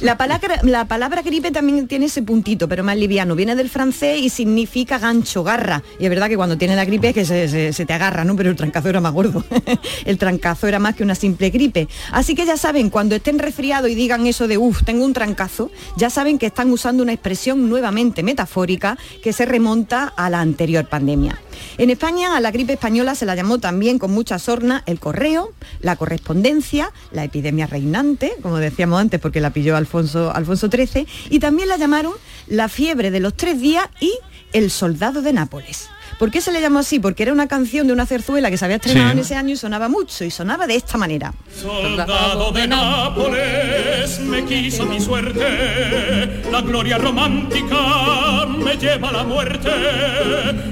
La 0.00 0.16
palabra, 0.16 0.59
la 0.62 0.84
palabra 0.86 1.22
gripe 1.22 1.50
también 1.50 1.88
tiene 1.88 2.06
ese 2.06 2.22
puntito, 2.22 2.68
pero 2.68 2.84
más 2.84 2.96
liviano. 2.96 3.34
Viene 3.34 3.56
del 3.56 3.68
francés 3.68 4.20
y 4.20 4.28
significa 4.28 4.98
gancho, 4.98 5.42
garra. 5.42 5.82
Y 5.98 6.04
es 6.04 6.10
verdad 6.10 6.28
que 6.28 6.36
cuando 6.36 6.58
tiene 6.58 6.76
la 6.76 6.84
gripe 6.84 7.08
es 7.08 7.14
que 7.14 7.72
se, 7.72 7.86
te 7.86 7.92
agarra, 7.92 8.24
¿no? 8.24 8.36
Pero 8.36 8.50
el 8.50 8.56
trancazo 8.56 8.88
era 8.88 9.00
más 9.00 9.12
gordo. 9.12 9.44
el 10.04 10.18
trancazo 10.18 10.66
era 10.66 10.78
más 10.78 10.94
que 10.94 11.02
una 11.02 11.14
simple 11.14 11.50
gripe. 11.50 11.88
Así 12.12 12.34
que 12.34 12.44
ya 12.44 12.56
saben, 12.56 12.90
cuando 12.90 13.14
estén 13.14 13.38
resfriados 13.38 13.90
y 13.90 13.94
digan 13.94 14.26
eso 14.26 14.48
de, 14.48 14.58
uff, 14.58 14.82
tengo 14.84 15.04
un 15.04 15.12
trancazo, 15.12 15.70
ya 15.96 16.10
saben 16.10 16.38
que 16.38 16.46
están 16.46 16.70
usando 16.70 17.02
una 17.02 17.12
expresión 17.12 17.68
nuevamente 17.68 18.22
metafórica 18.22 18.98
que 19.22 19.32
se 19.32 19.46
remonta 19.46 20.12
a 20.16 20.30
la 20.30 20.40
anterior 20.40 20.86
pandemia. 20.86 21.38
En 21.78 21.90
España 21.90 22.36
a 22.36 22.40
la 22.40 22.50
gripe 22.50 22.74
española 22.74 23.14
se 23.14 23.26
la 23.26 23.34
llamó 23.34 23.58
también 23.58 23.98
con 23.98 24.10
mucha 24.10 24.38
sorna 24.38 24.82
el 24.86 24.98
correo, 24.98 25.52
la 25.80 25.96
correspondencia, 25.96 26.92
la 27.12 27.24
epidemia 27.24 27.66
reinante, 27.66 28.32
como 28.42 28.56
decíamos 28.58 29.00
antes 29.00 29.20
porque 29.20 29.40
la 29.40 29.50
pilló 29.50 29.76
Alfonso 29.76 30.32
XIII, 30.56 31.06
y 31.30 31.38
también 31.38 31.68
la 31.68 31.76
llamaron 31.76 32.12
la 32.46 32.68
fiebre 32.68 33.10
de 33.10 33.20
los 33.20 33.34
tres 33.34 33.60
días 33.60 33.86
y 34.00 34.12
el 34.52 34.70
soldado 34.70 35.22
de 35.22 35.32
Nápoles. 35.32 35.88
¿Por 36.18 36.30
qué 36.30 36.40
se 36.40 36.52
le 36.52 36.60
llamó 36.60 36.80
así? 36.80 36.98
Porque 36.98 37.22
era 37.22 37.32
una 37.32 37.46
canción 37.48 37.86
de 37.86 37.92
una 37.92 38.06
zarzuela 38.06 38.50
que 38.50 38.56
se 38.58 38.64
había 38.64 38.76
estrenado 38.76 39.08
Sí. 39.08 39.12
en 39.12 39.18
ese 39.20 39.34
año 39.36 39.54
y 39.54 39.56
sonaba 39.56 39.88
mucho, 39.88 40.24
y 40.24 40.30
sonaba 40.30 40.66
de 40.66 40.76
esta 40.76 40.98
manera. 40.98 41.32
Soldado 41.60 42.52
de 42.52 42.66
Nápoles 42.68 44.20
me 44.20 44.44
quiso 44.44 44.84
mi 44.86 45.00
suerte, 45.00 46.42
la 46.50 46.60
gloria 46.62 46.98
romántica 46.98 48.46
me 48.46 48.76
lleva 48.76 49.08
a 49.08 49.12
la 49.12 49.24
muerte. 49.24 49.70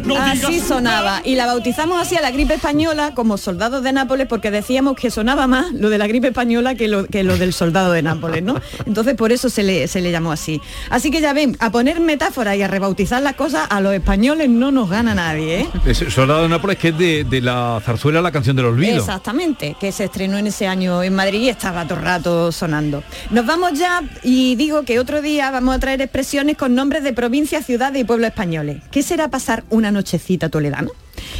No 0.05 0.16
Así 0.16 0.47
digas 0.53 0.66
sonaba 0.68 1.20
y 1.24 1.34
la 1.34 1.47
bautizamos 1.47 2.01
así 2.01 2.16
a 2.16 2.20
la 2.22 2.30
gripe 2.30 2.55
española 2.55 3.12
como 3.14 3.36
soldados 3.36 3.82
de 3.82 3.93
Nápoles 3.93 4.26
porque 4.26 4.51
decíamos 4.51 4.97
que 4.97 5.11
sonaba 5.11 5.47
más 5.47 5.72
lo 5.72 5.91
de 5.91 5.99
la 5.99 6.07
gripe 6.07 6.28
española 6.28 6.74
que 6.74 6.89
lo, 6.89 7.07
que 7.07 7.22
lo 7.24 7.36
del 7.36 7.53
soldado 7.53 7.93
de 7.93 8.03
Nápoles, 8.03 8.43
¿no? 8.43 8.55
Entonces 8.86 9.14
por 9.14 9.32
eso 9.32 9.51
se 9.51 9.62
le, 9.62 9.86
se 9.89 10.01
le 10.01 10.11
llamó 10.11 10.32
así. 10.32 10.61
Así 10.91 11.11
que 11.11 11.20
ya 11.20 11.32
ven, 11.32 11.57
a 11.61 11.70
poner 11.70 12.01
metáforas 12.01 12.57
y 12.57 12.62
a 12.62 12.68
rebautizar 12.68 13.22
las 13.22 13.34
cosas 13.34 13.66
a 13.70 13.80
los 13.80 13.93
españoles 13.93 14.49
no 14.49 14.70
nos 14.72 14.89
gana 14.89 15.14
nadie, 15.29 15.61
¿eh? 15.61 15.68
Es 15.87 15.99
Soldado 15.99 16.43
de 16.43 16.49
Nápoles, 16.49 16.79
que 16.79 16.89
es 16.89 16.99
de, 16.99 17.24
de 17.24 17.41
la 17.41 17.81
zarzuela 17.85 18.20
La 18.20 18.33
canción 18.33 18.57
del 18.57 18.66
olvido. 18.66 18.99
Exactamente, 18.99 19.76
que 19.79 19.93
se 19.93 20.05
estrenó 20.05 20.39
en 20.39 20.47
ese 20.47 20.66
año 20.66 21.03
en 21.03 21.14
Madrid 21.14 21.43
y 21.43 21.49
estaba 21.49 21.87
todo 21.87 22.01
rato 22.01 22.53
sonando. 22.53 23.03
Nos 23.31 23.47
vamos 23.47 23.79
ya 23.79 24.03
y 24.22 24.57
digo 24.57 24.83
que 24.85 24.99
otro 24.99 25.22
día 25.22 25.51
vamos 25.51 25.76
a 25.76 25.79
traer 25.79 26.01
expresiones 26.03 26.57
con 26.57 26.74
nombres 26.74 27.03
de 27.05 27.12
provincias, 27.12 27.66
ciudades 27.66 28.01
y 28.01 28.05
pueblos 28.05 28.29
españoles. 28.29 28.83
¿Qué 28.91 29.03
será 29.03 29.29
pasar 29.29 29.64
una 29.70 29.91
nochecita 29.91 30.49
toledana? 30.49 30.89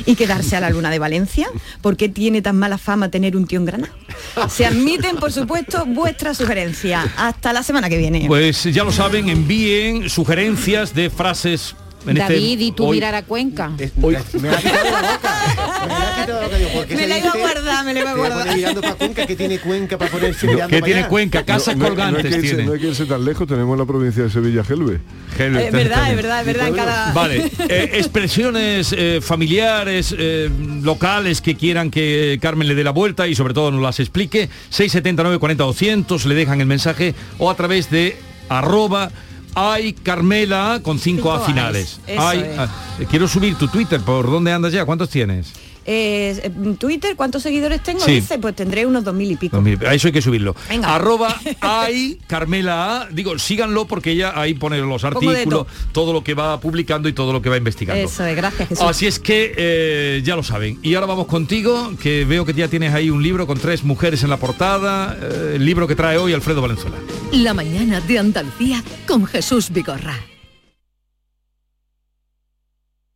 ¿Y 0.07 0.17
quedarse 0.17 0.57
a 0.57 0.61
la 0.61 0.71
luna 0.71 0.91
de 0.91 0.99
Valencia? 0.99 1.49
¿Por 1.81 1.97
qué 1.97 2.09
tiene 2.09 2.43
tan 2.43 2.57
mala 2.59 2.79
fama 2.79 3.11
tener 3.11 3.37
un 3.37 3.47
tío 3.47 3.61
en 3.61 3.65
Granada? 3.65 3.93
Se 4.49 4.67
admiten, 4.67 5.17
por 5.17 5.33
supuesto, 5.33 5.85
vuestras 5.87 6.37
sugerencias. 6.37 7.07
Hasta 7.17 7.53
la 7.53 7.63
semana 7.63 7.89
que 7.89 7.97
viene. 7.97 8.25
Pues 8.27 8.65
ya 8.65 8.85
lo 8.85 8.93
saben, 8.93 9.29
envíen 9.29 10.11
sugerencias 10.11 10.95
de 10.95 11.11
frases. 11.11 11.77
En 12.11 12.17
este- 12.17 12.33
David, 12.35 12.61
¿y 12.61 12.73
tú 12.73 12.87
hoy- 12.87 12.97
mirar 12.97 13.15
a 13.15 13.23
Cuenca? 13.23 13.71
hoy- 14.03 14.17
Me 16.89 17.07
la 17.07 17.19
iba 17.19 17.31
a 17.33 17.37
guardar, 17.37 17.85
me 17.85 17.95
la 17.95 18.01
iba 18.01 18.11
a 18.11 18.15
guardar. 18.15 18.57
mirando 18.57 18.81
para 18.81 18.95
Cuenca, 18.95 19.27
que 19.27 19.37
tiene 19.37 19.59
Cuenca 19.59 19.99
para 19.99 20.11
ponerse 20.11 20.47
No, 20.47 20.53
mirando 20.53 20.71
que 20.71 20.81
para 20.81 20.85
tiene 20.87 21.01
allá. 21.01 21.09
Cuenca, 21.09 21.45
casas 21.45 21.77
No, 21.77 21.83
no, 21.85 21.89
colgantes 21.91 22.23
no 22.25 22.29
hay 22.29 22.33
que 22.33 22.39
irse, 22.41 22.49
tiene. 22.55 22.65
no 22.67 22.73
hay 22.75 22.81
que 22.81 22.87
irse 22.89 23.07
tan 23.07 23.25
lejos, 23.25 23.47
tenemos 23.49 23.79
la 23.79 23.85
provincia 23.87 24.23
de 24.25 24.31
Sevilla, 24.31 24.65
Gelbe. 24.65 25.01
Gelbe, 25.37 25.67
Es 25.67 25.73
verdad, 25.73 26.11
es 26.11 26.17
verdad, 26.17 26.41
es 26.41 26.47
verdad, 26.47 26.69
en 26.69 26.75
cada... 26.75 27.13
Vale, 27.13 27.51
eh, 27.69 27.91
expresiones 27.95 28.95
eh, 28.97 29.21
familiares, 29.23 30.15
eh, 30.19 30.51
locales 30.83 31.41
que 31.41 31.55
quieran 31.57 31.91
que 31.91 32.39
Carmen 32.41 32.69
le 32.69 32.75
dé 32.75 32.85
la 32.85 32.91
vuelta 32.91 33.27
y 33.29 33.35
sobre 33.35 33.55
todo 33.55 33.71
nos 33.71 33.83
las 33.83 34.01
explique. 34.01 34.49
679 34.71 35.39
40 35.39 35.65
200 35.65 36.27
le 36.27 36.35
dejan 36.35 36.61
el 36.61 36.67
mensaje 36.67 37.15
o 37.39 37.51
a 37.51 37.55
través 37.57 37.91
de 37.91 38.17
arroba 38.49 39.11
ay 39.55 39.93
Carmela 39.93 40.81
con 40.83 40.99
5 40.99 41.19
Cinco 41.19 41.33
A 41.33 41.41
finales. 41.41 42.01
Ay, 42.19 42.45
ah, 42.59 42.69
quiero 43.11 43.27
subir 43.29 43.57
tu 43.57 43.69
Twitter, 43.69 44.01
¿por 44.01 44.31
dónde 44.31 44.53
andas 44.53 44.73
ya? 44.73 44.85
¿Cuántos 44.85 45.09
tienes? 45.11 45.53
Eh, 45.91 46.39
en 46.45 46.77
Twitter, 46.77 47.17
¿cuántos 47.17 47.43
seguidores 47.43 47.83
tengo? 47.83 48.01
Sí. 48.01 48.17
Dice, 48.17 48.39
pues 48.39 48.55
tendré 48.55 48.85
unos 48.85 49.05
dos 49.05 49.15
mil 49.15 49.33
y 49.33 49.37
pico. 49.37 49.59
Mil. 49.63 49.79
A 49.87 49.95
eso 49.95 50.09
hay 50.09 50.13
que 50.13 50.21
subirlo. 50.21 50.55
Venga. 50.69 50.95
Arroba 50.95 51.35
ay 51.63 52.19
Carmela 52.27 53.05
A. 53.05 53.07
Digo, 53.07 53.39
síganlo 53.39 53.87
porque 53.87 54.11
ella 54.11 54.39
ahí 54.39 54.53
pone 54.53 54.77
los 54.81 55.03
artículos, 55.05 55.67
todo 55.93 56.13
lo 56.13 56.23
que 56.23 56.35
va 56.35 56.61
publicando 56.61 57.09
y 57.09 57.15
todo 57.15 57.33
lo 57.33 57.41
que 57.41 57.49
va 57.49 57.57
investigando. 57.57 58.05
Eso 58.05 58.23
es, 58.27 58.37
gracias 58.37 58.69
Jesús. 58.69 58.85
Así 58.85 59.07
es 59.07 59.19
que 59.19 59.55
eh, 59.57 60.23
ya 60.23 60.37
lo 60.37 60.43
saben. 60.43 60.79
Y 60.83 60.95
ahora 60.95 61.07
vamos 61.07 61.27
contigo, 61.27 61.93
que 62.03 62.27
veo 62.27 62.45
que 62.45 62.53
ya 62.53 62.69
tienes 62.69 62.93
ahí 62.93 63.09
un 63.09 63.23
libro 63.23 63.47
con 63.47 63.59
tres 63.59 63.83
mujeres 63.83 64.23
en 64.23 64.29
la 64.29 64.37
portada, 64.37 65.17
eh, 65.19 65.53
el 65.55 65.65
libro 65.65 65.89
que 65.89 65.97
trae 65.97 66.19
hoy 66.19 66.35
Alfredo 66.35 66.61
Valenzuela. 66.61 66.99
La 67.33 67.55
mañana 67.55 68.03
de 68.03 68.19
Andalucía 68.19 68.85
con 69.07 69.25
Jesús 69.25 69.71
Vigorra. 69.71 70.19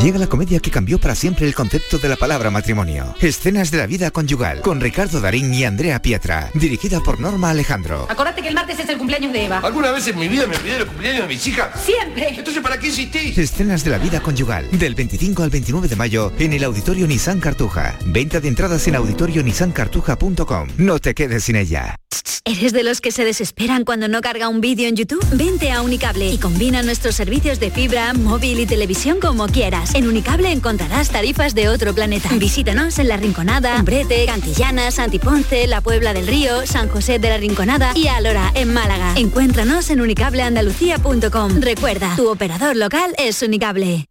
Llega 0.00 0.18
la 0.18 0.26
comedia 0.26 0.58
que 0.58 0.70
cambió 0.70 0.98
para 0.98 1.14
siempre 1.14 1.46
el 1.46 1.54
concepto 1.54 1.98
de 1.98 2.08
la 2.08 2.16
palabra 2.16 2.50
matrimonio. 2.50 3.14
Escenas 3.20 3.70
de 3.70 3.78
la 3.78 3.86
vida 3.86 4.10
conyugal, 4.10 4.60
con 4.60 4.80
Ricardo 4.80 5.20
Darín 5.20 5.52
y 5.54 5.64
Andrea 5.64 6.02
Pietra, 6.02 6.50
dirigida 6.54 7.00
por 7.00 7.20
Norma 7.20 7.50
Alejandro. 7.50 8.06
Acordate 8.08 8.42
que 8.42 8.48
el 8.48 8.54
martes 8.54 8.78
es 8.78 8.88
el 8.88 8.98
cumpleaños 8.98 9.32
de 9.32 9.44
Eva. 9.46 9.58
¿Alguna 9.58 9.92
vez 9.92 10.06
en 10.08 10.18
mi 10.18 10.28
vida 10.28 10.46
me 10.46 10.56
olvidé 10.56 10.80
los 10.80 10.88
cumpleaños 10.88 11.22
de 11.22 11.28
mis 11.28 11.46
hijas? 11.46 11.68
Siempre. 11.84 12.28
Entonces, 12.36 12.62
¿para 12.62 12.78
qué 12.78 12.88
insistís? 12.88 13.38
Escenas 13.38 13.84
de 13.84 13.90
la 13.90 13.98
vida 13.98 14.20
conyugal, 14.20 14.68
del 14.72 14.94
25 14.94 15.42
al 15.42 15.50
29 15.50 15.88
de 15.88 15.96
mayo 15.96 16.32
en 16.38 16.52
el 16.52 16.64
Auditorio 16.64 17.06
Nissan 17.06 17.40
Cartuja. 17.40 17.96
Venta 18.06 18.40
de 18.40 18.48
entradas 18.48 18.86
en 18.88 18.96
auditorionissancartuja.com. 18.96 20.68
No 20.78 20.98
te 20.98 21.14
quedes 21.14 21.44
sin 21.44 21.56
ella. 21.56 21.96
¿Eres 22.44 22.72
de 22.72 22.82
los 22.82 23.00
que 23.00 23.12
se 23.12 23.24
desesperan 23.24 23.84
cuando 23.84 24.08
no 24.08 24.20
carga 24.20 24.48
un 24.48 24.60
vídeo 24.60 24.88
en 24.88 24.96
YouTube? 24.96 25.24
Vente 25.32 25.70
a 25.70 25.80
Unicable 25.80 26.28
y 26.28 26.38
combina 26.38 26.82
nuestros 26.82 27.14
servicios 27.14 27.60
de 27.60 27.70
fibra, 27.70 28.12
móvil 28.14 28.58
y 28.58 28.66
televisión 28.66 29.20
como 29.20 29.46
quieras. 29.46 29.81
En 29.94 30.06
Unicable 30.06 30.50
encontrarás 30.50 31.10
tarifas 31.10 31.54
de 31.54 31.68
otro 31.68 31.94
planeta. 31.94 32.28
Visítanos 32.38 32.98
en 32.98 33.08
La 33.08 33.16
Rinconada, 33.16 33.76
Umbrete, 33.76 34.24
Cantillana, 34.26 34.90
Santiponce, 34.90 35.66
La 35.66 35.80
Puebla 35.80 36.14
del 36.14 36.26
Río, 36.26 36.66
San 36.66 36.88
José 36.88 37.18
de 37.18 37.28
la 37.28 37.36
Rinconada 37.36 37.92
y 37.94 38.08
Alora, 38.08 38.52
en 38.54 38.72
Málaga. 38.72 39.14
Encuéntranos 39.16 39.90
en 39.90 40.00
unicableandalucía.com. 40.00 41.60
Recuerda, 41.60 42.14
tu 42.16 42.30
operador 42.30 42.76
local 42.76 43.14
es 43.18 43.42
Unicable. 43.42 44.06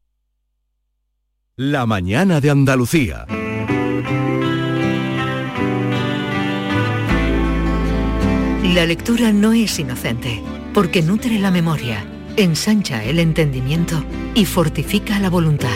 La 1.55 1.85
mañana 1.85 2.41
de 2.41 2.49
Andalucía. 2.49 3.25
La 8.73 8.85
lectura 8.85 9.33
no 9.33 9.51
es 9.51 9.77
inocente, 9.79 10.41
porque 10.73 11.01
nutre 11.01 11.37
la 11.39 11.51
memoria, 11.51 12.05
ensancha 12.37 13.03
el 13.03 13.19
entendimiento 13.19 14.03
y 14.35 14.45
fortifica 14.45 15.19
la 15.19 15.29
voluntad. 15.29 15.69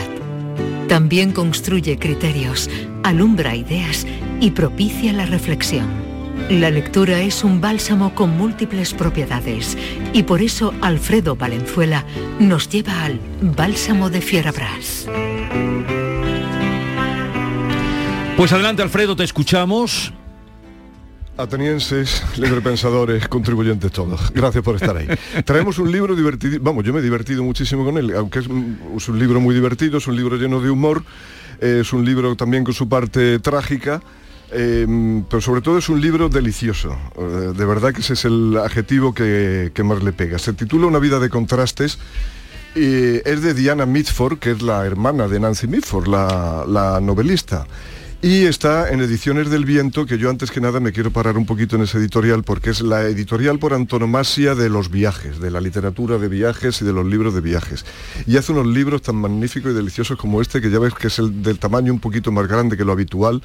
También 0.88 1.32
construye 1.32 1.98
criterios, 1.98 2.70
alumbra 3.04 3.56
ideas 3.56 4.06
y 4.40 4.52
propicia 4.52 5.14
la 5.14 5.26
reflexión. 5.26 5.88
La 6.50 6.70
lectura 6.70 7.22
es 7.22 7.44
un 7.44 7.60
bálsamo 7.60 8.14
con 8.14 8.38
múltiples 8.38 8.94
propiedades 8.94 9.78
y 10.14 10.24
por 10.24 10.42
eso 10.42 10.74
Alfredo 10.82 11.36
Valenzuela 11.36 12.06
nos 12.40 12.70
lleva 12.70 13.04
al 13.04 13.20
Bálsamo 13.42 14.10
de 14.10 14.22
Fierabras. 14.22 15.08
Pues 18.38 18.52
adelante 18.52 18.84
Alfredo, 18.84 19.16
te 19.16 19.24
escuchamos. 19.24 20.14
Atenienses, 21.38 22.24
librepensadores, 22.38 23.28
contribuyentes 23.28 23.92
todos. 23.92 24.32
Gracias 24.34 24.64
por 24.64 24.76
estar 24.76 24.96
ahí. 24.96 25.08
Traemos 25.44 25.78
un 25.80 25.92
libro 25.92 26.16
divertido, 26.16 26.60
vamos, 26.62 26.86
yo 26.86 26.94
me 26.94 27.00
he 27.00 27.04
divertido 27.04 27.44
muchísimo 27.44 27.84
con 27.84 27.98
él, 27.98 28.16
aunque 28.16 28.40
es 28.40 28.48
un, 28.48 29.20
libro 29.20 29.42
muy 29.42 29.54
divertido, 29.54 29.98
es 29.98 30.08
un 30.08 30.16
libro 30.16 30.38
lleno 30.38 30.62
de 30.62 30.70
humor, 30.70 31.04
eh, 31.60 31.80
es 31.82 31.92
un 31.92 32.06
libro 32.06 32.38
también 32.38 32.64
con 32.64 32.74
su 32.74 32.88
parte 32.88 33.40
trágica. 33.40 34.02
eh, 34.52 35.24
pero 35.30 35.42
sobre 35.42 35.60
todo 35.60 35.78
es 35.78 35.90
un 35.90 36.00
libro 36.00 36.30
delicioso. 36.30 36.98
Eh, 37.18 37.52
de 37.54 37.66
verdad 37.66 37.94
que 37.94 38.00
ese 38.00 38.14
es 38.14 38.24
el 38.24 38.58
adjetivo 38.58 39.14
que, 39.14 39.72
más 39.84 40.04
le 40.04 40.14
pega. 40.14 40.40
Se 40.40 40.54
titula 40.54 40.88
Una 40.88 41.00
vida 41.00 41.20
de 41.20 41.30
contrastes 41.30 42.00
y 42.76 43.16
es 43.28 43.42
de 43.42 43.54
Diana 43.54 43.86
Mitford, 43.86 44.40
que 44.40 44.52
es 44.52 44.62
la 44.62 44.86
hermana 44.86 45.28
de 45.28 45.42
Nancy 45.42 45.68
Mitford, 45.68 46.08
la 46.08 47.00
novelista. 47.02 47.68
Y 48.22 48.46
está 48.46 48.90
en 48.90 49.02
Ediciones 49.02 49.50
del 49.52 49.66
Viento, 49.66 50.06
que 50.06 50.18
yo 50.18 50.30
antes 50.30 50.50
que 50.50 50.60
nada 50.60 50.80
me 50.80 50.92
quiero 50.92 51.12
parar 51.12 51.38
un 51.38 51.46
poquito 51.46 51.76
en 51.76 51.84
ese 51.84 52.00
editorial, 52.00 52.44
porque 52.44 52.72
es 52.72 52.82
la 52.82 53.04
editorial 53.04 53.60
por 53.60 53.74
antonomasia 53.74 54.56
de 54.56 54.70
los 54.70 54.90
viajes, 54.90 55.40
de 55.40 55.52
la 55.52 55.62
literatura 55.62 56.18
de 56.18 56.28
viajes 56.28 56.82
y 56.82 56.86
de 56.86 56.94
los 56.94 57.06
libros 57.06 57.36
de 57.36 57.42
viajes. 57.42 57.86
Y 58.26 58.38
hace 58.38 58.52
unos 58.52 58.66
libros 58.66 59.04
tan 59.04 59.18
magníficos 59.18 59.72
y 59.72 59.76
deliciosos 59.76 60.18
como 60.18 60.42
este, 60.42 60.60
que 60.60 60.72
ya 60.72 60.80
ves 60.80 60.96
que 60.96 61.08
es 61.08 61.20
el 61.20 61.44
del 61.44 61.60
tamaño 61.60 61.94
un 61.94 62.00
poquito 62.00 62.32
más 62.32 62.48
grande 62.48 62.78
que 62.78 62.86
lo 62.86 62.94
habitual, 62.94 63.44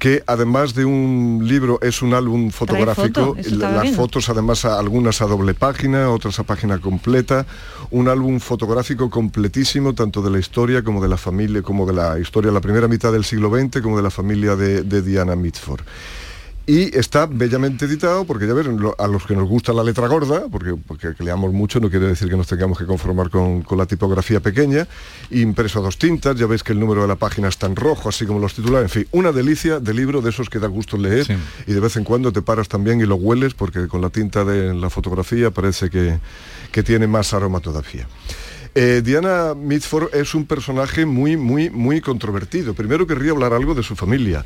que 0.00 0.24
además 0.26 0.74
de 0.74 0.84
un 0.86 1.42
libro 1.44 1.78
es 1.82 2.00
un 2.02 2.14
álbum 2.14 2.50
fotográfico, 2.50 3.34
foto, 3.36 3.58
las 3.84 3.94
fotos 3.94 4.28
además 4.30 4.64
a- 4.64 4.78
algunas 4.78 5.20
a 5.20 5.26
doble 5.26 5.52
página, 5.54 6.10
otras 6.10 6.38
a 6.40 6.44
página 6.44 6.78
completa, 6.80 7.44
un 7.90 8.08
álbum 8.08 8.40
fotográfico 8.40 9.10
completísimo 9.10 9.94
tanto 9.94 10.22
de 10.22 10.30
la 10.30 10.38
historia 10.38 10.82
como 10.82 11.02
de 11.02 11.08
la 11.08 11.18
familia, 11.18 11.60
como 11.62 11.84
de 11.86 11.92
la 11.92 12.18
historia, 12.18 12.50
la 12.50 12.62
primera 12.62 12.88
mitad 12.88 13.12
del 13.12 13.24
siglo 13.24 13.50
XX, 13.50 13.82
como 13.82 13.98
de 13.98 14.02
la 14.02 14.10
familia 14.10 14.56
de, 14.56 14.82
de 14.82 15.02
Diana 15.02 15.36
Mitford. 15.36 15.82
Y 16.70 16.96
está 16.96 17.26
bellamente 17.26 17.86
editado 17.86 18.24
porque 18.24 18.46
ya 18.46 18.54
ven, 18.54 18.78
lo- 18.80 18.94
a 18.96 19.08
los 19.08 19.26
que 19.26 19.34
nos 19.34 19.48
gusta 19.48 19.72
la 19.72 19.82
letra 19.82 20.06
gorda, 20.06 20.44
porque, 20.52 20.74
porque 20.86 21.14
que 21.16 21.24
leamos 21.24 21.52
mucho 21.52 21.80
no 21.80 21.90
quiere 21.90 22.06
decir 22.06 22.28
que 22.28 22.36
nos 22.36 22.46
tengamos 22.46 22.78
que 22.78 22.86
conformar 22.86 23.28
con, 23.28 23.62
con 23.62 23.76
la 23.76 23.86
tipografía 23.86 24.38
pequeña, 24.38 24.86
impreso 25.32 25.80
a 25.80 25.82
dos 25.82 25.98
tintas, 25.98 26.36
ya 26.36 26.46
veis 26.46 26.62
que 26.62 26.72
el 26.72 26.78
número 26.78 27.02
de 27.02 27.08
la 27.08 27.16
página 27.16 27.48
está 27.48 27.66
en 27.66 27.74
rojo, 27.74 28.08
así 28.08 28.24
como 28.24 28.38
los 28.38 28.54
titulares, 28.54 28.84
en 28.94 29.02
fin, 29.02 29.08
una 29.10 29.32
delicia 29.32 29.80
de 29.80 29.92
libro 29.94 30.20
de 30.22 30.30
esos 30.30 30.48
que 30.48 30.60
da 30.60 30.68
gusto 30.68 30.96
leer 30.96 31.26
y 31.66 31.72
de 31.72 31.80
vez 31.80 31.96
en 31.96 32.04
cuando 32.04 32.30
te 32.32 32.40
paras 32.40 32.68
también 32.68 33.00
y 33.00 33.04
lo 33.04 33.16
hueles 33.16 33.54
porque 33.54 33.88
con 33.88 34.00
la 34.00 34.10
tinta 34.10 34.44
de 34.44 34.72
la 34.72 34.90
fotografía 34.90 35.50
parece 35.50 35.90
que, 35.90 36.20
que 36.70 36.82
tiene 36.84 37.08
más 37.08 37.34
aroma 37.34 37.58
todavía. 37.58 38.06
Eh, 38.76 39.02
Diana 39.04 39.54
Mitford 39.56 40.14
es 40.14 40.36
un 40.36 40.46
personaje 40.46 41.04
muy, 41.04 41.36
muy, 41.36 41.68
muy 41.70 42.00
controvertido. 42.00 42.74
Primero 42.74 43.04
querría 43.04 43.32
hablar 43.32 43.52
algo 43.52 43.74
de 43.74 43.82
su 43.82 43.96
familia. 43.96 44.44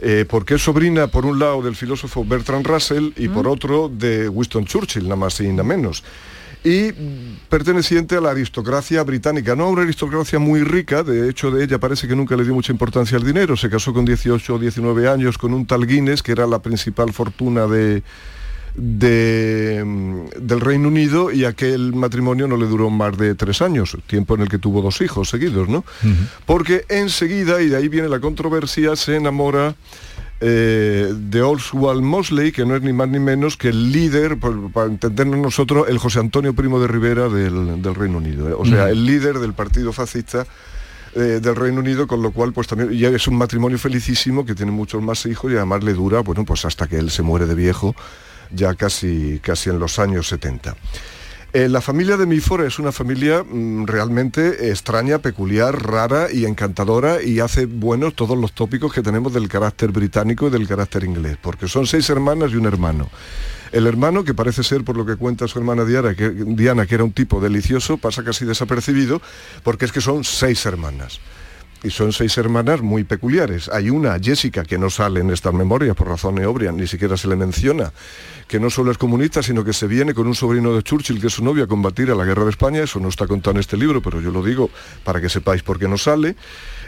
Eh, 0.00 0.24
porque 0.28 0.54
es 0.54 0.62
sobrina, 0.62 1.06
por 1.06 1.26
un 1.26 1.38
lado, 1.38 1.62
del 1.62 1.76
filósofo 1.76 2.24
Bertrand 2.24 2.66
Russell 2.66 3.10
y 3.16 3.28
por 3.28 3.46
otro 3.48 3.88
de 3.88 4.28
Winston 4.28 4.64
Churchill, 4.64 5.04
nada 5.04 5.16
más 5.16 5.40
y 5.40 5.48
nada 5.48 5.62
menos. 5.62 6.02
Y 6.64 6.92
mm, 6.92 7.48
perteneciente 7.48 8.16
a 8.16 8.20
la 8.20 8.30
aristocracia 8.30 9.02
británica, 9.02 9.54
no 9.54 9.64
a 9.64 9.68
una 9.68 9.82
aristocracia 9.82 10.38
muy 10.38 10.62
rica, 10.62 11.02
de 11.02 11.28
hecho 11.28 11.50
de 11.50 11.64
ella 11.64 11.78
parece 11.78 12.08
que 12.08 12.16
nunca 12.16 12.36
le 12.36 12.44
dio 12.44 12.54
mucha 12.54 12.72
importancia 12.72 13.18
al 13.18 13.24
dinero, 13.24 13.56
se 13.56 13.68
casó 13.68 13.92
con 13.92 14.04
18 14.04 14.54
o 14.54 14.58
19 14.58 15.08
años 15.08 15.36
con 15.36 15.52
un 15.52 15.66
tal 15.66 15.86
Guinness, 15.86 16.22
que 16.22 16.32
era 16.32 16.46
la 16.46 16.60
principal 16.60 17.12
fortuna 17.12 17.66
de, 17.66 18.02
de, 18.74 20.28
del 20.40 20.60
Reino 20.60 20.88
Unido 20.88 21.30
y 21.30 21.44
aquel 21.44 21.94
matrimonio 21.94 22.46
no 22.48 22.56
le 22.56 22.66
duró 22.66 22.90
más 22.90 23.16
de 23.16 23.34
tres 23.34 23.62
años, 23.62 23.96
tiempo 24.06 24.34
en 24.34 24.42
el 24.42 24.48
que 24.48 24.58
tuvo 24.58 24.82
dos 24.82 25.00
hijos 25.00 25.28
seguidos, 25.30 25.68
¿no? 25.68 25.84
Porque 26.46 26.84
enseguida, 26.88 27.62
y 27.62 27.68
de 27.68 27.76
ahí 27.76 27.88
viene 27.88 28.08
la 28.08 28.20
controversia, 28.20 28.96
se 28.96 29.16
enamora 29.16 29.74
eh, 30.40 31.12
de 31.16 31.42
Oswald 31.42 32.02
Mosley, 32.02 32.52
que 32.52 32.66
no 32.66 32.74
es 32.76 32.82
ni 32.82 32.92
más 32.92 33.08
ni 33.08 33.18
menos 33.18 33.56
que 33.56 33.68
el 33.68 33.92
líder, 33.92 34.38
por- 34.38 34.70
para 34.72 34.86
entendernos 34.88 35.38
nosotros, 35.38 35.86
el 35.88 35.98
José 35.98 36.18
Antonio 36.20 36.52
Primo 36.54 36.80
de 36.80 36.88
Rivera 36.88 37.28
del, 37.28 37.80
del 37.80 37.94
Reino 37.94 38.18
Unido. 38.18 38.48
¿eh? 38.50 38.54
O 38.56 38.64
sea, 38.66 38.90
el 38.90 39.06
líder 39.06 39.38
del 39.38 39.54
partido 39.54 39.92
fascista 39.92 40.46
eh, 41.14 41.38
del 41.40 41.54
Reino 41.56 41.78
Unido, 41.80 42.06
con 42.08 42.20
lo 42.22 42.32
cual 42.32 42.52
pues 42.52 42.66
también 42.66 42.90
ya 42.90 43.08
es 43.08 43.26
un 43.28 43.36
matrimonio 43.36 43.78
felicísimo 43.78 44.44
que 44.44 44.54
tiene 44.56 44.72
muchos 44.72 45.00
más 45.00 45.24
hijos 45.26 45.52
y 45.52 45.56
además 45.56 45.84
le 45.84 45.94
dura, 45.94 46.20
bueno, 46.20 46.44
pues 46.44 46.64
hasta 46.64 46.88
que 46.88 46.98
él 46.98 47.10
se 47.10 47.22
muere 47.22 47.46
de 47.46 47.54
viejo, 47.54 47.94
ya 48.54 48.74
casi, 48.74 49.40
casi 49.42 49.70
en 49.70 49.78
los 49.78 49.98
años 49.98 50.28
70. 50.28 50.76
Eh, 51.54 51.68
la 51.68 51.80
familia 51.80 52.16
de 52.16 52.26
Milford 52.26 52.64
es 52.64 52.80
una 52.80 52.90
familia 52.90 53.44
mm, 53.44 53.86
realmente 53.86 54.70
extraña, 54.70 55.18
peculiar, 55.18 55.86
rara 55.86 56.26
y 56.32 56.46
encantadora 56.46 57.22
y 57.22 57.38
hace 57.38 57.66
buenos 57.66 58.16
todos 58.16 58.36
los 58.36 58.54
tópicos 58.54 58.92
que 58.92 59.02
tenemos 59.02 59.32
del 59.32 59.48
carácter 59.48 59.92
británico 59.92 60.48
y 60.48 60.50
del 60.50 60.66
carácter 60.66 61.04
inglés, 61.04 61.38
porque 61.40 61.68
son 61.68 61.86
seis 61.86 62.10
hermanas 62.10 62.50
y 62.50 62.56
un 62.56 62.66
hermano. 62.66 63.08
El 63.70 63.86
hermano, 63.86 64.24
que 64.24 64.34
parece 64.34 64.64
ser, 64.64 64.82
por 64.82 64.96
lo 64.96 65.06
que 65.06 65.14
cuenta 65.14 65.46
su 65.46 65.58
hermana 65.60 65.84
Diana 65.84 66.16
que, 66.16 66.30
Diana, 66.30 66.86
que 66.86 66.96
era 66.96 67.04
un 67.04 67.12
tipo 67.12 67.40
delicioso, 67.40 67.98
pasa 67.98 68.24
casi 68.24 68.44
desapercibido, 68.44 69.22
porque 69.62 69.84
es 69.84 69.92
que 69.92 70.00
son 70.00 70.24
seis 70.24 70.66
hermanas. 70.66 71.20
Y 71.84 71.90
son 71.90 72.12
seis 72.12 72.38
hermanas 72.38 72.80
muy 72.80 73.04
peculiares. 73.04 73.68
Hay 73.68 73.90
una, 73.90 74.18
Jessica, 74.18 74.64
que 74.64 74.78
no 74.78 74.90
sale 74.90 75.20
en 75.20 75.30
estas 75.30 75.52
memorias 75.52 75.94
por 75.94 76.08
razones 76.08 76.46
obvias, 76.46 76.72
ni 76.72 76.86
siquiera 76.86 77.16
se 77.16 77.28
le 77.28 77.36
menciona, 77.36 77.92
que 78.48 78.60
no 78.60 78.70
solo 78.70 78.90
es 78.90 78.98
comunista, 78.98 79.42
sino 79.42 79.64
que 79.64 79.72
se 79.72 79.86
viene 79.86 80.14
con 80.14 80.26
un 80.26 80.34
sobrino 80.34 80.74
de 80.74 80.82
Churchill, 80.82 81.20
que 81.20 81.28
es 81.28 81.32
su 81.32 81.44
novio, 81.44 81.64
a 81.64 81.66
combatir 81.66 82.10
a 82.10 82.14
la 82.14 82.24
guerra 82.24 82.44
de 82.44 82.50
España. 82.50 82.82
Eso 82.82 83.00
no 83.00 83.08
está 83.08 83.26
contado 83.26 83.52
en 83.56 83.60
este 83.60 83.76
libro, 83.76 84.00
pero 84.02 84.20
yo 84.20 84.30
lo 84.30 84.42
digo 84.42 84.70
para 85.04 85.20
que 85.20 85.28
sepáis 85.28 85.62
por 85.62 85.78
qué 85.78 85.88
no 85.88 85.96
sale. 85.98 86.36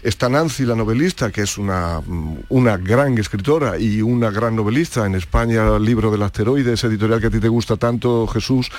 Está 0.02 0.28
Nancy, 0.28 0.64
la 0.64 0.74
novelista, 0.76 1.32
que 1.32 1.40
es 1.42 1.58
una, 1.58 2.00
mm, 2.04 2.36
una 2.50 2.76
gran 2.76 3.16
escritora 3.18 3.78
y 3.78 4.02
una 4.02 4.30
gran 4.30 4.54
novelista. 4.54 5.04
En 5.06 5.14
España, 5.14 5.74
el 5.76 5.84
libro 5.84 6.10
del 6.10 6.22
asteroide, 6.22 6.74
ese 6.74 6.86
editorial 6.86 7.20
que 7.20 7.26
a 7.28 7.30
ti 7.30 7.40
te 7.40 7.48
gusta 7.48 7.76
tanto, 7.76 8.26
Jesús, 8.28 8.70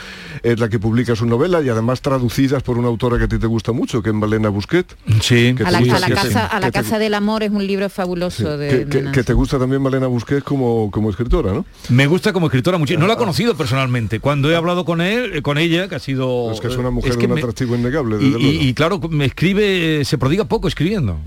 es 0.43 0.59
la 0.59 0.69
que 0.69 0.79
publica 0.79 1.15
su 1.15 1.25
novela 1.25 1.61
y 1.61 1.69
además 1.69 2.01
traducidas 2.01 2.63
por 2.63 2.77
una 2.77 2.87
autora 2.87 3.17
que 3.17 3.25
a 3.25 3.27
ti 3.27 3.39
te 3.39 3.47
gusta 3.47 3.71
mucho, 3.73 4.01
que 4.01 4.09
es 4.09 4.15
Malena 4.15 4.49
Busquet. 4.49 4.85
Sí, 5.21 5.53
que 5.55 5.63
A 5.63 5.65
te 5.65 5.71
la, 5.71 5.79
gusta 5.79 5.95
a 5.97 5.99
la 5.99 6.09
casa, 6.09 6.45
a 6.45 6.59
la 6.59 6.67
te- 6.71 6.79
casa 6.79 6.99
del 6.99 7.13
amor 7.15 7.43
es 7.43 7.51
un 7.51 7.65
libro 7.65 7.89
fabuloso 7.89 8.57
de, 8.57 8.69
que, 8.69 8.85
de 8.85 9.11
que- 9.11 9.23
te 9.23 9.33
gusta 9.33 9.57
también 9.59 9.81
Malena 9.81 10.07
Busquets 10.07 10.43
como, 10.43 10.89
como 10.91 11.09
escritora, 11.09 11.51
¿no? 11.51 11.65
Me 11.89 12.07
gusta 12.07 12.31
como 12.31 12.45
escritora 12.47 12.66
mucho. 12.77 12.97
No 12.99 13.07
la 13.07 13.13
he 13.13 13.17
conocido 13.17 13.55
personalmente. 13.55 14.19
Cuando 14.19 14.51
he 14.51 14.55
hablado 14.57 14.83
con 14.83 14.99
él, 14.99 15.31
eh, 15.37 15.41
con 15.41 15.57
ella, 15.57 15.87
que 15.87 15.95
ha 15.95 15.99
sido. 15.99 16.51
Es 16.51 16.59
que 16.59 16.67
es 16.67 16.75
una 16.75 16.89
mujer 16.89 17.11
es 17.13 17.17
de 17.17 17.25
un 17.25 17.33
me- 17.35 17.39
atractivo 17.39 17.75
innegable, 17.75 18.17
Y, 18.17 18.25
desde 18.25 18.39
y- 18.39 18.43
luego. 18.43 18.63
y 18.63 18.73
claro, 18.73 18.99
me 19.09 19.23
escribe, 19.25 20.03
se 20.03 20.17
prodiga 20.17 20.43
poco 20.43 20.67
escribiendo. 20.67 21.17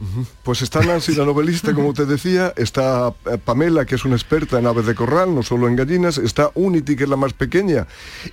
Pues 0.43 0.61
está 0.61 0.81
Nancy, 0.83 1.15
la 1.15 1.25
novelista, 1.25 1.73
como 1.73 1.95
te 1.95 2.05
decía, 2.05 2.53
está 2.57 3.15
eh, 3.33 3.39
Pamela, 3.43 3.87
que 3.87 3.95
es 3.95 4.05
una 4.05 4.17
experta 4.17 4.59
en 4.59 4.67
aves 4.67 4.85
de 4.85 4.95
corral, 4.95 5.35
no 5.35 5.43
solo 5.43 5.67
en 5.69 5.77
gallinas, 5.77 6.19
está 6.19 6.51
Unity, 6.55 6.97
que 6.97 7.05
es 7.05 7.09
la 7.11 7.17
más 7.17 7.33
pequeña, 7.33 7.87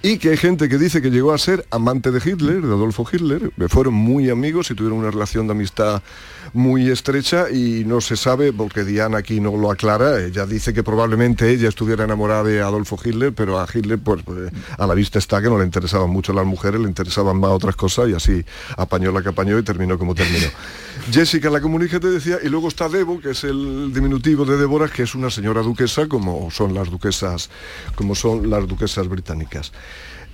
y 0.03 0.17
que 0.17 0.31
hay 0.31 0.37
gente 0.37 0.67
que 0.67 0.77
dice 0.77 1.01
que 1.01 1.09
llegó 1.11 1.31
a 1.33 1.37
ser 1.37 1.65
amante 1.71 2.11
de 2.11 2.17
Hitler, 2.19 2.61
de 2.61 2.73
Adolfo 2.73 3.05
Hitler, 3.09 3.51
fueron 3.69 3.93
muy 3.93 4.29
amigos 4.29 4.69
y 4.71 4.75
tuvieron 4.75 4.99
una 4.99 5.11
relación 5.11 5.47
de 5.47 5.51
amistad 5.53 6.01
muy 6.53 6.89
estrecha 6.89 7.49
y 7.51 7.83
no 7.85 8.01
se 8.01 8.15
sabe, 8.17 8.51
porque 8.53 8.83
Diana 8.83 9.17
aquí 9.19 9.39
no 9.39 9.55
lo 9.57 9.69
aclara, 9.69 10.23
ella 10.23 10.45
dice 10.45 10.73
que 10.73 10.81
probablemente 10.81 11.49
ella 11.51 11.69
estuviera 11.69 12.05
enamorada 12.05 12.43
de 12.43 12.61
Adolfo 12.61 12.96
Hitler, 13.03 13.33
pero 13.33 13.59
a 13.59 13.67
Hitler, 13.71 13.99
pues, 13.99 14.23
pues, 14.23 14.51
a 14.77 14.87
la 14.87 14.93
vista 14.93 15.19
está 15.19 15.41
que 15.41 15.49
no 15.49 15.57
le 15.57 15.65
interesaban 15.65 16.09
mucho 16.09 16.33
las 16.33 16.45
mujeres, 16.45 16.79
le 16.81 16.87
interesaban 16.87 17.39
más 17.39 17.51
otras 17.51 17.75
cosas 17.75 18.09
y 18.09 18.13
así 18.13 18.45
apañó 18.77 19.11
la 19.11 19.21
que 19.21 19.29
apañó 19.29 19.57
y 19.57 19.63
terminó 19.63 19.97
como 19.97 20.15
terminó. 20.15 20.47
Jessica, 21.11 21.49
la 21.49 21.61
comunica 21.61 21.99
te 21.99 22.09
decía, 22.09 22.37
y 22.43 22.49
luego 22.49 22.67
está 22.67 22.89
Debo, 22.89 23.19
que 23.19 23.31
es 23.31 23.43
el 23.43 23.93
diminutivo 23.93 24.45
de 24.45 24.57
Débora, 24.57 24.89
que 24.89 25.03
es 25.03 25.15
una 25.15 25.29
señora 25.29 25.61
duquesa, 25.61 26.07
como 26.07 26.51
son 26.51 26.73
las 26.73 26.89
duquesas, 26.89 27.49
como 27.95 28.15
son 28.15 28.49
las 28.49 28.67
duquesas 28.67 29.07
británicas. 29.07 29.71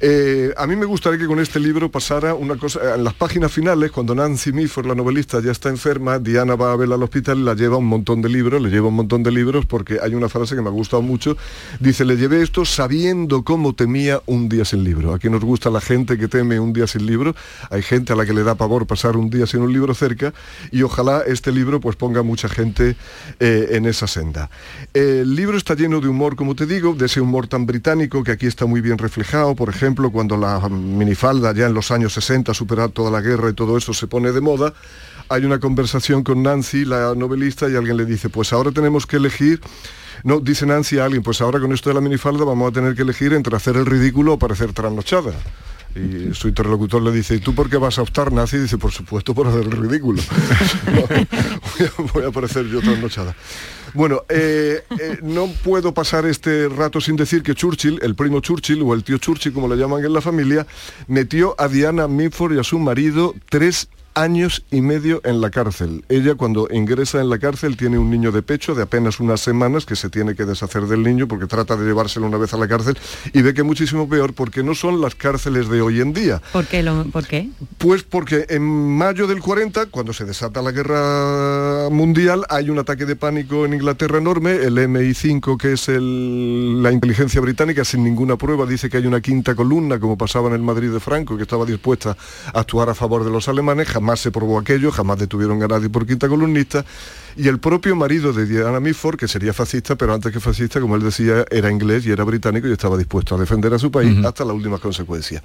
Eh, 0.06 0.54
a 0.58 0.68
mí 0.68 0.76
me 0.76 0.86
gustaría 0.86 1.18
que 1.18 1.28
con 1.28 1.39
este 1.39 1.62
libro 1.62 1.89
pasara 1.89 2.34
una 2.34 2.58
cosa, 2.58 2.95
en 2.95 3.06
las 3.06 3.14
páginas 3.14 3.54
finales, 3.54 3.89
cuando 3.89 4.14
Nancy 4.14 4.51
Mifford, 4.51 4.86
la 4.86 4.95
novelista, 4.95 5.39
ya 5.39 5.54
está 5.54 5.70
enferma, 5.70 6.20
Diana 6.20 6.56
va 6.56 6.74
a 6.74 6.76
verla 6.76 6.95
al 6.95 7.04
hospital 7.04 7.39
y 7.39 7.43
la 7.43 7.54
lleva 7.54 7.78
un 7.78 7.86
montón 7.86 8.22
de 8.22 8.28
libros, 8.28 8.62
le 8.62 8.70
lleva 8.70 8.89
un 8.89 8.95
montón 8.95 9.24
de 9.24 9.32
libros 9.32 9.66
porque 9.66 9.99
hay 10.04 10.14
una 10.14 10.28
frase 10.28 10.56
que 10.56 10.62
me 10.62 10.68
ha 10.68 10.74
gustado 10.74 11.01
mucho, 11.01 11.38
dice, 11.80 12.04
le 12.04 12.18
llevé 12.18 12.41
esto 12.41 12.66
sabiendo 12.66 13.45
cómo 13.45 13.76
temía 13.76 14.22
un 14.26 14.49
día 14.49 14.66
sin 14.66 14.84
libro. 14.84 15.14
Aquí 15.14 15.30
nos 15.30 15.39
gusta 15.39 15.70
la 15.70 15.80
gente 15.80 16.18
que 16.18 16.28
teme 16.28 16.60
un 16.60 16.74
día 16.74 16.86
sin 16.86 17.06
libro, 17.06 17.34
hay 17.70 17.82
gente 17.82 18.12
a 18.12 18.18
la 18.18 18.26
que 18.26 18.34
le 18.34 18.43
da 18.43 18.56
pavor 18.56 18.86
pasar 18.86 19.16
un 19.16 19.30
día 19.30 19.47
sin 19.47 19.62
un 19.62 19.72
libro 19.72 19.93
cerca 19.93 20.34
y 20.70 20.82
ojalá 20.82 21.22
este 21.26 21.54
libro 21.54 21.80
pues 21.80 21.95
ponga 21.95 22.24
mucha 22.24 22.49
gente 22.49 22.97
eh, 23.39 23.68
en 23.70 23.86
esa 23.86 24.08
senda. 24.08 24.49
El 24.93 25.34
libro 25.34 25.56
está 25.56 25.76
lleno 25.76 26.01
de 26.01 26.10
humor, 26.10 26.36
como 26.36 26.56
te 26.56 26.66
digo, 26.66 26.93
de 26.93 27.06
ese 27.06 27.22
humor 27.22 27.47
tan 27.47 27.66
británico 27.66 28.22
que 28.22 28.34
aquí 28.34 28.47
está 28.47 28.66
muy 28.66 28.82
bien 28.82 28.97
reflejado, 28.97 29.56
por 29.56 29.70
ejemplo, 29.70 29.93
cuando 29.96 30.38
la 30.38 30.60
minifalda 30.70 31.54
ya 31.54 31.68
en 31.68 31.74
los 31.74 31.91
años 31.91 32.14
60 32.14 32.54
superar 32.54 32.89
toda 32.89 33.12
la 33.12 33.22
guerra 33.22 33.50
y 33.50 33.54
todo 33.54 33.78
eso 33.78 33.94
se 33.94 34.08
pone 34.08 34.32
de 34.32 34.41
moda, 34.41 34.74
hay 35.30 35.46
una 35.46 35.60
conversación 35.60 36.24
con 36.24 36.44
Nancy, 36.44 36.86
la 36.86 37.16
novelista, 37.16 37.70
y 37.70 37.76
alguien 37.76 37.98
le 37.98 38.06
dice, 38.06 38.30
pues 38.30 38.54
ahora 38.54 38.72
tenemos 38.72 39.06
que 39.06 39.18
elegir 39.18 39.62
no, 40.24 40.39
dice 40.39 40.66
Nancy 40.66 41.00
a 41.00 41.06
alguien, 41.06 41.22
pues 41.22 41.41
ahora 41.41 41.60
con 41.60 41.74
esto 41.74 41.89
de 41.89 41.96
la 41.96 42.02
minifalda 42.02 42.46
vamos 42.46 42.70
a 42.70 42.74
tener 42.74 42.96
que 42.96 43.02
elegir 43.02 43.34
entre 43.34 43.56
hacer 43.56 43.76
el 43.76 43.86
ridículo 43.86 44.34
o 44.34 44.39
parecer 44.39 44.72
trasnochada. 44.72 45.34
Y 45.96 46.34
su 46.34 46.48
interlocutor 46.48 47.04
le 47.04 47.12
dice, 47.12 47.36
¿y 47.36 47.39
tú 47.39 47.54
por 47.54 47.70
qué 47.70 47.78
vas 47.78 48.00
a 48.00 48.02
optar, 48.02 48.32
Nancy? 48.32 48.58
Dice, 48.58 48.78
por 48.78 48.91
supuesto, 48.91 49.36
por 49.36 49.48
hacer 49.48 49.62
el 49.66 49.72
ridículo. 49.72 50.24
voy, 50.86 51.88
a, 51.88 52.12
voy 52.14 52.24
a 52.24 52.32
parecer 52.32 52.68
yo 52.68 52.80
trasnochada. 52.80 53.36
Bueno, 53.94 54.24
eh, 54.30 54.84
eh, 55.00 55.20
no 55.22 55.48
puedo 55.64 55.94
pasar 55.94 56.26
este 56.26 56.68
rato 56.68 57.00
sin 57.00 57.16
decir 57.16 57.44
que 57.44 57.54
Churchill, 57.54 58.00
el 58.02 58.16
primo 58.16 58.39
Churchill 58.39 58.82
o 58.82 58.94
el 58.94 59.04
tío 59.04 59.20
Churchill, 59.20 59.54
como 59.54 59.68
le 59.68 59.76
llaman 59.76 60.04
en 60.04 60.14
la 60.14 60.22
familia, 60.22 60.66
metió 61.08 61.56
a 61.60 61.68
Diana 61.68 62.08
Mitford 62.08 62.56
y 62.56 62.60
a 62.60 62.64
su 62.64 62.80
marido 62.80 63.36
tres 63.50 63.88
años 64.16 64.66
y 64.72 64.82
medio 64.82 65.22
en 65.24 65.41
la 65.41 65.49
cárcel. 65.49 66.05
Ella 66.09 66.36
cuando 66.36 66.68
ingresa 66.72 67.20
en 67.22 67.30
la 67.30 67.39
cárcel 67.39 67.78
tiene 67.78 67.97
un 67.97 68.09
niño 68.09 68.32
de 68.32 68.41
pecho 68.41 68.76
de 68.76 68.84
apenas 68.84 69.20
unas 69.20 69.41
semanas 69.41 69.86
que 69.86 69.95
se 69.95 70.09
tiene 70.09 70.36
que 70.36 70.45
deshacer 70.45 70.84
del 70.88 71.03
niño 71.03 71.28
porque 71.28 71.47
trata 71.47 71.76
de 71.76 71.86
llevárselo 71.86 72.28
una 72.28 72.38
vez 72.38 72.53
a 72.53 72.57
la 72.57 72.68
cárcel 72.68 72.97
y 73.34 73.41
ve 73.41 73.53
que 73.53 73.64
muchísimo 73.64 74.07
peor 74.07 74.34
porque 74.34 74.64
no 74.64 74.76
son 74.76 75.01
las 75.01 75.16
cárceles 75.16 75.70
de 75.70 75.82
hoy 75.82 75.99
en 76.01 76.14
día. 76.14 76.41
¿Por 76.51 76.66
qué? 76.68 76.84
Lo, 76.84 77.05
¿Por 77.05 77.26
qué? 77.28 77.49
Pues 77.78 78.03
porque 78.03 78.45
en 78.49 78.64
mayo 78.64 79.26
del 79.28 79.39
40, 79.39 79.88
cuando 79.88 80.14
se 80.14 80.26
desata 80.26 80.61
la 80.61 80.72
guerra 80.72 81.89
mundial, 81.89 82.45
hay 82.49 82.70
un 82.70 82.80
ataque 82.80 83.05
de 83.05 83.16
pánico 83.16 83.66
en 83.66 83.74
Inglaterra 83.74 84.18
enorme, 84.20 84.51
el 84.55 84.78
MI5, 84.78 85.57
que 85.57 85.74
es 85.74 85.89
el- 85.89 86.82
la 86.84 86.91
inteligencia 86.91 87.41
británica, 87.41 87.84
sin 87.84 88.03
ninguna 88.03 88.38
prueba, 88.38 88.66
dice 88.66 88.89
que 88.89 88.97
hay 88.97 89.07
una 89.07 89.22
quinta 89.22 89.55
columna, 89.55 89.99
como 89.99 90.18
pasaba 90.18 90.49
en 90.49 90.55
el 90.55 90.61
Madrid 90.61 90.91
de 90.91 90.99
Franco, 90.99 91.36
que 91.38 91.43
estaba 91.43 91.66
dispuesta 91.66 92.16
a 92.53 92.59
actuar 92.59 92.89
a 92.89 92.95
favor 92.95 93.24
de 93.24 93.32
los 93.32 93.47
alemanes, 93.47 93.88
jamás 93.88 94.03
se 94.20 94.32
probó 94.32 94.60
aquello, 94.60 94.91
jamás 94.91 95.20
detuvieron 95.20 95.62
a 95.64 95.68
nadie 95.68 95.89
por 95.89 96.06
quinta 96.06 96.28
columnista, 96.28 96.86
y 97.36 97.47
el 97.47 97.60
propio 97.60 97.95
marido 97.95 98.34
de 98.34 98.45
Diana 98.45 98.80
Mitford, 98.80 99.18
que 99.18 99.28
sería 99.28 99.54
fascista, 99.54 99.95
pero 99.95 100.14
antes 100.14 100.32
que 100.32 100.39
fascista, 100.39 100.80
como 100.80 100.95
él 100.95 101.04
decía, 101.04 101.45
era 101.49 101.72
inglés 101.72 102.06
y 102.06 102.12
era 102.12 102.24
británico 102.24 102.68
y 102.68 102.72
estaba 102.72 102.97
dispuesto 102.97 103.36
a 103.36 103.39
defender 103.39 103.74
a 103.74 103.80
su 103.80 103.91
país 103.91 104.24
hasta 104.24 104.45
las 104.45 104.56
últimas 104.56 104.80
consecuencias 104.80 105.41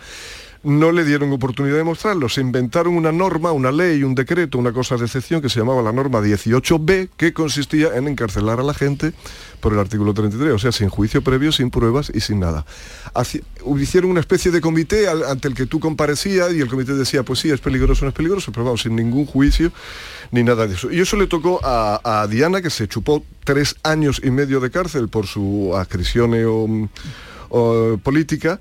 no 0.63 0.93
le 0.93 1.05
dieron 1.05 1.33
oportunidad 1.33 1.77
de 1.77 1.85
mostrarlo. 1.85 2.29
Se 2.29 2.41
inventaron 2.41 2.97
una 2.97 3.13
norma, 3.13 3.53
una 3.53 3.71
ley, 3.71 4.03
un 4.03 4.15
decreto, 4.15 4.59
una 4.59 4.73
cosa 4.73 4.97
de 4.97 5.05
excepción 5.05 5.41
que 5.41 5.49
se 5.49 5.61
llamaba 5.61 5.83
la 5.83 5.93
norma 5.93 6.21
18B, 6.21 7.11
que 7.17 7.33
consistía 7.33 7.97
en 7.97 8.09
encarcelar 8.09 8.61
a 8.61 8.63
la 8.63 8.75
gente 8.75 9.13
por 9.61 9.73
el 9.73 9.79
artículo 9.79 10.15
33, 10.15 10.55
o 10.55 10.59
sea, 10.59 10.73
sin 10.73 10.89
juicio 10.89 11.23
previo, 11.23 11.53
sin 11.53 11.71
pruebas 11.71 12.11
y 12.15 12.21
sin 12.21 12.41
nada. 12.41 12.65
Hicieron 13.79 14.11
una 14.11 14.21
especie 14.21 14.51
de 14.51 14.61
comité 14.61 15.09
ante 15.09 15.49
el 15.49 15.55
que 15.55 15.67
tú 15.67 15.81
comparecías 15.81 16.53
y 16.53 16.61
el 16.61 16.69
comité 16.69 16.95
decía, 16.95 17.23
pues 17.23 17.41
sí, 17.41 17.51
es 17.51 17.61
peligroso, 17.61 18.05
no 18.05 18.11
es 18.11 18.15
peligroso, 18.15 18.53
pero 18.53 18.65
vamos, 18.65 18.83
sin 18.83 18.97
ningún 18.97 19.27
juicio 19.27 19.73
ni 20.31 20.43
nada 20.43 20.67
de 20.67 20.75
eso. 20.75 20.91
Y 20.91 21.01
eso 21.01 21.17
le 21.17 21.27
tocó 21.27 21.61
a, 21.63 22.27
Diana, 22.31 22.63
que 22.63 22.71
se 22.71 22.89
chupó 22.89 23.25
tres 23.45 23.77
años 23.83 24.21
y 24.23 24.31
medio 24.31 24.61
de 24.61 24.71
cárcel 24.71 25.09
por 25.09 25.27
su 25.27 25.73
o 27.51 27.99
política. 28.03 28.61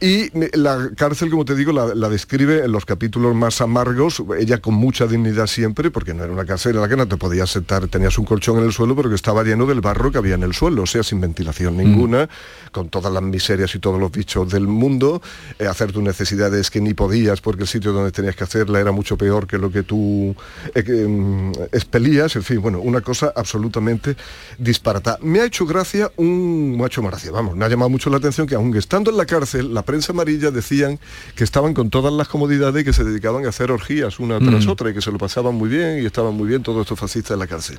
Y 0.00 0.30
la 0.56 0.90
cárcel, 0.96 1.28
como 1.28 1.44
te 1.44 1.54
digo, 1.54 1.72
la, 1.72 1.94
la 1.94 2.08
describe 2.08 2.64
en 2.64 2.72
los 2.72 2.86
capítulos 2.86 3.34
más 3.34 3.60
amargos, 3.60 4.22
ella 4.38 4.58
con 4.58 4.72
mucha 4.72 5.06
dignidad 5.06 5.46
siempre, 5.46 5.90
porque 5.90 6.14
no 6.14 6.24
era 6.24 6.32
una 6.32 6.46
cárcel 6.46 6.76
en 6.76 6.80
la 6.80 6.88
que 6.88 6.96
no 6.96 7.06
te 7.06 7.18
podías 7.18 7.50
sentar, 7.50 7.86
tenías 7.88 8.16
un 8.16 8.24
colchón 8.24 8.58
en 8.58 8.64
el 8.64 8.72
suelo, 8.72 8.96
pero 8.96 9.10
que 9.10 9.14
estaba 9.14 9.44
lleno 9.44 9.66
del 9.66 9.82
barro 9.82 10.10
que 10.10 10.16
había 10.16 10.36
en 10.36 10.42
el 10.42 10.54
suelo, 10.54 10.84
o 10.84 10.86
sea, 10.86 11.02
sin 11.02 11.20
ventilación 11.20 11.76
ninguna, 11.76 12.30
con 12.72 12.88
todas 12.88 13.12
las 13.12 13.22
miserias 13.22 13.74
y 13.74 13.78
todos 13.78 14.00
los 14.00 14.10
bichos 14.10 14.50
del 14.50 14.66
mundo, 14.66 15.20
eh, 15.58 15.66
hacer 15.66 15.92
tus 15.92 16.02
necesidades 16.02 16.70
que 16.70 16.80
ni 16.80 16.94
podías, 16.94 17.42
porque 17.42 17.62
el 17.64 17.68
sitio 17.68 17.92
donde 17.92 18.10
tenías 18.10 18.36
que 18.36 18.44
hacerla 18.44 18.80
era 18.80 18.92
mucho 18.92 19.18
peor 19.18 19.46
que 19.46 19.58
lo 19.58 19.70
que 19.70 19.82
tú 19.82 20.34
eh, 20.74 20.82
mm, 20.82 21.52
expelías, 21.72 22.36
en 22.36 22.42
fin, 22.42 22.62
bueno, 22.62 22.80
una 22.80 23.02
cosa 23.02 23.34
absolutamente 23.36 24.16
disparata. 24.56 25.18
Me 25.20 25.40
ha 25.40 25.44
hecho 25.44 25.66
gracia 25.66 26.10
un, 26.16 26.82
hecho 26.86 27.02
gracia, 27.02 27.30
vamos, 27.32 27.54
me 27.54 27.66
ha 27.66 27.68
llamado 27.68 27.90
mucho 27.90 28.08
la 28.08 28.16
atención 28.16 28.46
que 28.46 28.54
aunque 28.54 28.78
estando 28.78 29.10
en 29.10 29.18
la 29.18 29.26
cárcel, 29.26 29.74
la 29.74 29.82
prensa 29.90 30.12
amarilla 30.12 30.50
decían 30.50 30.98
que 31.34 31.44
estaban 31.44 31.74
con 31.74 31.90
todas 31.90 32.12
las 32.12 32.28
comodidades 32.28 32.82
y 32.82 32.84
que 32.84 32.92
se 32.92 33.04
dedicaban 33.04 33.44
a 33.44 33.48
hacer 33.50 33.70
orgías 33.70 34.18
una 34.20 34.38
tras 34.38 34.66
Mm. 34.66 34.70
otra 34.70 34.90
y 34.90 34.94
que 34.94 35.00
se 35.02 35.10
lo 35.12 35.18
pasaban 35.18 35.54
muy 35.54 35.68
bien 35.68 36.02
y 36.02 36.06
estaban 36.06 36.34
muy 36.34 36.48
bien 36.48 36.62
todos 36.62 36.80
estos 36.82 36.98
fascistas 36.98 37.32
en 37.34 37.38
la 37.40 37.46
cárcel. 37.46 37.78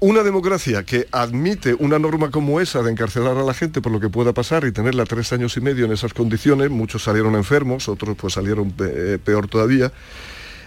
Una 0.00 0.24
democracia 0.24 0.82
que 0.82 1.06
admite 1.12 1.74
una 1.78 1.96
norma 2.00 2.32
como 2.32 2.60
esa 2.60 2.82
de 2.82 2.90
encarcelar 2.90 3.36
a 3.36 3.44
la 3.44 3.54
gente 3.54 3.80
por 3.80 3.92
lo 3.92 4.00
que 4.00 4.08
pueda 4.08 4.32
pasar 4.32 4.64
y 4.64 4.72
tenerla 4.72 5.04
tres 5.04 5.32
años 5.32 5.56
y 5.56 5.60
medio 5.60 5.84
en 5.84 5.92
esas 5.92 6.12
condiciones, 6.12 6.70
muchos 6.70 7.04
salieron 7.04 7.36
enfermos, 7.36 7.88
otros 7.88 8.16
pues 8.16 8.32
salieron 8.34 8.72
pe- 8.72 9.18
peor 9.20 9.46
todavía, 9.46 9.92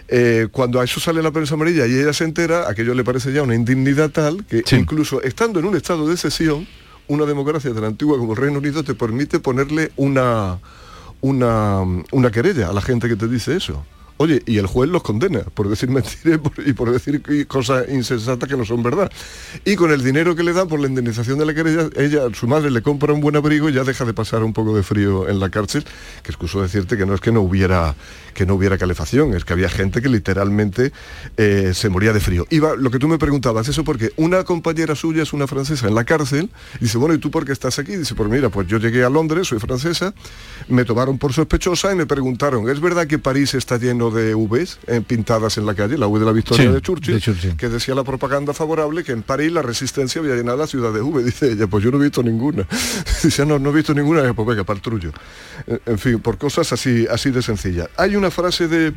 eh, 0.08 0.48
cuando 0.52 0.80
a 0.80 0.86
eso 0.86 1.00
sale 1.02 1.22
la 1.22 1.32
prensa 1.32 1.56
amarilla 1.56 1.86
y 1.86 1.96
ella 2.00 2.14
se 2.14 2.24
entera, 2.24 2.70
aquello 2.70 2.94
le 2.94 3.04
parece 3.04 3.34
ya 3.34 3.42
una 3.42 3.56
indignidad 3.56 4.10
tal 4.12 4.46
que 4.46 4.64
incluso 4.78 5.22
estando 5.22 5.60
en 5.60 5.66
un 5.66 5.76
estado 5.76 6.08
de 6.08 6.16
sesión, 6.16 6.66
una 7.08 7.26
democracia 7.26 7.74
tan 7.74 7.84
antigua 7.84 8.18
como 8.18 8.34
el 8.34 8.38
Reino 8.38 8.60
Unido 8.60 8.84
te 8.84 8.96
permite 8.96 9.40
ponerle 9.40 9.92
una, 9.96 10.60
una, 11.22 11.82
una 12.12 12.32
querella 12.32 12.70
a 12.70 12.74
la 12.74 12.82
gente 12.82 13.08
que 13.08 13.16
te 13.16 13.28
dice 13.28 13.56
eso. 13.56 13.84
Oye, 14.18 14.42
y 14.46 14.58
el 14.60 14.66
juez 14.68 14.90
los 14.90 15.04
condena 15.04 15.42
por 15.42 15.68
decir 15.68 15.90
mentiras 15.92 16.40
y 16.66 16.74
por- 16.74 16.92
decir 16.92 17.22
cosas 17.48 17.86
insensatas 17.90 18.48
que 18.48 18.56
no 18.56 18.64
son 18.66 18.82
verdad. 18.82 19.12
Y 19.66 19.76
con 19.76 19.92
el 19.92 20.04
dinero 20.04 20.36
que 20.36 20.44
le 20.44 20.54
dan 20.54 20.68
por 20.68 20.80
la 20.80 20.88
indemnización 20.88 21.38
de 21.38 21.46
la 21.46 21.54
querella, 21.54 21.90
ella, 21.98 22.22
su 22.34 22.48
madre 22.48 22.72
le 22.72 22.82
compra 22.82 23.12
un 23.14 23.20
buen 23.22 23.36
abrigo 23.36 23.70
y 23.70 23.74
ya 23.74 23.84
deja 23.84 24.06
de 24.06 24.14
pasar 24.14 24.44
un 24.44 24.54
poco 24.54 24.76
de 24.76 24.84
frío 24.84 25.28
en 25.28 25.40
la 25.40 25.50
cárcel, 25.50 25.84
que 26.24 26.32
excuso 26.32 26.62
decirte 26.62 26.96
que 26.98 27.06
no 27.06 27.14
es 27.14 27.22
que 27.22 27.32
no 27.32 27.42
hubiera 27.42 27.96
que 28.34 28.46
no 28.46 28.56
hubiera 28.56 28.78
calefacción, 28.78 29.34
es 29.34 29.46
que 29.46 29.54
había 29.54 29.70
gente 29.70 30.02
que 30.02 30.10
literalmente 30.10 30.92
eh, 31.38 31.72
se 31.74 31.88
moría 31.88 32.12
de 32.12 32.20
frío. 32.20 32.46
Iba, 32.50 32.76
lo 32.76 32.92
que 32.92 33.00
tú 33.00 33.08
me 33.08 33.18
preguntabas, 33.18 33.70
eso 33.70 33.86
porque 33.86 34.12
una 34.18 34.44
compañera 34.44 34.94
suya 34.94 35.24
es 35.24 35.32
una 35.32 35.48
francesa 35.48 35.88
en 35.88 35.96
la 35.96 36.04
cárcel, 36.04 36.50
dice, 36.82 36.98
bueno, 36.98 37.16
¿y 37.16 37.18
tú 37.18 37.32
por 37.32 37.46
qué 37.46 37.54
estás 37.54 37.80
aquí? 37.80 37.96
Dice, 37.96 38.14
pues 38.14 38.30
mira, 38.30 38.50
pues 38.50 38.68
yo 38.68 38.78
llegué 38.78 39.06
a 39.06 39.10
Londres, 39.10 39.48
soy 39.48 39.60
francesa, 39.60 40.14
me 40.68 40.84
tomaron 40.84 41.18
por 41.18 41.32
sospechosa 41.32 41.94
y 41.94 41.96
me 41.96 42.06
preguntaron, 42.06 42.70
¿es 42.70 42.82
verdad 42.82 43.08
que 43.08 43.20
París 43.20 43.54
está 43.54 43.78
lleno 43.78 44.05
de 44.12 44.34
Vs 44.36 44.80
eh, 44.88 45.02
pintadas 45.06 45.58
en 45.58 45.66
la 45.66 45.74
calle, 45.76 45.98
la 45.98 46.08
V 46.08 46.20
de 46.20 46.26
la 46.26 46.32
Victoria 46.32 46.66
Sí, 46.68 46.72
de, 46.74 46.82
Churchill, 46.82 47.14
de 47.16 47.22
Churchill. 47.22 47.56
que 47.58 47.70
decía 47.70 47.96
la 47.96 48.04
propaganda 48.04 48.54
favorable 48.54 49.04
que 49.04 49.12
en 49.12 49.24
París 49.24 49.52
la 49.52 49.62
resistencia 49.62 50.22
había 50.22 50.36
llenado 50.36 50.58
la 50.58 50.68
ciudad 50.68 50.92
de 50.94 51.02
V? 51.02 51.24
Dice 51.26 51.52
ella, 51.52 51.68
pues 51.68 51.84
yo 51.84 51.92
no 51.92 52.00
he 52.00 52.04
visto 52.04 52.22
ninguna. 52.24 52.68
Dice, 53.24 53.46
no, 53.46 53.60
no 53.60 53.70
he 53.70 53.74
visto 53.74 53.94
ninguna, 53.94 54.22
Dice, 54.22 54.34
pues 54.34 54.48
venga, 54.48 54.64
para 54.64 54.78
el 54.78 54.82
trullo. 54.82 55.12
Eh, 55.68 55.80
En 55.86 56.00
fin, 56.00 56.20
por 56.20 56.38
cosas 56.38 56.72
así, 56.74 57.06
así 57.10 57.32
de 57.32 57.42
sencillas. 57.42 57.90
Hay 57.98 58.16
una 58.16 58.32
frase 58.32 58.68
de 58.68 58.94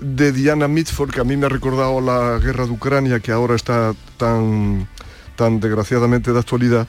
de 0.00 0.32
Diana 0.32 0.66
Mitford, 0.66 1.10
que 1.10 1.20
a 1.20 1.24
mí 1.24 1.36
me 1.36 1.44
ha 1.44 1.50
recordado 1.50 2.00
la 2.00 2.38
guerra 2.38 2.64
de 2.64 2.70
Ucrania, 2.70 3.20
que 3.20 3.32
ahora 3.32 3.54
está 3.54 3.94
tan, 4.16 4.88
tan 5.36 5.60
desgraciadamente 5.60 6.32
de 6.32 6.38
actualidad, 6.38 6.88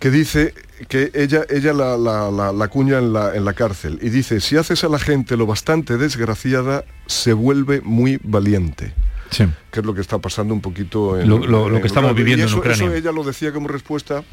que 0.00 0.10
dice 0.10 0.54
que 0.88 1.10
ella, 1.14 1.44
ella 1.50 1.72
la, 1.72 1.96
la, 1.96 2.30
la, 2.30 2.52
la 2.52 2.68
cuña 2.68 2.98
en 2.98 3.12
la, 3.12 3.36
en 3.36 3.44
la 3.44 3.52
cárcel 3.52 3.98
y 4.02 4.08
dice, 4.08 4.40
si 4.40 4.56
haces 4.56 4.82
a 4.82 4.88
la 4.88 4.98
gente 4.98 5.36
lo 5.36 5.46
bastante 5.46 5.96
desgraciada, 5.98 6.84
se 7.06 7.32
vuelve 7.34 7.80
muy 7.82 8.18
valiente. 8.24 8.92
Sí. 9.30 9.44
Que 9.70 9.78
es 9.80 9.86
lo 9.86 9.94
que 9.94 10.00
está 10.00 10.18
pasando 10.18 10.52
un 10.54 10.60
poquito 10.60 11.20
en 11.20 11.28
Lo- 11.28 11.38
lo- 11.38 11.68
lo 11.68 11.76
en 11.76 11.82
que 11.82 11.86
estamos 11.86 12.14
viviendo 12.16 12.40
Y 12.40 12.42
en 12.42 12.48
eso- 12.48 12.58
Ucrania. 12.58 12.86
eso 12.86 12.94
ella 12.94 13.12
lo 13.12 13.22
decía 13.22 13.52
como 13.52 13.68
respuesta 13.68 14.24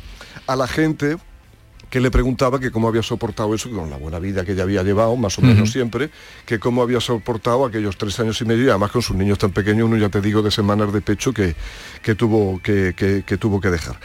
a 0.47 0.55
la 0.55 0.68
gente 0.68 1.18
que 1.90 2.00
le 2.02 2.12
preguntaba 2.12 2.60
que 2.60 2.70
cómo 2.72 2.88
había 2.88 3.02
soportado 3.02 3.54
eso 3.56 3.70
con 3.72 3.90
la 3.90 3.98
buena 3.98 4.20
vida 4.20 4.44
que 4.44 4.52
ella 4.52 4.64
había 4.64 4.84
llevado, 4.84 5.16
más 5.16 5.38
o 5.40 5.42
menos 5.42 5.72
siempre, 5.72 6.10
que 6.46 6.60
cómo 6.60 6.82
había 6.82 7.00
soportado 7.00 7.66
aquellos 7.66 7.98
tres 7.98 8.20
años 8.20 8.42
y 8.42 8.46
medio, 8.46 8.66
y 8.66 8.70
además 8.70 8.92
con 8.92 9.02
sus 9.02 9.16
niños 9.16 9.38
tan 9.38 9.52
pequeños, 9.52 9.86
uno 9.88 9.96
ya 9.98 10.10
te 10.10 10.20
digo 10.20 10.42
de 10.42 10.52
semanas 10.52 10.92
de 10.92 11.02
pecho 11.02 11.32
que, 11.34 11.56
que 12.02 12.14
tuvo, 12.16 12.60
que, 12.62 12.94
que- 12.96 13.24
que 13.26 13.38
tuvo 13.38 13.62
que 13.62 13.70
dejar. 13.70 13.98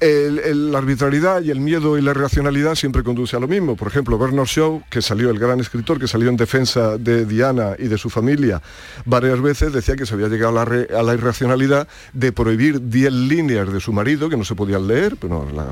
El- 0.00 0.38
el- 0.38 0.72
la 0.72 0.78
arbitrariedad 0.78 1.42
y 1.42 1.50
el 1.50 1.60
miedo 1.60 1.98
y 1.98 2.02
la 2.02 2.12
irracionalidad 2.12 2.74
siempre 2.74 3.02
conduce 3.02 3.36
a 3.36 3.40
lo 3.40 3.46
mismo. 3.46 3.76
Por 3.76 3.88
ejemplo, 3.88 4.18
Bernard 4.18 4.46
Shaw, 4.46 4.82
que 4.88 5.02
salió, 5.02 5.30
el 5.30 5.38
gran 5.38 5.60
escritor, 5.60 6.00
que 6.00 6.08
salió 6.08 6.30
en 6.30 6.36
defensa 6.38 6.96
de 6.96 7.26
Diana 7.26 7.74
y 7.78 7.86
de 7.88 7.98
su 7.98 8.08
familia 8.10 8.62
varias 9.04 9.40
veces, 9.42 9.72
decía 9.72 9.96
que 9.96 10.06
se 10.06 10.14
había 10.14 10.28
llegado 10.28 10.52
a 10.52 10.54
la, 10.54 10.64
re- 10.64 10.88
a 10.96 11.02
la 11.02 11.12
irracionalidad 11.14 11.86
de 12.14 12.32
prohibir 12.32 12.88
10 12.88 13.12
líneas 13.12 13.70
de 13.72 13.78
su 13.80 13.92
marido 13.92 14.28
que 14.30 14.36
no 14.38 14.44
se 14.44 14.54
podían 14.54 14.86
leer, 14.88 15.16
pero 15.20 15.46
la, 15.54 15.66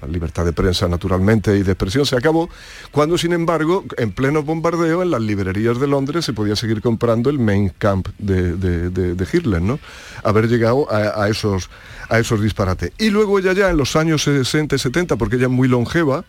la 0.00 0.08
libertad 0.08 0.44
de 0.44 0.52
prensa 0.52 0.77
naturalmente 0.86 1.56
y 1.56 1.62
de 1.62 1.72
expresión 1.72 2.06
se 2.06 2.14
acabó, 2.16 2.48
cuando 2.92 3.18
sin 3.18 3.32
embargo, 3.32 3.84
en 3.96 4.12
pleno 4.12 4.42
bombardeo, 4.42 5.02
en 5.02 5.10
las 5.10 5.20
librerías 5.22 5.80
de 5.80 5.86
Londres 5.88 6.24
se 6.26 6.32
podía 6.34 6.54
seguir 6.54 6.80
comprando 6.82 7.30
el 7.30 7.38
Main 7.38 7.72
Camp 7.78 8.08
de, 8.18 8.52
de- 8.56 8.90
de- 8.90 9.26
Hitler, 9.32 9.60
¿no? 9.62 9.80
Haber 10.22 10.48
llegado 10.48 10.86
a, 10.92 11.28
esos, 11.28 11.68
a 12.08 12.18
esos 12.18 12.40
disparates. 12.42 12.92
Y 12.98 13.10
luego 13.10 13.38
ella 13.38 13.52
ya 13.54 13.70
en 13.70 13.76
los 13.76 13.96
años 13.96 14.22
60 14.22 14.76
y 14.76 14.78
70, 14.78 15.16
porque 15.16 15.36
ella 15.36 15.46
es 15.46 15.50
muy 15.52 15.68
longeva, 15.68 16.24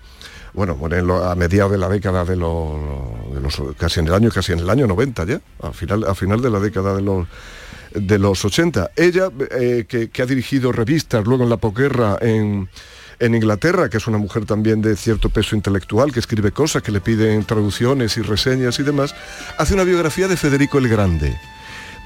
bueno, 0.53 0.77
a 1.23 1.35
mediados 1.35 1.71
de 1.71 1.77
la 1.77 1.89
década 1.89 2.25
de 2.25 2.35
los, 2.35 2.75
de 3.33 3.41
los- 3.41 3.75
casi 3.77 3.99
en 3.99 4.07
el 4.07 4.13
año, 4.13 4.29
casi 4.31 4.53
en 4.53 4.59
el 4.59 4.69
año 4.69 4.87
90 4.87 5.25
ya, 5.25 5.41
a 5.61 5.71
final, 5.73 6.05
a 6.05 6.15
final 6.15 6.41
de 6.41 6.49
la 6.49 6.59
década 6.59 6.95
de 6.95 7.01
los 7.01 7.27
de 7.93 8.19
los 8.19 8.45
80. 8.45 8.91
Ella, 8.95 9.31
eh, 9.49 9.85
que, 9.89 10.09
que 10.11 10.21
ha 10.21 10.27
dirigido 10.27 10.71
revistas 10.71 11.25
luego 11.25 11.43
en 11.43 11.49
la 11.49 11.57
posguerra 11.57 12.19
en, 12.21 12.69
en 13.19 13.35
Inglaterra, 13.35 13.89
que 13.89 13.97
es 13.97 14.07
una 14.07 14.17
mujer 14.17 14.45
también 14.45 14.81
de 14.81 14.95
cierto 14.95 15.29
peso 15.29 15.55
intelectual, 15.55 16.11
que 16.11 16.19
escribe 16.19 16.51
cosas, 16.51 16.81
que 16.81 16.91
le 16.91 17.01
piden 17.01 17.43
traducciones 17.43 18.17
y 18.17 18.21
reseñas 18.21 18.79
y 18.79 18.83
demás, 18.83 19.13
hace 19.57 19.73
una 19.73 19.83
biografía 19.83 20.27
de 20.27 20.37
Federico 20.37 20.77
el 20.77 20.87
Grande. 20.87 21.37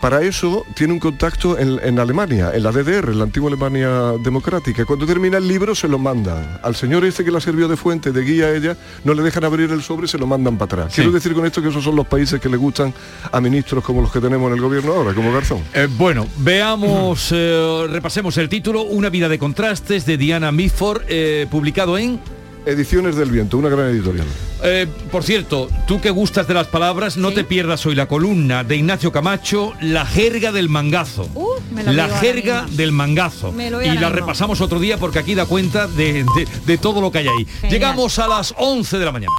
Para 0.04 0.22
eso 0.22 0.66
tiene 0.74 0.91
un 0.91 0.99
contacto 0.99 1.58
en, 1.58 1.80
en 1.82 1.97
Alemania, 1.97 2.51
en 2.54 2.62
la 2.64 2.74
DDR, 2.74 3.12
en 3.12 3.20
la 3.20 3.24
antigua 3.24 3.47
Alemania 3.47 4.12
democrática. 4.22 4.84
Cuando 4.84 5.06
termina 5.06 5.38
el 5.38 5.47
libro 5.47 5.74
se 5.76 5.88
lo 5.88 5.97
mandan. 5.97 6.60
Al 6.62 6.76
señor 6.76 7.06
este 7.06 7.24
que 7.24 7.32
la 7.32 7.39
sirvió 7.39 7.70
de 7.70 7.78
fuente, 7.78 8.12
de 8.12 8.22
guía 8.22 8.47
a 8.47 8.51
ella, 8.54 8.76
no 9.06 9.14
le 9.14 9.24
dejan 9.24 9.45
abrir 9.45 9.72
el 9.72 9.82
sobre, 9.82 10.10
se 10.10 10.18
lo 10.18 10.28
mandan 10.28 10.58
para 10.58 10.82
atrás. 10.84 10.93
Sí. 10.93 11.04
Quiero 11.04 11.14
decir 11.14 11.34
con 11.34 11.45
esto 11.45 11.62
que 11.62 11.70
esos 11.70 11.82
son 11.82 11.95
los 11.95 12.06
países 12.06 12.41
que 12.41 12.49
le 12.49 12.58
gustan 12.58 12.93
a 13.32 13.39
ministros 13.39 13.82
como 13.82 14.01
los 14.01 14.12
que 14.12 14.20
tenemos 14.20 14.49
en 14.49 14.56
el 14.56 14.62
gobierno 14.62 14.91
ahora, 14.91 15.14
como 15.14 15.32
Garzón. 15.32 15.62
Eh, 15.74 15.88
bueno, 15.89 16.28
veamos, 16.39 17.30
eh, 17.32 17.88
repasemos 17.89 18.36
el 18.36 18.49
título, 18.49 18.82
Una 18.82 19.10
vida 19.10 19.30
de 19.30 19.39
contrastes 19.39 20.06
de 20.06 20.18
Diana 20.18 20.51
Mitford, 20.51 21.04
eh, 21.08 21.47
publicado 21.49 21.97
en... 21.97 22.20
Ediciones 22.66 23.16
del 23.18 23.30
Viento, 23.30 23.57
una 23.57 23.68
gran 23.70 23.89
editorial. 23.89 24.26
Eh, 24.64 24.88
por 25.11 25.24
cierto, 25.24 25.68
tú 25.86 25.99
que 25.99 26.09
gustas 26.09 26.47
de 26.47 26.53
las 26.53 26.68
palabras, 26.68 27.18
no 27.18 27.32
te 27.34 27.43
pierdas 27.43 27.86
hoy 27.86 27.93
la 27.95 28.07
columna 28.07 28.64
de 28.64 28.78
Ignacio 28.78 29.11
Camacho, 29.11 29.74
La 29.82 30.05
jerga 30.05 30.53
del 30.53 30.70
mangazo. 30.70 31.28
Uh, 31.36 31.49
me 31.74 31.84
la 31.84 32.07
jerga 32.20 32.66
del 32.72 32.93
mangazo. 32.93 33.51
Me 33.51 33.70
lo 33.70 33.80
veo 33.80 33.88
Y 33.91 33.95
la 33.95 34.07
mismo. 34.07 34.16
repasamos 34.16 34.61
otro 34.61 34.80
día 34.80 34.97
porque 34.97 35.20
aquí 35.20 35.36
da 35.36 35.45
cuenta 35.45 35.88
de, 35.88 36.24
de- 36.36 36.47
de 36.66 36.78
todo 36.78 37.01
lo 37.01 37.11
que 37.11 37.18
hay 37.20 37.28
ahí. 37.28 37.45
Genial. 37.45 37.72
Llegamos 37.72 38.18
a 38.20 38.28
las 38.30 38.53
11 38.57 38.97
de 38.97 39.05
la 39.05 39.11
mañana. 39.11 39.34